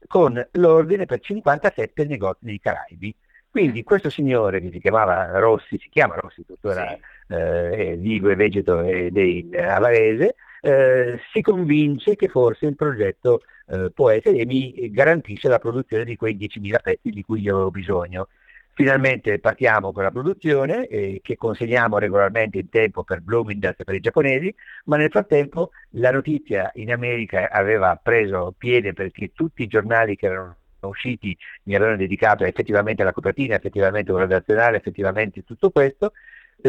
con 0.05 0.47
l'ordine 0.51 1.07
per 1.07 1.21
57 1.21 2.05
negozi 2.05 2.45
nei 2.45 2.59
Caraibi. 2.59 3.15
Quindi 3.49 3.81
questo 3.81 4.11
signore 4.11 4.61
che 4.61 4.69
si 4.71 4.79
chiamava 4.79 5.31
Rossi, 5.39 5.79
si 5.79 5.89
chiama 5.89 6.13
Rossi, 6.13 6.45
tuttora 6.45 6.95
sì. 7.27 7.33
eh, 7.33 7.95
vivo 7.97 8.29
e 8.29 8.35
vegeto 8.35 8.81
ed 8.81 9.17
è 9.51 9.63
avarese, 9.63 10.35
eh, 10.61 11.19
si 11.31 11.41
convince 11.41 12.15
che 12.15 12.27
forse 12.27 12.65
il 12.65 12.75
progetto 12.75 13.41
eh, 13.67 13.91
può 13.93 14.09
essere 14.09 14.37
e 14.37 14.45
mi 14.45 14.91
garantisce 14.91 15.47
la 15.47 15.59
produzione 15.59 16.03
di 16.03 16.15
quei 16.15 16.35
10.000 16.35 16.81
pezzi 16.81 17.09
di 17.09 17.23
cui 17.23 17.41
io 17.41 17.55
avevo 17.55 17.71
bisogno. 17.71 18.27
Finalmente 18.73 19.39
partiamo 19.39 19.91
con 19.91 20.03
la 20.03 20.11
produzione 20.11 20.87
eh, 20.87 21.19
che 21.21 21.35
consegniamo 21.35 21.97
regolarmente 21.97 22.59
in 22.59 22.69
tempo 22.69 23.03
per 23.03 23.19
Bloomingdale's 23.19 23.79
e 23.79 23.83
per 23.83 23.95
i 23.95 23.99
giapponesi, 23.99 24.55
ma 24.85 24.95
nel 24.95 25.09
frattempo 25.09 25.71
la 25.91 26.11
notizia 26.11 26.71
in 26.75 26.91
America 26.91 27.49
aveva 27.51 27.99
preso 28.01 28.53
piede 28.57 28.93
perché 28.93 29.31
tutti 29.33 29.63
i 29.63 29.67
giornali 29.67 30.15
che 30.15 30.27
erano 30.27 30.55
usciti 30.81 31.37
mi 31.63 31.75
avevano 31.75 31.97
dedicato 31.97 32.45
effettivamente 32.45 33.01
alla 33.01 33.11
copertina, 33.11 33.55
effettivamente 33.55 34.13
un 34.13 34.19
redazionale, 34.19 34.77
effettivamente 34.77 35.43
tutto 35.43 35.71
questo, 35.71 36.13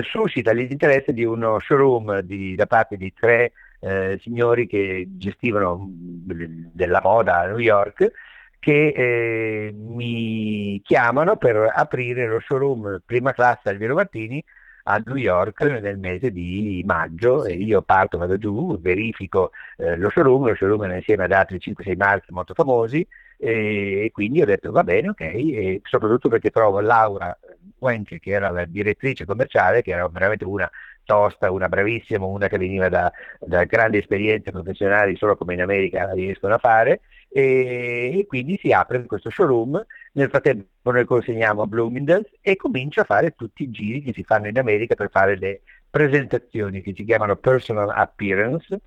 suscita 0.03 0.53
l'interesse 0.53 1.13
di 1.13 1.25
uno 1.25 1.61
showroom 1.61 2.21
di, 2.21 2.57
da 2.57 2.67
parte 2.67 2.97
di 2.97 3.13
tre 3.13 3.53
eh, 3.81 4.19
signori 4.23 4.67
che 4.67 5.07
gestivano 5.11 5.87
della 5.91 7.01
moda 7.03 7.41
a 7.41 7.47
New 7.47 7.59
York 7.59 8.11
che 8.59 8.89
eh, 8.95 9.73
mi 9.75 10.81
chiamano 10.85 11.37
per 11.37 11.73
aprire 11.75 12.29
lo 12.29 12.41
showroom 12.41 13.01
prima 13.05 13.33
classe 13.33 13.71
Alviero 13.71 13.95
Martini 13.95 14.45
a 14.85 15.03
New 15.05 15.17
York 15.17 15.63
nel 15.63 15.99
mese 15.99 16.31
di 16.31 16.83
maggio. 16.87 17.45
E 17.45 17.55
io 17.55 17.83
parto, 17.83 18.19
vado 18.19 18.39
giù, 18.39 18.79
verifico 18.81 19.53
eh, 19.77 19.97
lo 19.97 20.11
showroom, 20.11 20.49
lo 20.49 20.55
showroom 20.55 20.85
è 20.91 20.97
insieme 20.97 21.25
ad 21.25 21.33
altri 21.33 21.59
5-6 21.59 21.97
marchi 21.97 22.33
molto 22.33 22.55
famosi 22.55 23.07
e, 23.39 24.05
e, 24.05 24.11
quindi 24.13 24.43
ho 24.43 24.47
detto 24.47 24.71
va 24.71 24.85
bene, 24.85 25.09
ok, 25.09 25.21
e 25.21 25.81
soprattutto 25.85 26.29
perché 26.29 26.51
trovo 26.51 26.81
Laura 26.81 27.37
Wenke 27.79 28.21
che 28.21 28.31
era 28.33 28.51
la 28.51 28.67
direttrice 28.67 29.25
commerciale, 29.25 29.83
che 29.83 29.93
era 29.93 30.07
veramente 30.09 30.45
una 30.45 30.71
tosta, 31.11 31.51
una 31.51 31.69
bravissima, 31.69 32.25
una 32.25 32.47
che 32.47 32.57
veniva 32.57 32.89
da, 32.89 33.13
da 33.41 33.65
grandi 33.65 33.99
esperienze 33.99 34.53
professionali, 34.53 35.17
solo 35.17 35.37
come 35.37 35.55
in 35.55 35.61
America 35.61 36.07
la 36.07 36.13
riescono 36.13 36.55
a 36.55 36.59
fare, 36.59 37.01
e, 37.29 38.17
e, 38.17 38.27
quindi 38.29 38.57
si 38.63 38.71
apre 38.73 39.05
questo 39.07 39.29
showroom, 39.29 39.85
nel 40.13 40.29
frattempo 40.29 40.93
noi 40.93 41.05
consegniamo 41.05 41.63
a 41.63 41.67
Bloomingdale's 41.67 42.31
e 42.41 42.55
comincia 42.55 43.01
a 43.01 43.05
fare 43.05 43.33
tutti 43.33 43.65
i 43.65 43.71
giri 43.71 44.03
che 44.03 44.13
si 44.13 44.23
fanno 44.23 44.47
in 44.47 44.59
America 44.59 44.95
per 44.95 45.11
fare 45.11 45.37
le 45.37 45.63
presentazioni 45.91 46.81
che 46.81 46.93
si 46.95 47.05
chiamano 47.05 47.35
personal 47.35 47.91
appearance, 47.91 48.81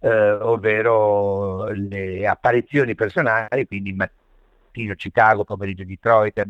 eh, 0.00 0.30
ovvero 0.30 1.66
le 1.68 2.26
apparizioni 2.26 2.94
personali, 2.94 3.66
quindi 3.66 3.94
mattino 4.78 4.94
Chicago, 4.94 5.44
pomeriggio 5.44 5.84
Detroit, 5.84 6.44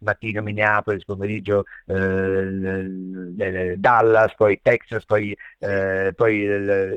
mattino 0.00 0.42
Minneapolis, 0.42 1.04
pomeriggio 1.04 1.64
eh, 1.86 3.74
Dallas, 3.76 4.34
poi 4.34 4.60
Texas, 4.60 5.04
poi, 5.04 5.36
eh, 5.58 6.12
poi 6.14 6.44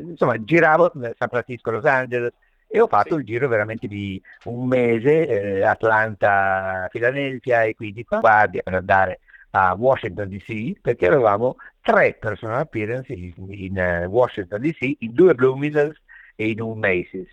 insomma 0.10 0.44
giravo 0.44 0.92
San 1.18 1.30
Francisco, 1.30 1.72
Los 1.72 1.86
Angeles 1.86 2.34
e 2.68 2.82
ho 2.82 2.88
fatto 2.88 3.14
sì. 3.14 3.20
il 3.22 3.26
giro 3.26 3.48
veramente 3.48 3.88
di 3.88 4.22
un 4.46 4.68
mese, 4.68 5.28
eh, 5.28 5.64
Atlanta, 5.64 6.88
Philadelphia 6.92 7.64
e 7.64 7.76
quindi 7.76 8.04
qua 8.04 8.20
guardia 8.20 8.62
per 8.64 8.74
andare 8.74 9.20
a 9.52 9.74
Washington 9.78 10.28
DC 10.28 10.82
perché 10.82 11.08
avevamo 11.08 11.56
tre 11.82 12.18
personal 12.20 12.60
appearance 12.60 13.14
in, 13.14 13.34
in 13.48 14.04
uh, 14.04 14.10
Washington 14.10 14.60
DC, 14.60 14.96
in 15.00 15.14
due 15.14 15.34
Bloomingdale's 15.34 16.02
e 16.36 16.50
in 16.50 16.60
un 16.60 16.78
Macy's. 16.80 17.32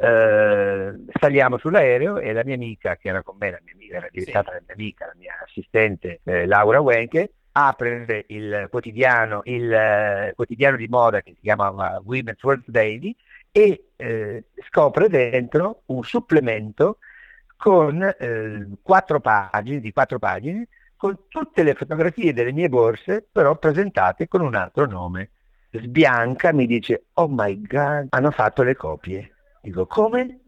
Uh, 0.00 1.06
saliamo 1.18 1.58
sull'aereo 1.58 2.18
e 2.18 2.32
la 2.32 2.44
mia 2.44 2.54
amica, 2.54 2.96
che 2.96 3.08
era 3.08 3.22
con 3.24 3.36
me, 3.36 3.50
la 3.50 3.58
mia 3.64 3.74
amica, 3.74 3.96
era 3.96 4.08
diventata 4.12 4.50
sì. 4.50 4.54
la 4.54 4.62
mia 4.64 4.74
amica, 4.74 5.06
la 5.06 5.14
mia 5.16 5.34
assistente 5.44 6.20
eh, 6.22 6.46
Laura 6.46 6.80
Wenke, 6.80 7.32
apre 7.50 8.24
il 8.28 8.68
quotidiano, 8.70 9.40
il 9.44 10.30
uh, 10.30 10.34
quotidiano 10.36 10.76
di 10.76 10.86
moda 10.86 11.20
che 11.20 11.32
si 11.34 11.40
chiama 11.40 12.00
Women's 12.04 12.40
World 12.44 12.62
Daily 12.66 13.12
e 13.50 13.88
eh, 13.96 14.44
scopre 14.68 15.08
dentro 15.08 15.82
un 15.86 16.04
supplemento 16.04 16.98
con 17.56 18.00
eh, 18.00 18.68
quattro 18.80 19.18
pagine, 19.18 19.80
di 19.80 19.92
quattro 19.92 20.20
pagine, 20.20 20.68
con 20.96 21.26
tutte 21.26 21.64
le 21.64 21.74
fotografie 21.74 22.32
delle 22.32 22.52
mie 22.52 22.68
borse, 22.68 23.26
però 23.30 23.56
presentate 23.56 24.28
con 24.28 24.42
un 24.42 24.54
altro 24.54 24.86
nome. 24.86 25.30
Sbianca 25.70 26.52
mi 26.52 26.66
dice, 26.66 27.06
oh 27.14 27.28
my 27.28 27.60
god, 27.62 28.06
hanno 28.10 28.30
fatto 28.30 28.62
le 28.62 28.76
copie. 28.76 29.32
Dico, 29.68 29.86
come? 29.86 30.40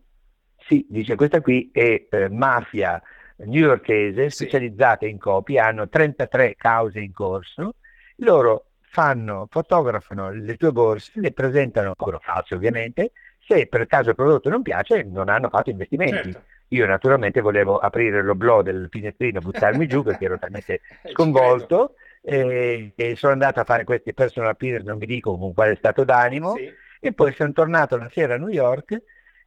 Sì, 0.57 0.87
dice, 0.89 1.15
questa 1.15 1.43
qui 1.43 1.71
è 1.73 2.07
eh, 2.09 2.29
mafia 2.31 3.01
newyorkese 3.37 4.31
sì. 4.31 4.45
specializzata 4.45 5.05
in 5.07 5.19
copie, 5.19 5.59
hanno 5.59 5.89
33 5.89 6.55
cause 6.57 7.01
in 7.01 7.13
corso, 7.13 7.75
loro 8.17 8.67
fanno, 8.81 9.47
fotografano 9.51 10.31
le 10.33 10.57
tue 10.57 10.73
borse, 10.73 11.13
le 11.17 11.33
presentano, 11.33 11.95
loro 11.99 12.19
false 12.23 12.55
ovviamente, 12.55 13.13
se 13.39 13.67
per 13.67 13.87
caso 13.87 14.11
il 14.11 14.15
prodotto 14.15 14.49
non 14.49 14.63
piace 14.63 15.03
non 15.03 15.29
hanno 15.29 15.51
fatto 15.51 15.69
investimenti. 15.69 16.33
Certo. 16.33 16.43
Io 16.69 16.87
naturalmente 16.87 17.43
volevo 17.43 17.79
aprire 17.79 18.23
l'oblò 18.23 18.63
del 18.63 18.89
finestrino, 18.91 19.41
buttarmi 19.41 19.87
giù 19.87 20.03
perché 20.03 20.25
ero 20.25 20.39
talmente 20.39 20.81
sconvolto 21.13 21.95
e, 22.23 22.93
e, 22.95 23.17
sono 23.17 23.33
andato 23.33 23.61
a 23.61 23.65
fare 23.65 23.85
questi 23.85 24.15
personal 24.15 24.51
appearance, 24.51 24.89
non 24.89 24.99
vi 24.99 25.07
dico 25.07 25.37
con 25.37 25.53
quale 25.53 25.75
stato 25.75 26.05
d'animo, 26.05 26.55
sì. 26.55 26.73
E 27.01 27.13
poi 27.13 27.33
sono 27.33 27.53
tornato 27.53 27.97
una 27.97 28.11
sera 28.13 28.35
a 28.35 28.37
New 28.37 28.49
York 28.49 29.03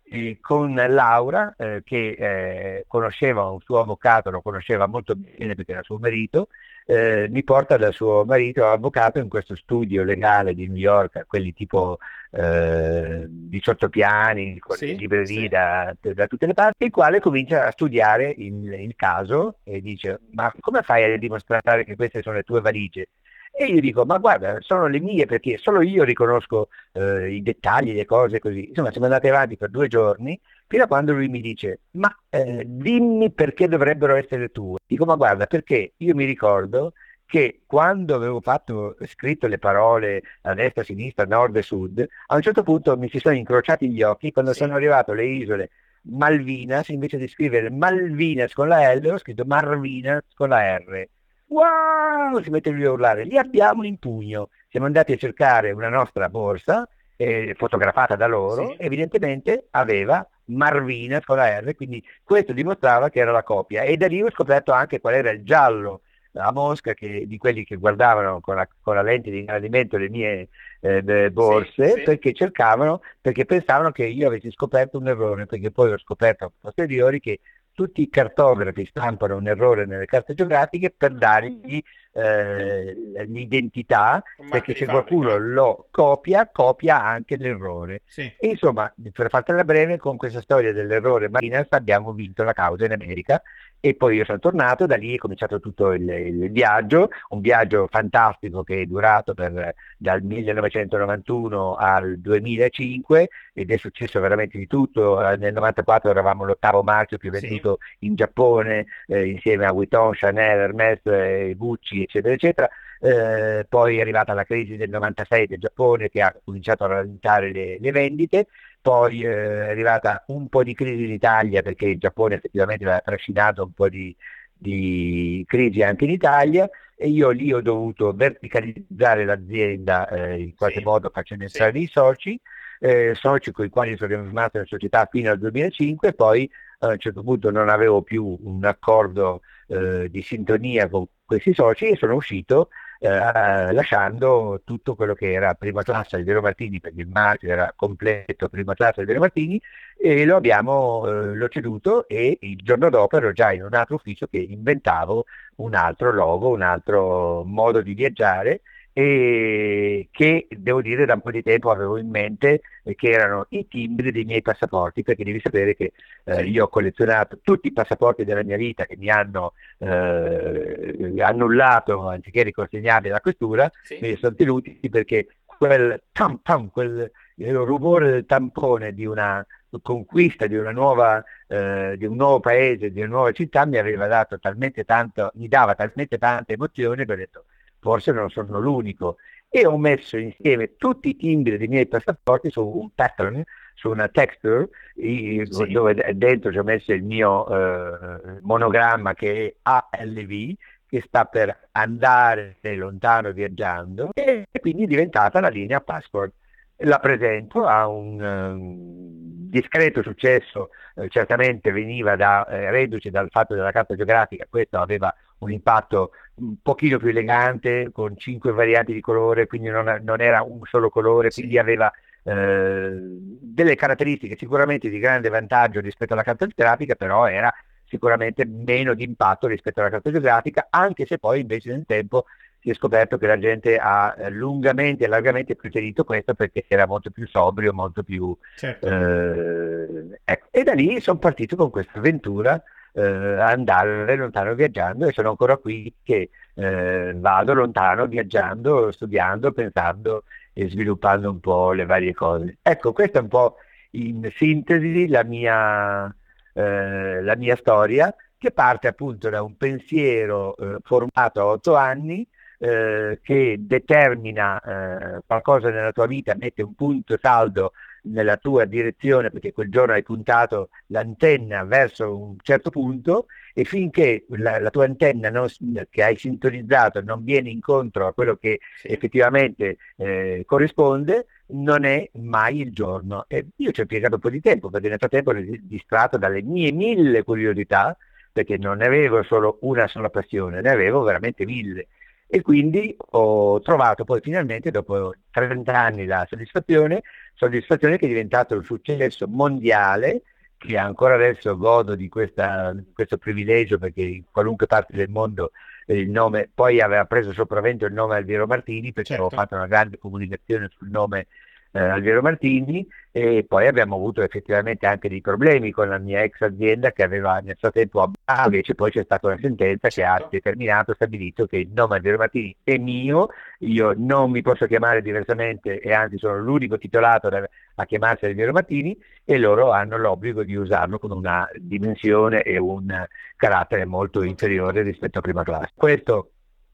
eh, 0.05 0.37
con 0.41 0.73
Laura 0.75 1.55
eh, 1.57 1.81
che 1.83 2.15
eh, 2.17 2.85
conosceva 2.87 3.49
un 3.49 3.59
suo 3.61 3.79
avvocato, 3.79 4.29
lo 4.29 4.41
conosceva 4.41 4.87
molto 4.87 5.15
bene 5.15 5.55
perché 5.55 5.71
era 5.71 5.83
suo 5.83 5.97
marito, 5.97 6.49
eh, 6.85 7.27
mi 7.29 7.43
porta 7.43 7.77
dal 7.77 7.93
suo 7.93 8.25
marito 8.25 8.67
avvocato 8.67 9.19
in 9.19 9.29
questo 9.29 9.55
studio 9.55 10.03
legale 10.03 10.53
di 10.53 10.67
New 10.67 10.77
York, 10.77 11.25
quelli 11.27 11.53
tipo 11.53 11.99
eh, 12.31 13.25
18 13.27 13.89
piani, 13.89 14.59
con 14.59 14.75
sì, 14.75 14.97
librerie 14.97 15.41
sì. 15.41 15.47
da, 15.47 15.95
da, 15.99 16.27
tutte 16.27 16.47
le 16.47 16.53
parti, 16.53 16.85
il 16.85 16.91
quale 16.91 17.19
comincia 17.19 17.65
a 17.65 17.71
studiare 17.71 18.33
il, 18.35 18.73
il 18.73 18.95
caso 18.95 19.59
e 19.63 19.81
dice 19.81 20.19
ma 20.31 20.53
come 20.59 20.81
fai 20.81 21.11
a 21.13 21.17
dimostrare 21.17 21.85
che 21.85 21.95
queste 21.95 22.21
sono 22.21 22.35
le 22.35 22.43
tue 22.43 22.61
valigie? 22.61 23.07
E 23.55 23.65
io 23.65 23.79
dico, 23.81 24.03
ma 24.03 24.17
guarda, 24.17 24.57
sono 24.61 24.87
le 24.87 24.99
mie 24.99 25.27
perché 25.27 25.57
solo 25.59 25.81
io 25.83 26.03
riconosco 26.03 26.69
eh, 26.93 27.35
i 27.35 27.43
dettagli, 27.43 27.93
le 27.93 28.05
cose 28.05 28.39
così. 28.39 28.69
Insomma, 28.69 28.89
siamo 28.89 29.05
andati 29.05 29.27
avanti 29.27 29.57
per 29.57 29.69
due 29.69 29.87
giorni 29.87 30.39
fino 30.67 30.83
a 30.83 30.87
quando 30.87 31.13
lui 31.13 31.27
mi 31.27 31.39
dice, 31.39 31.81
ma 31.91 32.11
eh, 32.29 32.63
dimmi 32.65 33.31
perché 33.31 33.67
dovrebbero 33.67 34.15
essere 34.15 34.49
tue. 34.49 34.79
Dico, 34.87 35.05
ma 35.05 35.15
guarda, 35.15 35.45
perché 35.45 35.93
io 35.97 36.15
mi 36.15 36.25
ricordo 36.25 36.93
che 37.25 37.61
quando 37.67 38.15
avevo 38.15 38.41
fatto, 38.41 38.95
scritto 39.05 39.45
le 39.45 39.59
parole 39.59 40.23
a 40.41 40.55
destra, 40.55 40.81
a 40.81 40.85
sinistra, 40.85 41.23
a 41.23 41.27
nord 41.27 41.55
e 41.55 41.61
sud, 41.61 42.07
a 42.27 42.35
un 42.35 42.41
certo 42.41 42.63
punto 42.63 42.97
mi 42.97 43.07
si 43.07 43.19
sono 43.19 43.35
incrociati 43.35 43.87
gli 43.91 44.01
occhi 44.01 44.31
quando 44.31 44.53
sì. 44.53 44.59
sono 44.61 44.73
arrivato 44.73 45.11
alle 45.11 45.25
isole 45.25 45.69
Malvinas, 46.05 46.89
invece 46.89 47.17
di 47.17 47.27
scrivere 47.27 47.69
Malvinas 47.69 48.51
con 48.53 48.67
la 48.67 48.93
L, 48.95 49.05
ho 49.05 49.17
scritto 49.19 49.45
Marvinas 49.45 50.23
con 50.33 50.49
la 50.49 50.75
R 50.77 51.07
wow, 51.53 52.41
si 52.41 52.49
mette 52.49 52.69
lui 52.69 52.85
a 52.85 52.91
urlare, 52.91 53.23
li 53.23 53.37
abbiamo 53.37 53.83
in 53.83 53.97
pugno. 53.97 54.49
Siamo 54.69 54.87
andati 54.87 55.13
a 55.13 55.17
cercare 55.17 55.71
una 55.71 55.89
nostra 55.89 56.29
borsa, 56.29 56.87
eh, 57.15 57.53
fotografata 57.55 58.15
da 58.15 58.25
loro, 58.25 58.69
sì. 58.69 58.75
evidentemente 58.79 59.67
aveva 59.71 60.27
Marvina 60.45 61.21
con 61.23 61.37
la 61.37 61.59
R, 61.59 61.75
quindi 61.75 62.03
questo 62.23 62.53
dimostrava 62.53 63.09
che 63.09 63.19
era 63.19 63.31
la 63.31 63.43
copia. 63.43 63.83
E 63.83 63.97
da 63.97 64.07
lì 64.07 64.21
ho 64.21 64.31
scoperto 64.31 64.71
anche 64.71 64.99
qual 64.99 65.13
era 65.13 65.29
il 65.29 65.43
giallo 65.43 66.01
a 66.35 66.51
Mosca 66.51 66.93
che, 66.93 67.25
di 67.27 67.37
quelli 67.37 67.63
che 67.63 67.75
guardavano 67.75 68.39
con 68.39 68.55
la, 68.55 68.67
con 68.81 68.95
la 68.95 69.03
lente 69.03 69.29
di 69.29 69.39
ingrandimento 69.39 69.97
le 69.97 70.09
mie 70.09 70.49
eh, 70.79 71.29
borse 71.31 71.89
sì, 71.89 71.97
sì. 71.97 72.01
perché 72.01 72.33
cercavano, 72.33 73.01
perché 73.21 73.45
pensavano 73.45 73.91
che 73.91 74.05
io 74.05 74.27
avessi 74.27 74.51
scoperto 74.51 74.97
un 74.97 75.07
errore, 75.07 75.45
perché 75.45 75.69
poi 75.69 75.91
ho 75.91 75.97
scoperto 75.99 76.45
a 76.45 76.51
posteriori 76.59 77.19
che 77.19 77.39
tutti 77.73 78.01
i 78.01 78.09
cartografi 78.09 78.85
stampano 78.85 79.35
un 79.35 79.47
errore 79.47 79.85
nelle 79.85 80.05
carte 80.05 80.33
geografiche 80.33 80.91
per 80.91 81.15
dargli 81.15 81.81
eh, 82.13 82.95
l'identità, 83.25 84.23
perché 84.49 84.75
se 84.75 84.85
qualcuno 84.85 85.37
lo 85.37 85.87
copia, 85.91 86.49
copia 86.51 87.03
anche 87.03 87.37
l'errore. 87.37 88.01
Sì. 88.05 88.31
E 88.39 88.47
insomma, 88.49 88.93
per 89.11 89.29
fartela 89.29 89.63
breve, 89.63 89.97
con 89.97 90.17
questa 90.17 90.41
storia 90.41 90.71
dell'errore 90.71 91.29
Marinas 91.29 91.67
abbiamo 91.69 92.13
vinto 92.13 92.43
la 92.43 92.53
causa 92.53 92.85
in 92.85 92.91
America 92.91 93.41
e 93.85 93.95
poi 93.95 94.15
io 94.15 94.23
sono 94.23 94.39
tornato, 94.39 94.85
da 94.85 94.95
lì 94.95 95.13
è 95.13 95.17
cominciato 95.17 95.59
tutto 95.59 95.91
il, 95.91 96.07
il 96.07 96.51
viaggio, 96.51 97.09
un 97.29 97.41
viaggio 97.41 97.87
fantastico 97.91 98.63
che 98.63 98.83
è 98.83 98.85
durato 98.85 99.33
per, 99.33 99.73
dal 99.97 100.21
1991 100.21 101.75
al 101.75 102.17
2005 102.17 103.27
ed 103.51 103.71
è 103.71 103.75
successo 103.75 104.21
veramente 104.21 104.57
di 104.57 104.67
tutto, 104.67 105.19
nel 105.35 105.51
94 105.51 106.11
eravamo 106.11 106.45
l'ottavo 106.45 106.81
marchio 106.81 107.17
più 107.17 107.29
venduto 107.29 107.79
sì. 107.81 108.05
in 108.05 108.15
Giappone 108.15 108.85
eh, 109.07 109.25
insieme 109.25 109.65
a 109.65 109.73
Vuitton, 109.73 110.13
Chanel, 110.13 110.59
Hermes, 110.59 110.99
eh, 111.03 111.53
Gucci 111.57 112.02
eccetera 112.03 112.33
eccetera, 112.33 112.69
eh, 112.99 113.65
poi 113.67 113.97
è 113.97 114.01
arrivata 114.01 114.33
la 114.33 114.43
crisi 114.43 114.77
del 114.77 114.89
96 114.89 115.47
del 115.47 115.59
Giappone 115.59 116.09
che 116.09 116.21
ha 116.21 116.35
cominciato 116.43 116.83
a 116.83 116.87
rallentare 116.87 117.51
le, 117.51 117.77
le 117.79 117.91
vendite 117.91 118.47
poi 118.83 119.21
eh, 119.21 119.29
è 119.29 119.69
arrivata 119.69 120.25
un 120.27 120.49
po' 120.49 120.61
di 120.61 120.73
crisi 120.75 121.05
in 121.05 121.11
Italia 121.13 121.61
perché 121.61 121.85
il 121.85 121.97
Giappone 121.97 122.35
effettivamente 122.35 122.83
aveva 122.83 122.99
trascinato 122.99 123.63
un 123.63 123.71
po' 123.71 123.87
di, 123.87 124.13
di 124.53 125.41
crisi 125.47 125.81
anche 125.81 126.03
in 126.03 126.11
Italia 126.11 126.69
e 126.93 127.07
io 127.07 127.29
lì 127.29 127.53
ho 127.53 127.61
dovuto 127.61 128.11
verticalizzare 128.11 129.23
l'azienda 129.23 130.09
eh, 130.09 130.41
in 130.41 130.55
qualche 130.55 130.79
sì. 130.79 130.83
modo 130.83 131.09
facendo 131.13 131.45
entrare 131.45 131.71
sì. 131.71 131.77
dei 131.77 131.87
soci, 131.87 132.39
eh, 132.81 133.13
soci 133.15 133.51
con 133.51 133.63
i 133.63 133.69
quali 133.69 133.95
sono 133.95 134.21
rimasto 134.21 134.57
in 134.57 134.65
società 134.65 135.07
fino 135.09 135.31
al 135.31 135.39
2005 135.39 136.11
poi 136.11 136.49
a 136.87 136.91
un 136.91 136.99
certo 136.99 137.23
punto 137.23 137.49
non 137.49 137.69
avevo 137.69 138.01
più 138.01 138.37
un 138.41 138.63
accordo 138.65 139.41
eh, 139.67 140.09
di 140.09 140.21
sintonia 140.21 140.89
con 140.89 141.05
questi 141.25 141.53
soci 141.53 141.87
e 141.87 141.95
sono 141.95 142.15
uscito 142.15 142.69
eh, 142.99 143.73
lasciando 143.73 144.61
tutto 144.63 144.95
quello 144.95 145.13
che 145.13 145.31
era 145.33 145.53
prima 145.55 145.83
classe 145.83 146.17
di 146.17 146.23
Vero 146.23 146.41
Martini, 146.41 146.79
perché 146.79 147.01
il 147.01 147.07
marchio 147.07 147.49
era 147.49 147.73
completo 147.75 148.47
prima 148.49 148.73
classe 148.75 149.01
di 149.01 149.07
Vero 149.07 149.19
Martini, 149.19 149.61
e 149.97 150.25
lo 150.25 150.37
abbiamo, 150.37 151.07
eh, 151.07 151.35
l'ho 151.35 151.49
ceduto 151.49 152.07
e 152.07 152.37
il 152.41 152.57
giorno 152.57 152.89
dopo 152.89 153.17
ero 153.17 153.33
già 153.33 153.51
in 153.51 153.63
un 153.63 153.73
altro 153.73 153.95
ufficio 153.95 154.27
che 154.27 154.37
inventavo 154.37 155.25
un 155.57 155.75
altro 155.75 156.11
logo, 156.13 156.49
un 156.49 156.61
altro 156.61 157.43
modo 157.43 157.81
di 157.81 157.93
viaggiare 157.93 158.61
e 158.93 160.07
che 160.11 160.47
devo 160.51 160.81
dire 160.81 161.05
da 161.05 161.15
un 161.15 161.21
po' 161.21 161.31
di 161.31 161.41
tempo 161.41 161.71
avevo 161.71 161.97
in 161.97 162.09
mente 162.09 162.61
che 162.95 163.09
erano 163.09 163.47
i 163.49 163.67
timbri 163.67 164.11
dei 164.11 164.23
miei 164.23 164.43
passaporti 164.43 165.01
perché 165.01 165.23
devi 165.23 165.39
sapere 165.41 165.75
che 165.75 165.93
eh, 166.25 166.43
io 166.43 166.65
ho 166.65 166.67
collezionato 166.67 167.39
tutti 167.41 167.67
i 167.67 167.73
passaporti 167.73 168.23
della 168.23 168.43
mia 168.43 168.57
vita 168.57 168.85
che 168.85 168.95
mi 168.95 169.09
hanno 169.09 169.53
eh, 169.79 171.15
annullato 171.19 172.07
anziché 172.07 172.43
riconsegnarli 172.43 173.09
alla 173.09 173.21
questura 173.21 173.69
sì. 173.81 173.97
me 173.99 174.09
li 174.09 174.17
sono 174.17 174.35
tenuti 174.35 174.77
perché 174.91 175.27
quel 175.43 176.03
tam 176.11 176.39
tam 176.43 176.69
quel 176.69 177.11
il 177.37 177.55
rumore 177.55 178.11
del 178.11 178.25
tampone 178.27 178.93
di 178.93 179.05
una 179.05 179.43
conquista 179.81 180.45
di, 180.45 180.55
una 180.55 180.71
nuova, 180.71 181.23
eh, 181.47 181.95
di 181.97 182.05
un 182.05 182.15
nuovo 182.15 182.39
paese, 182.39 182.91
di 182.91 182.99
una 182.99 183.09
nuova 183.09 183.31
città 183.31 183.65
mi 183.65 183.77
aveva 183.77 184.05
dato 184.07 184.37
talmente 184.39 184.83
tanto, 184.83 185.31
mi 185.35 185.47
dava 185.47 185.73
talmente 185.73 186.17
tante 186.19 186.53
emozioni 186.53 187.05
che 187.05 187.11
ho 187.11 187.15
detto 187.15 187.45
forse 187.83 188.13
non 188.13 188.29
sono 188.29 188.59
l'unico 188.59 189.17
e 189.49 189.67
ho 189.67 189.77
messo 189.77 190.17
insieme 190.17 190.77
tutti 190.77 191.09
i 191.09 191.15
timbri 191.15 191.57
dei 191.57 191.67
miei 191.67 191.85
passaporti 191.85 192.49
su 192.49 192.65
un 192.65 192.89
pattern, 192.95 193.43
su 193.75 193.89
una 193.89 194.07
texture, 194.07 194.69
sì. 194.95 195.43
dove 195.71 195.93
dentro 196.15 196.51
ci 196.51 196.57
ho 196.57 196.63
messo 196.63 196.91
il 196.91 197.03
mio 197.03 197.45
eh, 197.47 198.39
monogramma 198.41 199.13
che 199.13 199.45
è 199.45 199.55
ALV, 199.61 200.55
che 200.87 201.03
sta 201.05 201.25
per 201.25 201.67
andare 201.71 202.57
lontano 202.61 203.31
viaggiando, 203.31 204.09
e 204.13 204.47
quindi 204.59 204.85
è 204.85 204.87
diventata 204.87 205.39
la 205.39 205.49
linea 205.49 205.81
passport. 205.81 206.31
La 206.77 206.97
presento, 206.99 207.65
ha 207.65 207.87
un 207.87 208.19
um, 208.19 209.49
discreto 209.49 210.01
successo, 210.01 210.69
eh, 210.95 211.07
certamente 211.09 211.71
veniva 211.71 212.15
da, 212.15 212.45
eh, 212.47 212.71
reduce 212.71 213.11
dal 213.11 213.29
fatto 213.29 213.53
della 213.53 213.71
carta 213.71 213.95
geografica, 213.95 214.47
questo 214.49 214.79
aveva 214.79 215.13
un 215.43 215.51
impatto 215.51 216.11
un 216.35 216.55
pochino 216.61 216.97
più 216.97 217.09
elegante, 217.09 217.91
con 217.91 218.17
cinque 218.17 218.51
varianti 218.51 218.93
di 218.93 219.01
colore, 219.01 219.47
quindi 219.47 219.69
non, 219.69 220.01
non 220.03 220.21
era 220.21 220.41
un 220.41 220.61
solo 220.63 220.89
colore, 220.89 221.29
sì. 221.29 221.41
quindi 221.41 221.59
aveva 221.59 221.91
eh, 222.23 222.97
delle 222.97 223.75
caratteristiche 223.75 224.37
sicuramente 224.37 224.89
di 224.89 224.97
grande 224.97 225.29
vantaggio 225.29 225.79
rispetto 225.79 226.13
alla 226.13 226.23
carta 226.23 226.47
geografica, 226.47 226.95
però 226.95 227.27
era 227.27 227.53
sicuramente 227.85 228.45
meno 228.45 228.95
di 228.95 229.03
impatto 229.03 229.45
rispetto 229.45 229.79
alla 229.79 229.89
carta 229.89 230.09
geografica, 230.09 230.67
anche 230.69 231.05
se 231.05 231.19
poi 231.19 231.41
invece 231.41 231.69
nel 231.71 231.85
tempo 231.85 232.25
si 232.59 232.69
è 232.69 232.73
scoperto 232.73 233.17
che 233.17 233.27
la 233.27 233.37
gente 233.37 233.77
ha 233.77 234.15
eh, 234.17 234.29
lungamente 234.29 235.03
e 235.03 235.07
largamente 235.07 235.55
preferito 235.55 236.05
questo 236.05 236.33
perché 236.33 236.63
era 236.67 236.87
molto 236.87 237.11
più 237.11 237.27
sobrio, 237.27 237.73
molto 237.73 238.03
più... 238.03 238.35
Certo. 238.55 238.87
Eh, 238.87 240.19
ecco. 240.23 240.47
E 240.49 240.63
da 240.63 240.73
lì 240.73 241.01
sono 241.01 241.19
partito 241.19 241.57
con 241.57 241.69
questa 241.69 241.99
avventura 241.99 242.63
eh, 242.93 243.01
andare 243.03 244.15
lontano 244.15 244.53
viaggiando 244.53 245.07
e 245.07 245.11
sono 245.11 245.29
ancora 245.29 245.57
qui 245.57 245.93
che 246.03 246.29
eh, 246.53 247.13
vado 247.15 247.53
lontano 247.53 248.05
viaggiando, 248.07 248.91
studiando, 248.91 249.51
pensando 249.51 250.23
e 250.53 250.69
sviluppando 250.69 251.29
un 251.29 251.39
po' 251.39 251.71
le 251.71 251.85
varie 251.85 252.13
cose. 252.13 252.57
Ecco, 252.61 252.93
questa 252.93 253.19
è 253.19 253.21
un 253.21 253.27
po' 253.27 253.57
in 253.91 254.29
sintesi 254.35 255.07
la 255.07 255.23
mia, 255.23 256.13
eh, 256.53 257.21
la 257.21 257.35
mia 257.35 257.55
storia 257.55 258.13
che 258.37 258.51
parte 258.51 258.87
appunto 258.87 259.29
da 259.29 259.41
un 259.41 259.55
pensiero 259.57 260.55
eh, 260.57 260.77
formato 260.83 261.39
a 261.41 261.45
otto 261.45 261.75
anni 261.75 262.27
eh, 262.59 263.19
che 263.23 263.57
determina 263.59 264.59
eh, 264.59 265.21
qualcosa 265.25 265.69
nella 265.69 265.91
tua 265.91 266.07
vita, 266.07 266.35
mette 266.37 266.61
un 266.61 266.75
punto 266.75 267.17
saldo 267.21 267.71
nella 268.03 268.37
tua 268.37 268.65
direzione 268.65 269.29
perché 269.29 269.51
quel 269.53 269.69
giorno 269.69 269.93
hai 269.93 270.03
puntato 270.03 270.69
l'antenna 270.87 271.63
verso 271.63 272.17
un 272.17 272.35
certo 272.41 272.69
punto 272.69 273.27
e 273.53 273.63
finché 273.63 274.25
la, 274.29 274.59
la 274.59 274.69
tua 274.69 274.85
antenna 274.85 275.29
non, 275.29 275.47
che 275.89 276.03
hai 276.03 276.17
sintonizzato 276.17 277.01
non 277.01 277.23
viene 277.23 277.49
incontro 277.49 278.07
a 278.07 278.13
quello 278.13 278.35
che 278.35 278.59
effettivamente 278.83 279.77
eh, 279.97 280.43
corrisponde, 280.45 281.27
non 281.47 281.85
è 281.85 282.09
mai 282.13 282.61
il 282.61 282.73
giorno. 282.73 283.25
E 283.27 283.47
io 283.57 283.71
ci 283.71 283.79
ho 283.79 283.83
impiegato 283.83 284.15
un 284.15 284.21
po' 284.21 284.29
di 284.29 284.41
tempo 284.41 284.69
perché 284.69 284.89
nel 284.89 284.97
frattempo 284.97 285.31
ero 285.31 285.41
distratto 285.61 286.17
dalle 286.17 286.41
mie 286.41 286.71
mille 286.71 287.23
curiosità 287.23 287.95
perché 288.31 288.57
non 288.57 288.77
ne 288.77 288.85
avevo 288.87 289.21
solo 289.23 289.59
una 289.61 289.87
sola 289.87 290.09
passione, 290.09 290.61
ne 290.61 290.69
avevo 290.69 291.03
veramente 291.03 291.45
mille 291.45 291.87
e 292.33 292.41
quindi 292.41 292.95
ho 292.97 293.61
trovato 293.61 294.05
poi 294.05 294.19
finalmente 294.19 294.71
dopo 294.71 295.13
30 295.29 295.71
anni 295.79 296.05
la 296.07 296.25
soddisfazione, 296.27 297.03
soddisfazione 297.33 297.97
che 297.97 298.05
è 298.05 298.09
diventato 298.09 298.55
un 298.55 298.63
successo 298.63 299.27
mondiale 299.27 300.23
che 300.57 300.77
ancora 300.77 301.15
adesso 301.15 301.57
godo 301.57 301.95
di 301.95 302.07
questa, 302.07 302.73
questo 302.93 303.17
privilegio 303.17 303.77
perché 303.77 304.01
in 304.01 304.23
qualunque 304.31 304.65
parte 304.65 304.95
del 304.95 305.09
mondo 305.09 305.51
il 305.87 306.09
nome, 306.09 306.49
poi 306.53 306.79
aveva 306.79 307.03
preso 307.05 307.33
sopravvento 307.33 307.85
il 307.85 307.93
nome 307.93 308.15
Alviero 308.15 308.47
Martini 308.47 308.93
perché 308.93 309.15
certo. 309.15 309.25
avevo 309.25 309.41
fatto 309.41 309.55
una 309.55 309.67
grande 309.67 309.97
comunicazione 309.97 310.69
sul 310.77 310.89
nome 310.89 311.27
eh, 311.73 311.79
Alviero 311.79 312.21
Martini 312.21 312.87
e 313.11 313.45
poi 313.47 313.67
abbiamo 313.67 313.95
avuto 313.95 314.21
effettivamente 314.21 314.85
anche 314.85 315.09
dei 315.09 315.21
problemi 315.21 315.71
con 315.71 315.89
la 315.89 315.97
mia 315.97 316.23
ex 316.23 316.41
azienda 316.41 316.91
che 316.91 317.03
aveva 317.03 317.39
nel 317.39 317.57
frattempo 317.59 318.11
ah, 318.25 318.43
invece 318.45 318.75
poi 318.75 318.91
c'è 318.91 319.03
stata 319.03 319.27
una 319.27 319.37
sentenza 319.39 319.87
che 319.89 320.03
ha 320.03 320.17
certo. 320.17 320.29
determinato, 320.31 320.93
stabilito 320.93 321.45
che 321.45 321.57
il 321.57 321.69
nome 321.73 321.95
Alviero 321.95 322.17
Martini 322.17 322.55
è 322.63 322.77
mio, 322.77 323.29
io 323.59 323.93
non 323.97 324.31
mi 324.31 324.41
posso 324.41 324.65
chiamare 324.67 325.01
diversamente 325.01 325.79
e 325.79 325.93
anzi 325.93 326.17
sono 326.17 326.37
l'unico 326.37 326.77
titolato 326.77 327.29
a 327.75 327.85
chiamarsi 327.85 328.25
Alviero 328.25 328.51
Martini 328.51 328.97
e 329.23 329.37
loro 329.37 329.71
hanno 329.71 329.97
l'obbligo 329.97 330.43
di 330.43 330.55
usarlo 330.55 330.99
con 330.99 331.11
una 331.11 331.47
dimensione 331.55 332.43
e 332.43 332.57
un 332.57 333.05
carattere 333.35 333.85
molto 333.85 334.23
inferiore 334.23 334.83
rispetto 334.83 335.19
a 335.19 335.21
prima 335.21 335.43
classe. 335.43 335.71
Questo 335.75 336.29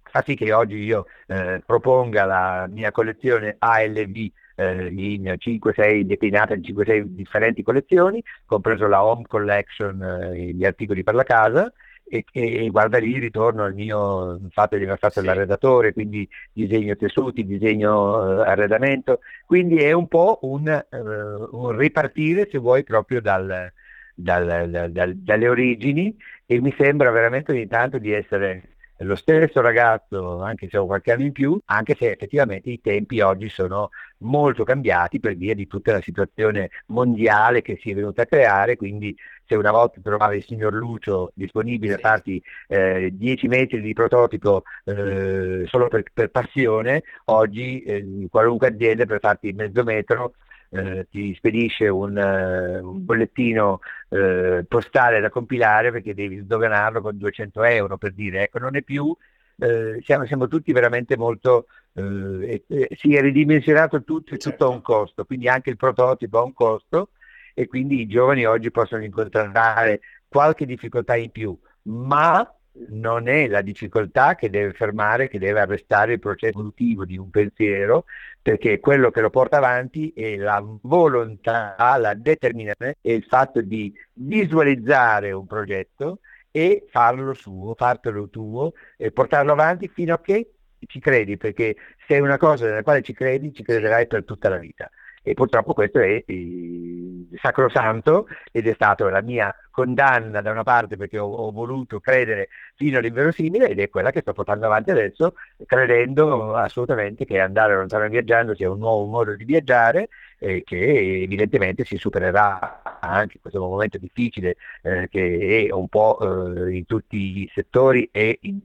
fa 0.10 0.24
sì 0.26 0.36
che 0.36 0.52
oggi 0.52 0.78
io 0.78 1.06
eh, 1.28 1.62
proponga 1.66 2.26
la 2.26 2.68
mia 2.70 2.92
collezione 2.92 3.56
ALV 3.60 4.32
eh, 4.60 4.90
in 4.92 5.36
5-6 5.38 6.02
declinata 6.02 6.54
in 6.54 6.62
5-6 6.62 7.04
differenti 7.06 7.64
collezioni, 7.64 8.22
compreso 8.46 8.88
la 8.88 9.04
Home 9.04 9.24
Collection, 9.26 10.02
eh, 10.02 10.54
gli 10.54 10.66
articoli 10.66 11.04
per 11.04 11.16
la 11.16 11.24
casa, 11.24 11.72
e, 12.10 12.26
e, 12.32 12.70
guarda 12.70 12.98
lì 12.98 13.20
ritorno 13.20 13.64
al 13.64 13.74
mio 13.74 14.40
fatto 14.50 14.76
di 14.76 14.84
aver 14.84 14.98
fatto 14.98 15.22
sì. 15.22 15.26
l'arredatore, 15.26 15.94
quindi 15.94 16.28
disegno 16.52 16.96
tessuti, 16.96 17.46
disegno 17.46 18.42
eh, 18.42 18.50
arredamento, 18.50 19.20
quindi 19.46 19.78
è 19.78 19.92
un 19.92 20.08
po' 20.08 20.40
un, 20.42 20.86
uh, 20.90 21.58
un 21.58 21.78
ripartire 21.78 22.50
se 22.52 22.58
vuoi 22.58 22.84
proprio 22.84 23.22
dal, 23.22 23.72
dal, 24.14 24.90
dal, 24.92 25.16
dalle 25.16 25.48
origini 25.48 26.16
e 26.46 26.60
mi 26.60 26.74
sembra 26.78 27.12
veramente 27.12 27.52
ogni 27.52 27.68
tanto 27.68 28.00
di 28.00 28.12
essere 28.12 28.64
lo 29.04 29.16
stesso 29.16 29.62
ragazzo, 29.62 30.42
anche 30.42 30.68
se 30.70 30.78
ho 30.78 30.86
qualche 30.86 31.12
anno 31.12 31.24
in 31.24 31.32
più, 31.32 31.58
anche 31.66 31.96
se 31.96 32.12
effettivamente 32.12 32.70
i 32.70 32.82
tempi 32.82 33.22
oggi 33.22 33.48
sono 33.50 33.90
molto 34.20 34.64
cambiati 34.64 35.20
per 35.20 35.36
via 35.36 35.54
di 35.54 35.68
tutta 35.68 35.94
la 35.94 36.02
situazione 36.02 36.70
mondiale 36.88 37.62
che 37.62 37.78
si 37.82 37.92
è 37.92 37.96
venuta 37.96 38.24
a 38.24 38.26
creare, 38.26 38.76
quindi 38.76 39.16
se 39.46 39.56
una 39.56 39.72
volta 39.72 40.00
trovavi 40.02 40.38
il 40.38 40.44
signor 40.44 40.74
Lucio 40.74 41.32
disponibile 41.34 41.96
a 41.96 42.00
farti 42.00 42.42
eh, 42.68 43.10
10 43.14 43.48
metri 43.48 43.82
di 43.82 43.94
prototipo 43.94 44.64
eh, 44.86 45.64
solo 45.68 45.88
per, 45.88 46.04
per, 46.14 46.30
passione, 46.30 47.04
oggi 47.26 47.82
eh, 47.82 48.28
qualunque 48.30 48.68
azienda 48.68 49.06
per 49.06 49.20
farti 49.20 49.52
mezzo 49.54 49.84
metro 49.84 50.34
eh, 50.72 51.08
ti 51.10 51.34
spedisce 51.36 51.88
un, 51.88 52.16
uh, 52.16 52.88
un 52.88 53.04
bollettino 53.04 53.80
uh, 54.10 54.64
postale 54.68 55.20
da 55.20 55.30
compilare 55.30 55.92
perché 55.92 56.14
devi 56.14 56.38
sdoganarlo 56.38 57.02
con 57.02 57.18
200 57.18 57.64
euro 57.64 57.98
per 57.98 58.14
dire, 58.14 58.44
ecco, 58.44 58.60
non 58.60 58.76
è 58.76 58.84
più, 58.84 59.16
uh, 59.60 60.02
siamo, 60.02 60.26
siamo, 60.26 60.48
tutti 60.48 60.72
veramente 60.72 61.18
molto, 61.18 61.68
eh, 61.94 62.64
si 62.96 63.16
è 63.16 63.22
ridimensionato 63.22 64.04
tutto 64.04 64.34
e 64.34 64.38
tutto 64.38 64.50
certo. 64.50 64.66
a 64.66 64.70
un 64.70 64.82
costo, 64.82 65.26
quindi 65.26 65.48
anche 65.48 65.70
il 65.70 65.78
prototipo 65.78 66.40
ha 66.40 66.44
un 66.44 66.54
costo 66.54 67.12
e 67.54 67.68
quindi 67.68 68.02
i 68.02 68.08
giovani 68.08 68.46
oggi 68.46 68.72
possono 68.72 69.04
incontrare 69.04 70.02
qualche 70.28 70.66
difficoltà 70.66 71.16
in 71.16 71.32
più, 71.32 71.58
ma 71.84 72.50
non 72.90 73.28
è 73.28 73.48
la 73.48 73.62
difficoltà 73.62 74.36
che 74.36 74.50
deve 74.50 74.74
fermare, 74.74 75.28
che 75.28 75.40
deve 75.40 75.60
arrestare 75.60 76.14
il 76.14 76.20
processo 76.20 76.54
evolutivo 76.54 77.04
di 77.06 77.18
un 77.18 77.30
pensiero, 77.30 78.06
perché 78.42 78.80
quello 78.80 79.12
che 79.12 79.22
lo 79.22 79.30
porta 79.30 79.58
avanti 79.58 80.14
è 80.16 80.38
la 80.38 80.64
volontà, 80.82 81.76
la 81.98 82.14
determinazione 82.14 82.98
e 83.02 83.14
il 83.14 83.24
fatto 83.24 83.62
di 83.62 83.94
visualizzare 84.14 85.32
un 85.32 85.46
progetto 85.46 86.20
e 86.52 86.86
farlo 86.90 87.34
suo, 87.34 87.76
fartelo 87.76 88.30
tuo 88.30 88.74
e 88.98 89.12
portarlo 89.12 89.52
avanti 89.52 89.88
fino 89.88 90.14
a 90.14 90.22
che 90.22 90.54
ci 90.88 91.00
credi, 91.00 91.38
perché 91.38 91.76
se 92.08 92.16
è 92.16 92.20
una 92.20 92.38
cosa 92.38 92.66
nella 92.66 92.84
quale 92.84 93.02
ci 93.02 93.14
credi, 93.14 93.54
ci 93.54 93.64
crederai 93.64 94.08
per 94.08 94.24
tutta 94.24 94.50
la 94.50 94.58
vita. 94.58 94.90
E 95.22 95.34
purtroppo 95.34 95.74
questo 95.74 96.00
è 96.00 96.24
il 96.28 97.28
sacrosanto 97.42 98.28
ed 98.52 98.68
è 98.68 98.74
stata 98.74 99.08
la 99.10 99.22
mia 99.22 99.54
condanna 99.70 100.42
da 100.42 100.52
una 100.52 100.64
parte 100.64 100.98
perché 100.98 101.20
ho, 101.20 101.28
ho, 101.32 101.52
voluto 101.52 102.00
credere 102.00 102.50
fino 102.76 102.98
all'inverosimile 102.98 103.70
ed 103.70 103.80
è 103.80 103.90
quella 103.90 104.12
che 104.12 104.22
sto 104.22 104.34
portando 104.34 104.66
avanti 104.66 104.92
adesso 104.92 105.36
credendo 105.66 106.56
assolutamente 106.56 107.26
che 107.26 107.40
andare 107.40 107.76
lontano 107.76 108.08
viaggiando 108.08 108.56
sia 108.56 108.72
un 108.72 108.80
nuovo 108.80 109.06
modo 109.06 109.36
di 109.36 109.44
viaggiare 109.44 110.10
e 110.40 110.64
che 110.64 111.22
evidentemente 111.24 111.84
si 111.84 111.98
supererà 111.98 112.82
anche 113.02 113.36
in 113.36 113.42
questo 113.42 113.60
momento 113.60 113.98
difficile 113.98 114.56
eh, 114.82 115.08
che 115.10 115.68
è 115.68 115.74
un 115.74 115.88
po' 115.88 116.66
eh, 116.66 116.76
in 116.76 116.86
tutti 116.86 117.42
i 117.42 117.52
settori 117.54 118.10
e 118.12 118.40
in, 118.44 118.60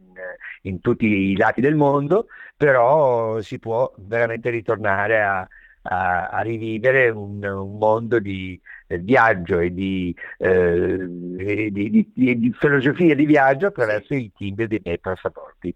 in 0.62 0.80
tutti 0.80 1.06
i 1.06 1.36
lati 1.36 1.60
del 1.60 1.74
mondo 1.74 2.26
però 2.56 3.40
si 3.40 3.58
può 3.58 3.92
veramente 3.98 4.50
ritornare 4.50 5.22
a 5.22 5.48
a, 5.84 6.28
a 6.28 6.40
rivivere 6.40 7.10
un, 7.10 7.42
un, 7.44 7.78
mondo 7.78 8.18
di 8.18 8.58
eh, 8.86 8.98
viaggio 8.98 9.58
e 9.58 9.72
di, 9.72 10.14
eh, 10.38 10.96
di, 11.06 11.70
di, 11.72 12.12
di, 12.14 12.54
filosofia 12.58 13.14
di 13.14 13.26
viaggio 13.26 13.66
attraverso 13.66 14.14
i 14.14 14.30
timbri 14.34 14.66
dei 14.66 14.80
miei 14.82 14.98
passaporti. 14.98 15.74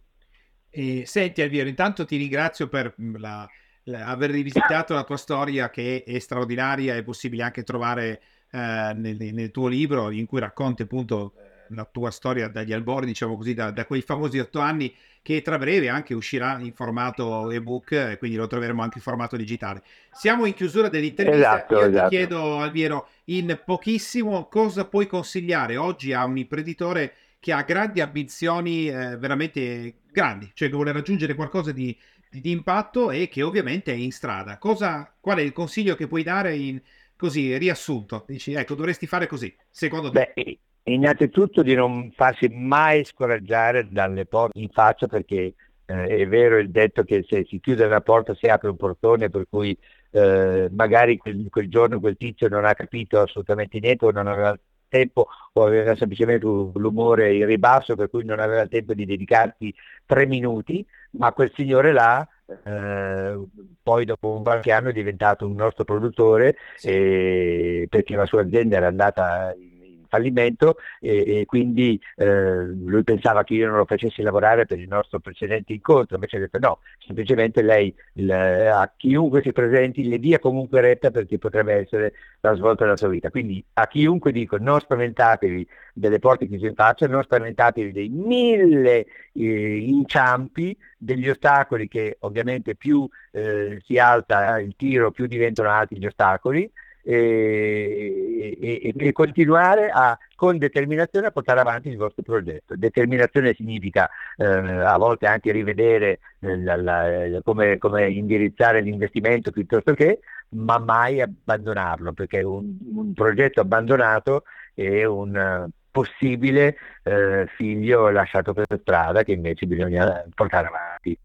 E, 0.70 1.02
senti 1.06 1.42
Alviero, 1.42 1.68
intanto 1.68 2.04
ti 2.04 2.16
ringrazio 2.16 2.68
per 2.68 2.94
la, 2.96 3.46
aver 3.94 4.30
rivisitato 4.30 4.94
la 4.94 5.04
tua 5.04 5.16
storia 5.16 5.70
che 5.70 6.04
è 6.06 6.18
straordinaria, 6.18 6.96
è 6.96 7.02
possibile 7.02 7.42
anche 7.42 7.62
trovare 7.62 8.20
eh, 8.50 8.92
nel, 8.94 9.16
nel, 9.16 9.50
tuo 9.50 9.68
libro 9.68 10.10
in 10.10 10.26
cui 10.26 10.40
racconti 10.40 10.82
appunto 10.82 11.32
la 11.68 11.86
tua 11.90 12.10
storia 12.10 12.48
dagli 12.48 12.72
albori, 12.72 13.06
diciamo 13.06 13.36
così, 13.36 13.54
da, 13.54 13.70
da, 13.70 13.84
quei 13.84 14.00
famosi 14.00 14.38
otto 14.38 14.60
anni, 14.60 14.94
che 15.22 15.42
tra 15.42 15.58
breve 15.58 15.88
anche 15.88 16.14
uscirà 16.14 16.58
in 16.60 16.72
formato 16.72 17.50
ebook, 17.50 18.16
quindi 18.18 18.36
lo 18.36 18.46
troveremo 18.46 18.82
anche 18.82 18.98
in 18.98 19.02
formato 19.04 19.36
digitale. 19.36 19.82
Siamo 20.10 20.46
in 20.46 20.54
chiusura 20.54 20.88
dell'intervista. 20.88 21.56
Esatto, 21.56 21.74
Io 21.74 21.86
esatto. 21.88 22.08
ti 22.08 22.16
chiedo, 22.16 22.58
Alviero, 22.58 23.08
in 23.24 23.60
pochissimo 23.64 24.46
cosa 24.48 24.86
puoi 24.86 25.06
consigliare 25.06 25.76
oggi 25.76 26.12
a 26.12 26.24
un 26.24 26.38
imprenditore 26.38 27.14
che 27.40 27.52
ha 27.52 27.62
grandi 27.62 28.00
ambizioni, 28.00 28.88
eh, 28.88 29.16
veramente 29.16 29.98
grandi, 30.10 30.50
cioè 30.54 30.68
che 30.68 30.74
vuole 30.74 30.92
raggiungere 30.92 31.34
qualcosa 31.34 31.70
di, 31.70 31.96
di, 32.30 32.50
impatto 32.50 33.10
e 33.10 33.28
che 33.28 33.42
ovviamente 33.42 33.92
è 33.92 33.96
in 33.96 34.12
strada. 34.12 34.58
Cosa, 34.58 35.12
qual 35.20 35.38
è 35.38 35.42
il 35.42 35.52
consiglio 35.52 35.94
che 35.94 36.06
puoi 36.06 36.22
dare 36.22 36.56
in 36.56 36.80
così 37.16 37.56
riassunto? 37.56 38.24
Dici, 38.26 38.52
ecco, 38.54 38.74
dovresti 38.74 39.06
fare 39.06 39.26
così, 39.26 39.54
secondo 39.70 40.10
te? 40.10 40.32
Beh, 40.34 40.58
innanzitutto 40.84 41.62
di 41.62 41.74
non 41.74 42.12
farsi 42.14 42.48
mai 42.48 43.04
scoraggiare 43.04 43.88
dalle 43.90 44.26
porte 44.26 44.58
in 44.58 44.68
faccia 44.70 45.06
perché 45.06 45.54
eh, 45.84 46.06
è 46.06 46.26
vero 46.28 46.58
il 46.58 46.70
detto 46.70 47.02
che 47.02 47.24
se 47.26 47.46
si 47.48 47.60
chiude 47.60 47.84
una 47.84 48.00
porta 48.00 48.34
si 48.34 48.46
apre 48.46 48.68
un 48.68 48.76
portone 48.76 49.30
per 49.30 49.46
cui 49.48 49.76
eh, 50.10 50.68
magari 50.70 51.16
quel, 51.16 51.46
quel, 51.50 51.68
giorno 51.68 52.00
quel 52.00 52.16
tizio 52.16 52.48
non 52.48 52.64
ha 52.64 52.74
capito 52.74 53.20
assolutamente 53.20 53.78
niente 53.78 54.04
o 54.04 54.10
non 54.10 54.26
aveva 54.26 54.58
tempo 54.88 55.28
o 55.52 55.64
aveva 55.64 55.94
semplicemente 55.96 56.44
l'umore 56.46 57.34
in 57.34 57.46
ribasso 57.46 57.94
per 57.94 58.10
cui 58.10 58.24
non 58.24 58.40
aveva 58.40 58.66
tempo 58.66 58.94
di 58.94 59.04
dedicarti 59.04 59.74
tre 60.06 60.26
minuti, 60.26 60.84
ma 61.12 61.32
quel 61.32 61.52
signore 61.54 61.92
là 61.92 62.26
eh, 62.64 63.38
poi 63.82 64.04
dopo 64.06 64.34
un 64.34 64.42
qualche 64.42 64.72
anno 64.72 64.88
è 64.88 64.92
diventato 64.92 65.46
un 65.46 65.54
nostro 65.54 65.84
produttore 65.84 66.56
sì. 66.76 66.88
eh, 66.88 67.86
perché 67.90 68.16
la 68.16 68.24
sua 68.24 68.40
azienda 68.42 68.76
era 68.76 68.86
andata 68.86 69.54
in 69.54 69.77
fallimento 70.08 70.76
e, 71.00 71.40
e 71.40 71.46
quindi 71.46 72.00
eh, 72.16 72.66
lui 72.66 73.02
pensava 73.04 73.44
che 73.44 73.54
io 73.54 73.68
non 73.68 73.76
lo 73.76 73.84
facessi 73.84 74.22
lavorare 74.22 74.66
per 74.66 74.78
il 74.78 74.88
nostro 74.88 75.20
precedente 75.20 75.72
incontro, 75.72 76.16
invece 76.16 76.36
ha 76.36 76.40
detto 76.40 76.58
no, 76.58 76.78
semplicemente 76.98 77.62
lei 77.62 77.94
il, 78.14 78.30
a 78.30 78.90
chiunque 78.96 79.42
si 79.42 79.52
presenti 79.52 80.08
le 80.08 80.18
dia 80.18 80.38
comunque 80.38 80.80
retta 80.80 81.10
perché 81.10 81.38
potrebbe 81.38 81.74
essere 81.74 82.12
la 82.40 82.54
svolta 82.54 82.84
della 82.84 82.96
sua 82.96 83.08
vita. 83.08 83.30
Quindi 83.30 83.64
a 83.74 83.86
chiunque 83.86 84.32
dico 84.32 84.56
non 84.58 84.80
spaventatevi 84.80 85.66
delle 85.92 86.18
porte 86.18 86.48
che 86.48 86.58
si 86.58 86.72
facciano, 86.74 87.14
non 87.14 87.22
spaventatevi 87.22 87.92
dei 87.92 88.08
mille 88.08 89.06
eh, 89.32 89.76
inciampi, 89.78 90.76
degli 90.96 91.28
ostacoli 91.28 91.88
che 91.88 92.16
ovviamente 92.20 92.74
più 92.74 93.08
eh, 93.32 93.80
si 93.84 93.98
alza 93.98 94.58
il 94.60 94.74
tiro, 94.76 95.10
più 95.10 95.26
diventano 95.26 95.70
alti 95.70 95.96
gli 95.98 96.06
ostacoli 96.06 96.70
e, 97.02 98.37
e, 98.60 98.92
e, 98.96 99.12
continuare 99.12 99.90
a, 99.90 100.18
con 100.34 100.58
determinazione 100.58 101.28
a 101.28 101.30
portare 101.30 101.60
avanti 101.60 101.88
il 101.88 101.96
vostro 101.96 102.22
progetto. 102.22 102.74
Determinazione 102.76 103.54
significa 103.54 104.08
eh, 104.36 104.44
a 104.44 104.96
volte 104.96 105.26
anche 105.26 105.52
rivedere 105.52 106.20
eh, 106.40 106.56
la, 106.58 106.76
la, 106.76 107.40
come, 107.42 107.78
come, 107.78 108.10
indirizzare 108.10 108.80
l'investimento 108.80 109.50
piuttosto 109.50 109.94
che, 109.94 110.20
ma 110.50 110.78
mai 110.78 111.20
abbandonarlo, 111.20 112.12
perché 112.12 112.42
un, 112.42 112.76
un 112.94 113.12
progetto 113.12 113.60
abbandonato 113.60 114.44
è 114.74 115.04
un 115.04 115.66
uh, 115.66 115.70
possibile 115.90 116.76
uh, 117.04 117.46
figlio 117.56 118.10
lasciato 118.10 118.52
per 118.52 118.66
strada 118.80 119.22
che 119.24 119.32
invece 119.32 119.66
bisogna 119.66 120.24
portare 120.34 120.68
avanti. 120.68 121.18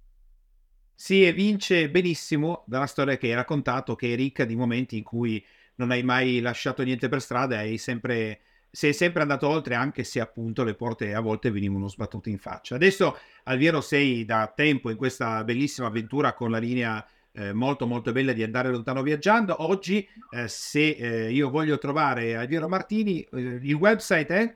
Si 0.96 1.24
evince 1.24 1.90
benissimo 1.90 2.64
dalla 2.66 2.86
storia 2.86 3.18
che 3.18 3.28
hai 3.28 3.34
raccontato, 3.34 3.96
che 3.96 4.14
è 4.14 4.16
ricca 4.16 4.46
di 4.46 4.56
momenti 4.56 4.98
in 4.98 5.04
cui 5.04 5.44
non 5.76 5.92
hai 5.92 6.04
mai 6.04 6.40
lasciato 6.40 6.84
niente 6.84 7.10
per 7.10 7.22
strada 7.22 7.62
e 7.62 7.78
sempre, 7.78 8.40
sei 8.70 8.94
sempre 8.94 9.22
andato 9.22 9.48
oltre 9.48 9.76
anche 9.76 10.04
se 10.04 10.20
appunto 10.20 10.64
le 10.64 10.76
porte 10.76 11.14
a 11.14 11.20
volte 11.20 11.52
venivano 11.52 11.88
sbattute 11.88 12.30
in 12.30 12.38
faccia. 12.38 12.76
Adesso 12.76 13.18
Alviero 13.44 13.82
sei 13.82 14.26
da 14.26 14.52
tempo 14.56 14.90
in 14.90 14.98
questa 14.98 15.44
bellissima 15.44 15.88
avventura 15.88 16.34
con 16.34 16.52
la 16.52 16.60
linea 16.60 17.06
eh, 17.36 17.52
molto 17.52 17.88
molto 17.88 18.12
bella 18.12 18.34
di 18.34 18.44
andare 18.44 18.70
lontano 18.70 19.02
viaggiando. 19.02 19.64
Oggi 19.64 20.08
eh, 20.32 20.48
se 20.48 20.90
eh, 20.90 21.32
io 21.32 21.50
voglio 21.50 21.78
trovare 21.78 22.36
Alviero 22.36 22.70
Martini, 22.70 23.22
eh, 23.22 23.60
il 23.62 23.74
website 23.74 24.28
è? 24.28 24.56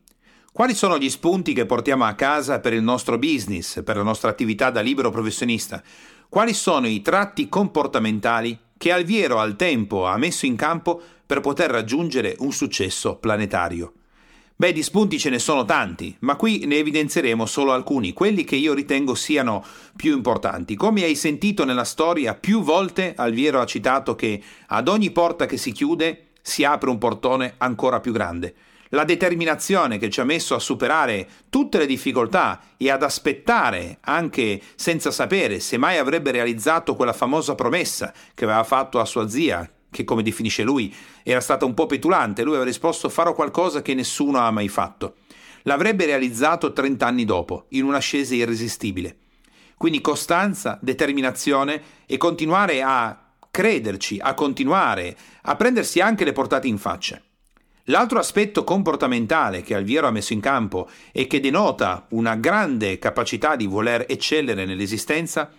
Quali 0.52 0.74
sono 0.74 0.98
gli 0.98 1.10
spunti 1.10 1.52
che 1.52 1.66
portiamo 1.66 2.04
a 2.04 2.14
casa 2.14 2.60
per 2.60 2.72
il 2.72 2.82
nostro 2.82 3.18
business, 3.18 3.82
per 3.82 3.96
la 3.96 4.02
nostra 4.02 4.30
attività 4.30 4.70
da 4.70 4.80
libero 4.80 5.10
professionista? 5.10 5.82
quali 6.28 6.52
sono 6.52 6.86
i 6.86 7.00
tratti 7.00 7.48
comportamentali 7.48 8.58
che 8.76 8.92
Alviero 8.92 9.38
al 9.38 9.56
tempo 9.56 10.06
ha 10.06 10.16
messo 10.18 10.46
in 10.46 10.56
campo 10.56 11.00
per 11.26 11.40
poter 11.40 11.70
raggiungere 11.70 12.36
un 12.40 12.52
successo 12.52 13.16
planetario. 13.16 13.92
Beh, 14.54 14.72
di 14.72 14.82
spunti 14.82 15.18
ce 15.18 15.30
ne 15.30 15.38
sono 15.38 15.64
tanti, 15.64 16.16
ma 16.20 16.34
qui 16.34 16.64
ne 16.66 16.78
evidenzieremo 16.78 17.46
solo 17.46 17.72
alcuni, 17.72 18.12
quelli 18.12 18.42
che 18.42 18.56
io 18.56 18.74
ritengo 18.74 19.14
siano 19.14 19.64
più 19.94 20.14
importanti. 20.14 20.74
Come 20.74 21.04
hai 21.04 21.14
sentito 21.14 21.64
nella 21.64 21.84
storia, 21.84 22.34
più 22.34 22.62
volte 22.62 23.14
Alviero 23.16 23.60
ha 23.60 23.66
citato 23.66 24.16
che 24.16 24.42
ad 24.66 24.88
ogni 24.88 25.12
porta 25.12 25.46
che 25.46 25.56
si 25.56 25.70
chiude 25.70 26.27
si 26.48 26.64
apre 26.64 26.90
un 26.90 26.98
portone 26.98 27.54
ancora 27.58 28.00
più 28.00 28.12
grande 28.12 28.54
la 28.90 29.04
determinazione 29.04 29.98
che 29.98 30.08
ci 30.08 30.20
ha 30.20 30.24
messo 30.24 30.54
a 30.54 30.60
superare 30.60 31.28
tutte 31.50 31.78
le 31.78 31.86
difficoltà 31.86 32.60
e 32.76 32.90
ad 32.90 33.02
aspettare, 33.02 33.98
anche 34.00 34.60
senza 34.76 35.10
sapere 35.10 35.60
se 35.60 35.76
mai 35.76 35.98
avrebbe 35.98 36.30
realizzato 36.30 36.94
quella 36.94 37.12
famosa 37.12 37.54
promessa 37.54 38.12
che 38.34 38.44
aveva 38.44 38.64
fatto 38.64 39.00
a 39.00 39.04
sua 39.04 39.28
zia, 39.28 39.68
che 39.90 40.04
come 40.04 40.22
definisce 40.22 40.62
lui 40.62 40.94
era 41.22 41.40
stata 41.40 41.64
un 41.64 41.74
po' 41.74 41.86
petulante, 41.86 42.42
lui 42.42 42.52
aveva 42.52 42.68
risposto 42.68 43.08
farò 43.08 43.34
qualcosa 43.34 43.82
che 43.82 43.94
nessuno 43.94 44.38
ha 44.38 44.50
mai 44.50 44.68
fatto. 44.68 45.16
L'avrebbe 45.62 46.06
realizzato 46.06 46.72
30 46.72 47.06
anni 47.06 47.24
dopo, 47.24 47.66
in 47.70 47.84
un'ascesa 47.84 48.34
irresistibile. 48.34 49.16
Quindi 49.76 50.00
costanza, 50.00 50.78
determinazione 50.80 51.82
e 52.06 52.16
continuare 52.16 52.82
a 52.82 53.27
crederci, 53.58 54.20
a 54.20 54.34
continuare, 54.34 55.16
a 55.42 55.56
prendersi 55.56 55.98
anche 55.98 56.24
le 56.24 56.30
portate 56.30 56.68
in 56.68 56.78
faccia. 56.78 57.20
L'altro 57.86 58.20
aspetto 58.20 58.62
comportamentale 58.62 59.62
che 59.62 59.74
Alviero 59.74 60.06
ha 60.06 60.12
messo 60.12 60.32
in 60.32 60.38
campo 60.38 60.88
e 61.10 61.26
che 61.26 61.40
denota 61.40 62.06
una 62.10 62.36
grande 62.36 63.00
capacità 63.00 63.56
di 63.56 63.66
voler 63.66 64.04
eccellere 64.08 64.64
nell'esistenza 64.64 65.50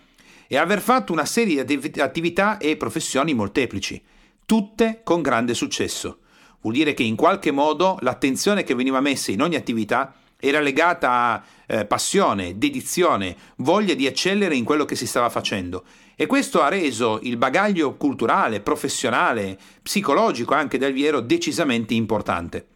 è 0.48 0.56
aver 0.56 0.80
fatto 0.80 1.12
una 1.12 1.26
serie 1.26 1.66
di 1.66 2.00
attività 2.00 2.58
e 2.58 2.78
professioni 2.78 3.34
molteplici, 3.34 4.02
tutte 4.46 5.02
con 5.04 5.22
grande 5.22 5.54
successo. 5.54 6.20
vuol 6.62 6.76
dire 6.76 6.94
che 6.94 7.04
in 7.04 7.18
qualche 7.18 7.52
modo 7.52 7.98
l'attenzione 8.00 8.64
che 8.64 8.76
veniva 8.76 9.02
messa 9.02 9.32
in 9.32 9.42
ogni 9.42 9.58
attività 9.58 10.14
era 10.40 10.62
legata 10.62 11.12
a 11.12 11.44
eh, 11.68 11.86
passione, 11.86 12.58
dedizione, 12.58 13.36
voglia 13.58 13.94
di 13.94 14.06
eccellere 14.06 14.56
in 14.56 14.64
quello 14.64 14.86
che 14.86 14.96
si 14.96 15.06
stava 15.06 15.30
facendo. 15.30 15.84
E 16.22 16.26
questo 16.26 16.62
ha 16.62 16.68
reso 16.68 17.22
il 17.24 17.38
bagaglio 17.38 17.96
culturale, 17.96 18.60
professionale, 18.60 19.58
psicologico 19.82 20.54
anche 20.54 20.78
del 20.78 20.92
Viero 20.92 21.22
decisamente 21.22 21.94
importante. 21.94 22.68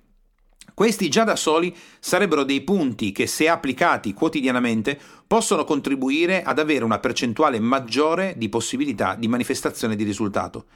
Questi 0.73 1.09
già 1.09 1.25
da 1.25 1.35
soli 1.35 1.75
sarebbero 1.99 2.45
dei 2.45 2.61
punti 2.61 3.11
che, 3.11 3.27
se 3.27 3.49
applicati 3.49 4.13
quotidianamente, 4.13 4.97
possono 5.27 5.65
contribuire 5.65 6.41
ad 6.41 6.57
avere 6.57 6.85
una 6.85 6.99
percentuale 6.99 7.59
maggiore 7.59 8.35
di 8.37 8.47
possibilità 8.47 9.15
di 9.15 9.27
manifestazione 9.27 9.97
di 9.97 10.05
risultato. 10.05 10.67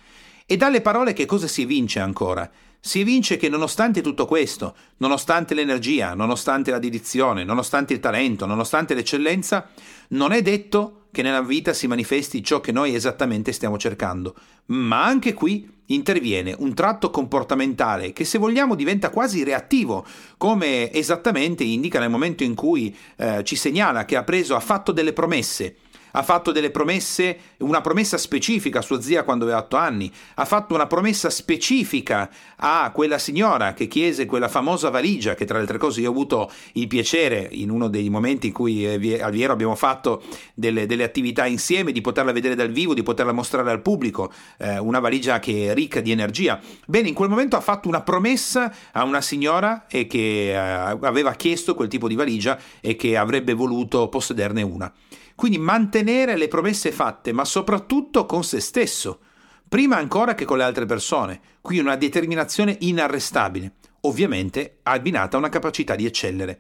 E 0.50 0.56
dalle 0.56 0.80
parole 0.80 1.12
che 1.12 1.26
cosa 1.26 1.45
si 1.45 1.64
evince 1.64 2.00
ancora? 2.00 2.50
Si 2.80 3.02
evince 3.02 3.36
che 3.36 3.50
nonostante 3.50 4.00
tutto 4.00 4.26
questo, 4.26 4.76
nonostante 5.00 5.54
l'energia, 5.54 6.14
nonostante 6.14 6.72
la 6.72 6.80
dedizione, 6.80 7.43
nonostante 7.43 7.91
il 7.91 8.00
talento, 8.00 8.45
nonostante 8.45 8.93
l'eccellenza, 8.93 9.68
non 10.12 10.32
è 10.32 10.41
detto 10.41 11.08
che 11.12 11.22
nella 11.22 11.41
vita 11.41 11.74
si 11.74 11.86
manifesti 11.88 12.41
ciò 12.41 12.62
che 12.62 12.72
noi 12.72 12.95
esattamente 12.95 13.52
stiamo 13.52 13.78
cercando, 13.78 14.36
ma 14.68 15.04
anche 15.04 15.34
qui 15.34 15.70
interviene 15.88 16.56
un 16.58 16.74
tratto 16.74 17.10
comportamentale 17.10 18.14
che 18.14 18.24
se 18.24 18.38
vogliamo 18.38 18.76
diventa 18.76 19.10
quasi 19.10 19.43
reattivo, 19.43 20.06
come 20.38 20.93
esattamente 20.93 21.66
indica 21.66 22.00
nel 22.00 22.10
momento 22.10 22.43
in 22.45 22.56
cui 22.56 22.95
eh, 23.18 23.43
ci 23.43 23.58
segnala 23.58 24.06
che 24.06 24.16
ha 24.16 24.24
preso, 24.24 24.56
ha 24.56 24.62
fatto 24.62 24.93
delle 24.93 25.12
promesse 25.12 25.76
ha 26.12 26.24
fatto 26.24 26.51
delle 26.51 26.72
promesse, 26.72 27.38
una 27.60 27.82
promessa 27.82 28.18
specifica 28.18 28.80
a 28.80 28.82
sua 28.82 29.01
zia 29.01 29.24
quando 29.24 29.45
aveva 29.45 29.60
8 29.60 29.76
anni, 29.76 30.12
ha 30.36 30.45
fatto 30.45 30.74
una 30.74 30.88
promessa 30.88 31.30
specifica 31.30 32.30
a 32.58 32.91
quella 32.93 33.18
signora 33.18 33.74
che 33.74 33.88
chiese 33.88 34.26
quella 34.26 34.47
famosa 34.47 34.89
valigia, 34.89 35.36
che 35.36 35.45
tra 35.45 35.55
le 35.55 35.62
altre 35.62 35.78
cose 35.78 36.01
io 36.01 36.10
ho 36.10 36.12
avuto 36.12 36.51
il 36.74 36.88
piacere 36.88 37.47
in 37.51 37.70
uno 37.70 37.88
dei 37.88 38.10
momenti 38.10 38.47
in 38.47 38.53
cui 38.53 38.86
eh, 38.86 39.22
al 39.22 39.32
Viero 39.32 39.53
abbiamo 39.53 39.76
fatto 39.76 40.24
delle, 40.53 40.86
delle, 40.86 41.03
attività 41.03 41.45
insieme, 41.45 41.91
di 41.91 42.01
poterla 42.01 42.32
vedere 42.32 42.55
dal 42.55 42.72
vivo, 42.72 42.93
di 42.93 43.03
poterla 43.03 43.32
mostrare 43.32 43.72
al 43.72 43.82
pubblico, 43.82 44.32
eh, 44.58 44.78
una 44.78 44.99
valigia 44.99 45.39
che 45.39 45.72
è 45.72 45.74
ricca 45.74 46.01
di 46.01 46.12
energia. 46.12 46.60
Bene, 46.86 47.08
in 47.08 47.14
quel 47.14 47.30
momento 47.30 47.55
ha 47.55 47.62
fatto 47.62 47.88
una 47.88 48.01
promessa 48.01 48.74
a 48.91 49.03
una 49.03 49.22
signora 49.22 49.86
e 49.88 50.08
che 50.08 50.49
eh, 50.49 50.55
aveva 50.55 51.34
chiesto 51.34 51.76
quel 51.76 51.88
tipo 51.88 52.08
di 52.08 52.16
valigia 52.16 52.58
e 52.82 52.95
che 52.95 53.18
avrebbe 53.18 53.53
voluto 53.53 54.08
possederne 54.10 54.62
una. 54.62 54.91
Quindi 55.36 55.60
mantenere 55.60 55.97
le 56.36 56.48
promesse 56.48 56.91
fatte, 56.91 57.32
ma 57.32 57.45
soprattutto 57.45 58.26
con 58.26 58.43
se 58.43 58.60
stesso, 58.60 59.20
prima 59.68 59.98
ancora 59.98 60.36
che 60.36 60.45
con 60.45 60.58
le 60.58 60.64
altre 60.64 60.86
persone. 60.86 61.39
Qui 61.62 61.80
una 61.80 61.95
determinazione 61.95 62.78
inarrestabile, 62.82 63.74
ovviamente 64.02 64.80
abbinata 64.84 65.36
a 65.36 65.39
una 65.39 65.50
capacità 65.50 65.95
di 65.95 66.06
eccellere. 66.06 66.60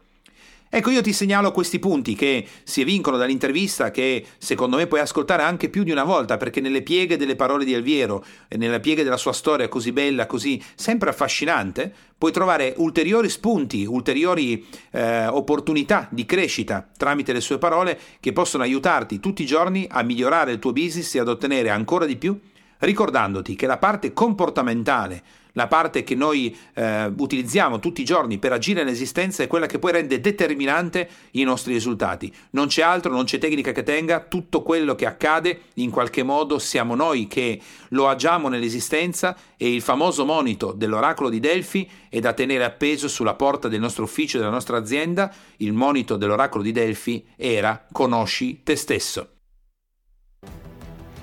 Ecco, 0.69 0.89
io 0.89 1.01
ti 1.01 1.13
segnalo 1.13 1.53
questi 1.53 1.79
punti 1.79 2.13
che 2.13 2.45
si 2.63 2.81
evincono 2.81 3.15
dall'intervista 3.15 3.89
che 3.89 4.25
secondo 4.37 4.75
me 4.75 4.85
puoi 4.87 4.99
ascoltare 4.99 5.41
anche 5.41 5.69
più 5.69 5.83
di 5.83 5.91
una 5.91 6.03
volta 6.03 6.35
perché 6.35 6.59
nelle 6.59 6.81
pieghe 6.81 7.15
delle 7.15 7.37
parole 7.37 7.63
di 7.63 7.73
Alviero 7.73 8.23
e 8.49 8.57
nelle 8.57 8.81
pieghe 8.81 9.03
della 9.03 9.15
sua 9.15 9.31
storia 9.31 9.69
così 9.69 9.93
bella, 9.93 10.25
così 10.25 10.61
sempre 10.75 11.09
affascinante, 11.09 11.93
puoi 12.17 12.33
trovare 12.33 12.73
ulteriori 12.77 13.29
spunti, 13.29 13.85
ulteriori 13.85 14.65
eh, 14.91 15.27
opportunità 15.27 16.07
di 16.11 16.25
crescita 16.25 16.85
tramite 16.97 17.31
le 17.31 17.41
sue 17.41 17.57
parole 17.57 17.97
che 18.19 18.33
possono 18.33 18.63
aiutarti 18.63 19.21
tutti 19.21 19.43
i 19.43 19.45
giorni 19.45 19.87
a 19.89 20.03
migliorare 20.03 20.51
il 20.51 20.59
tuo 20.59 20.73
business 20.73 21.15
e 21.15 21.19
ad 21.19 21.29
ottenere 21.29 21.69
ancora 21.69 22.05
di 22.05 22.17
più, 22.17 22.37
ricordandoti 22.79 23.55
che 23.55 23.67
la 23.67 23.77
parte 23.77 24.11
comportamentale 24.11 25.23
la 25.57 25.65
parte 25.65 26.03
che 26.03 26.13
noi 26.13 26.55
eh, 26.75 27.11
utilizziamo 27.17 27.79
tutti 27.79 28.01
i 28.01 28.05
giorni 28.05 28.37
per 28.37 28.51
agire 28.51 28.83
nell'esistenza 28.83 29.41
è 29.41 29.47
quella 29.47 29.65
che 29.65 29.79
poi 29.79 29.91
rende 29.91 30.21
determinante 30.21 31.09
i 31.31 31.43
nostri 31.43 31.73
risultati. 31.73 32.31
Non 32.51 32.67
c'è 32.67 32.83
altro, 32.83 33.11
non 33.11 33.25
c'è 33.25 33.39
tecnica 33.39 33.71
che 33.71 33.81
tenga, 33.81 34.19
tutto 34.19 34.61
quello 34.61 34.93
che 34.93 35.07
accade 35.07 35.61
in 35.75 35.89
qualche 35.89 36.21
modo 36.21 36.59
siamo 36.59 36.93
noi 36.93 37.25
che 37.25 37.59
lo 37.89 38.07
agiamo 38.07 38.49
nell'esistenza 38.49 39.35
e 39.57 39.73
il 39.73 39.81
famoso 39.81 40.25
monito 40.25 40.73
dell'oracolo 40.73 41.29
di 41.29 41.39
Delfi 41.39 41.89
è 42.07 42.19
da 42.19 42.33
tenere 42.33 42.63
appeso 42.63 43.07
sulla 43.07 43.33
porta 43.33 43.67
del 43.67 43.79
nostro 43.79 44.03
ufficio, 44.03 44.37
della 44.37 44.51
nostra 44.51 44.77
azienda. 44.77 45.33
Il 45.57 45.73
monito 45.73 46.17
dell'oracolo 46.17 46.61
di 46.61 46.71
Delfi 46.71 47.25
era 47.35 47.83
conosci 47.91 48.61
te 48.61 48.75
stesso. 48.75 49.36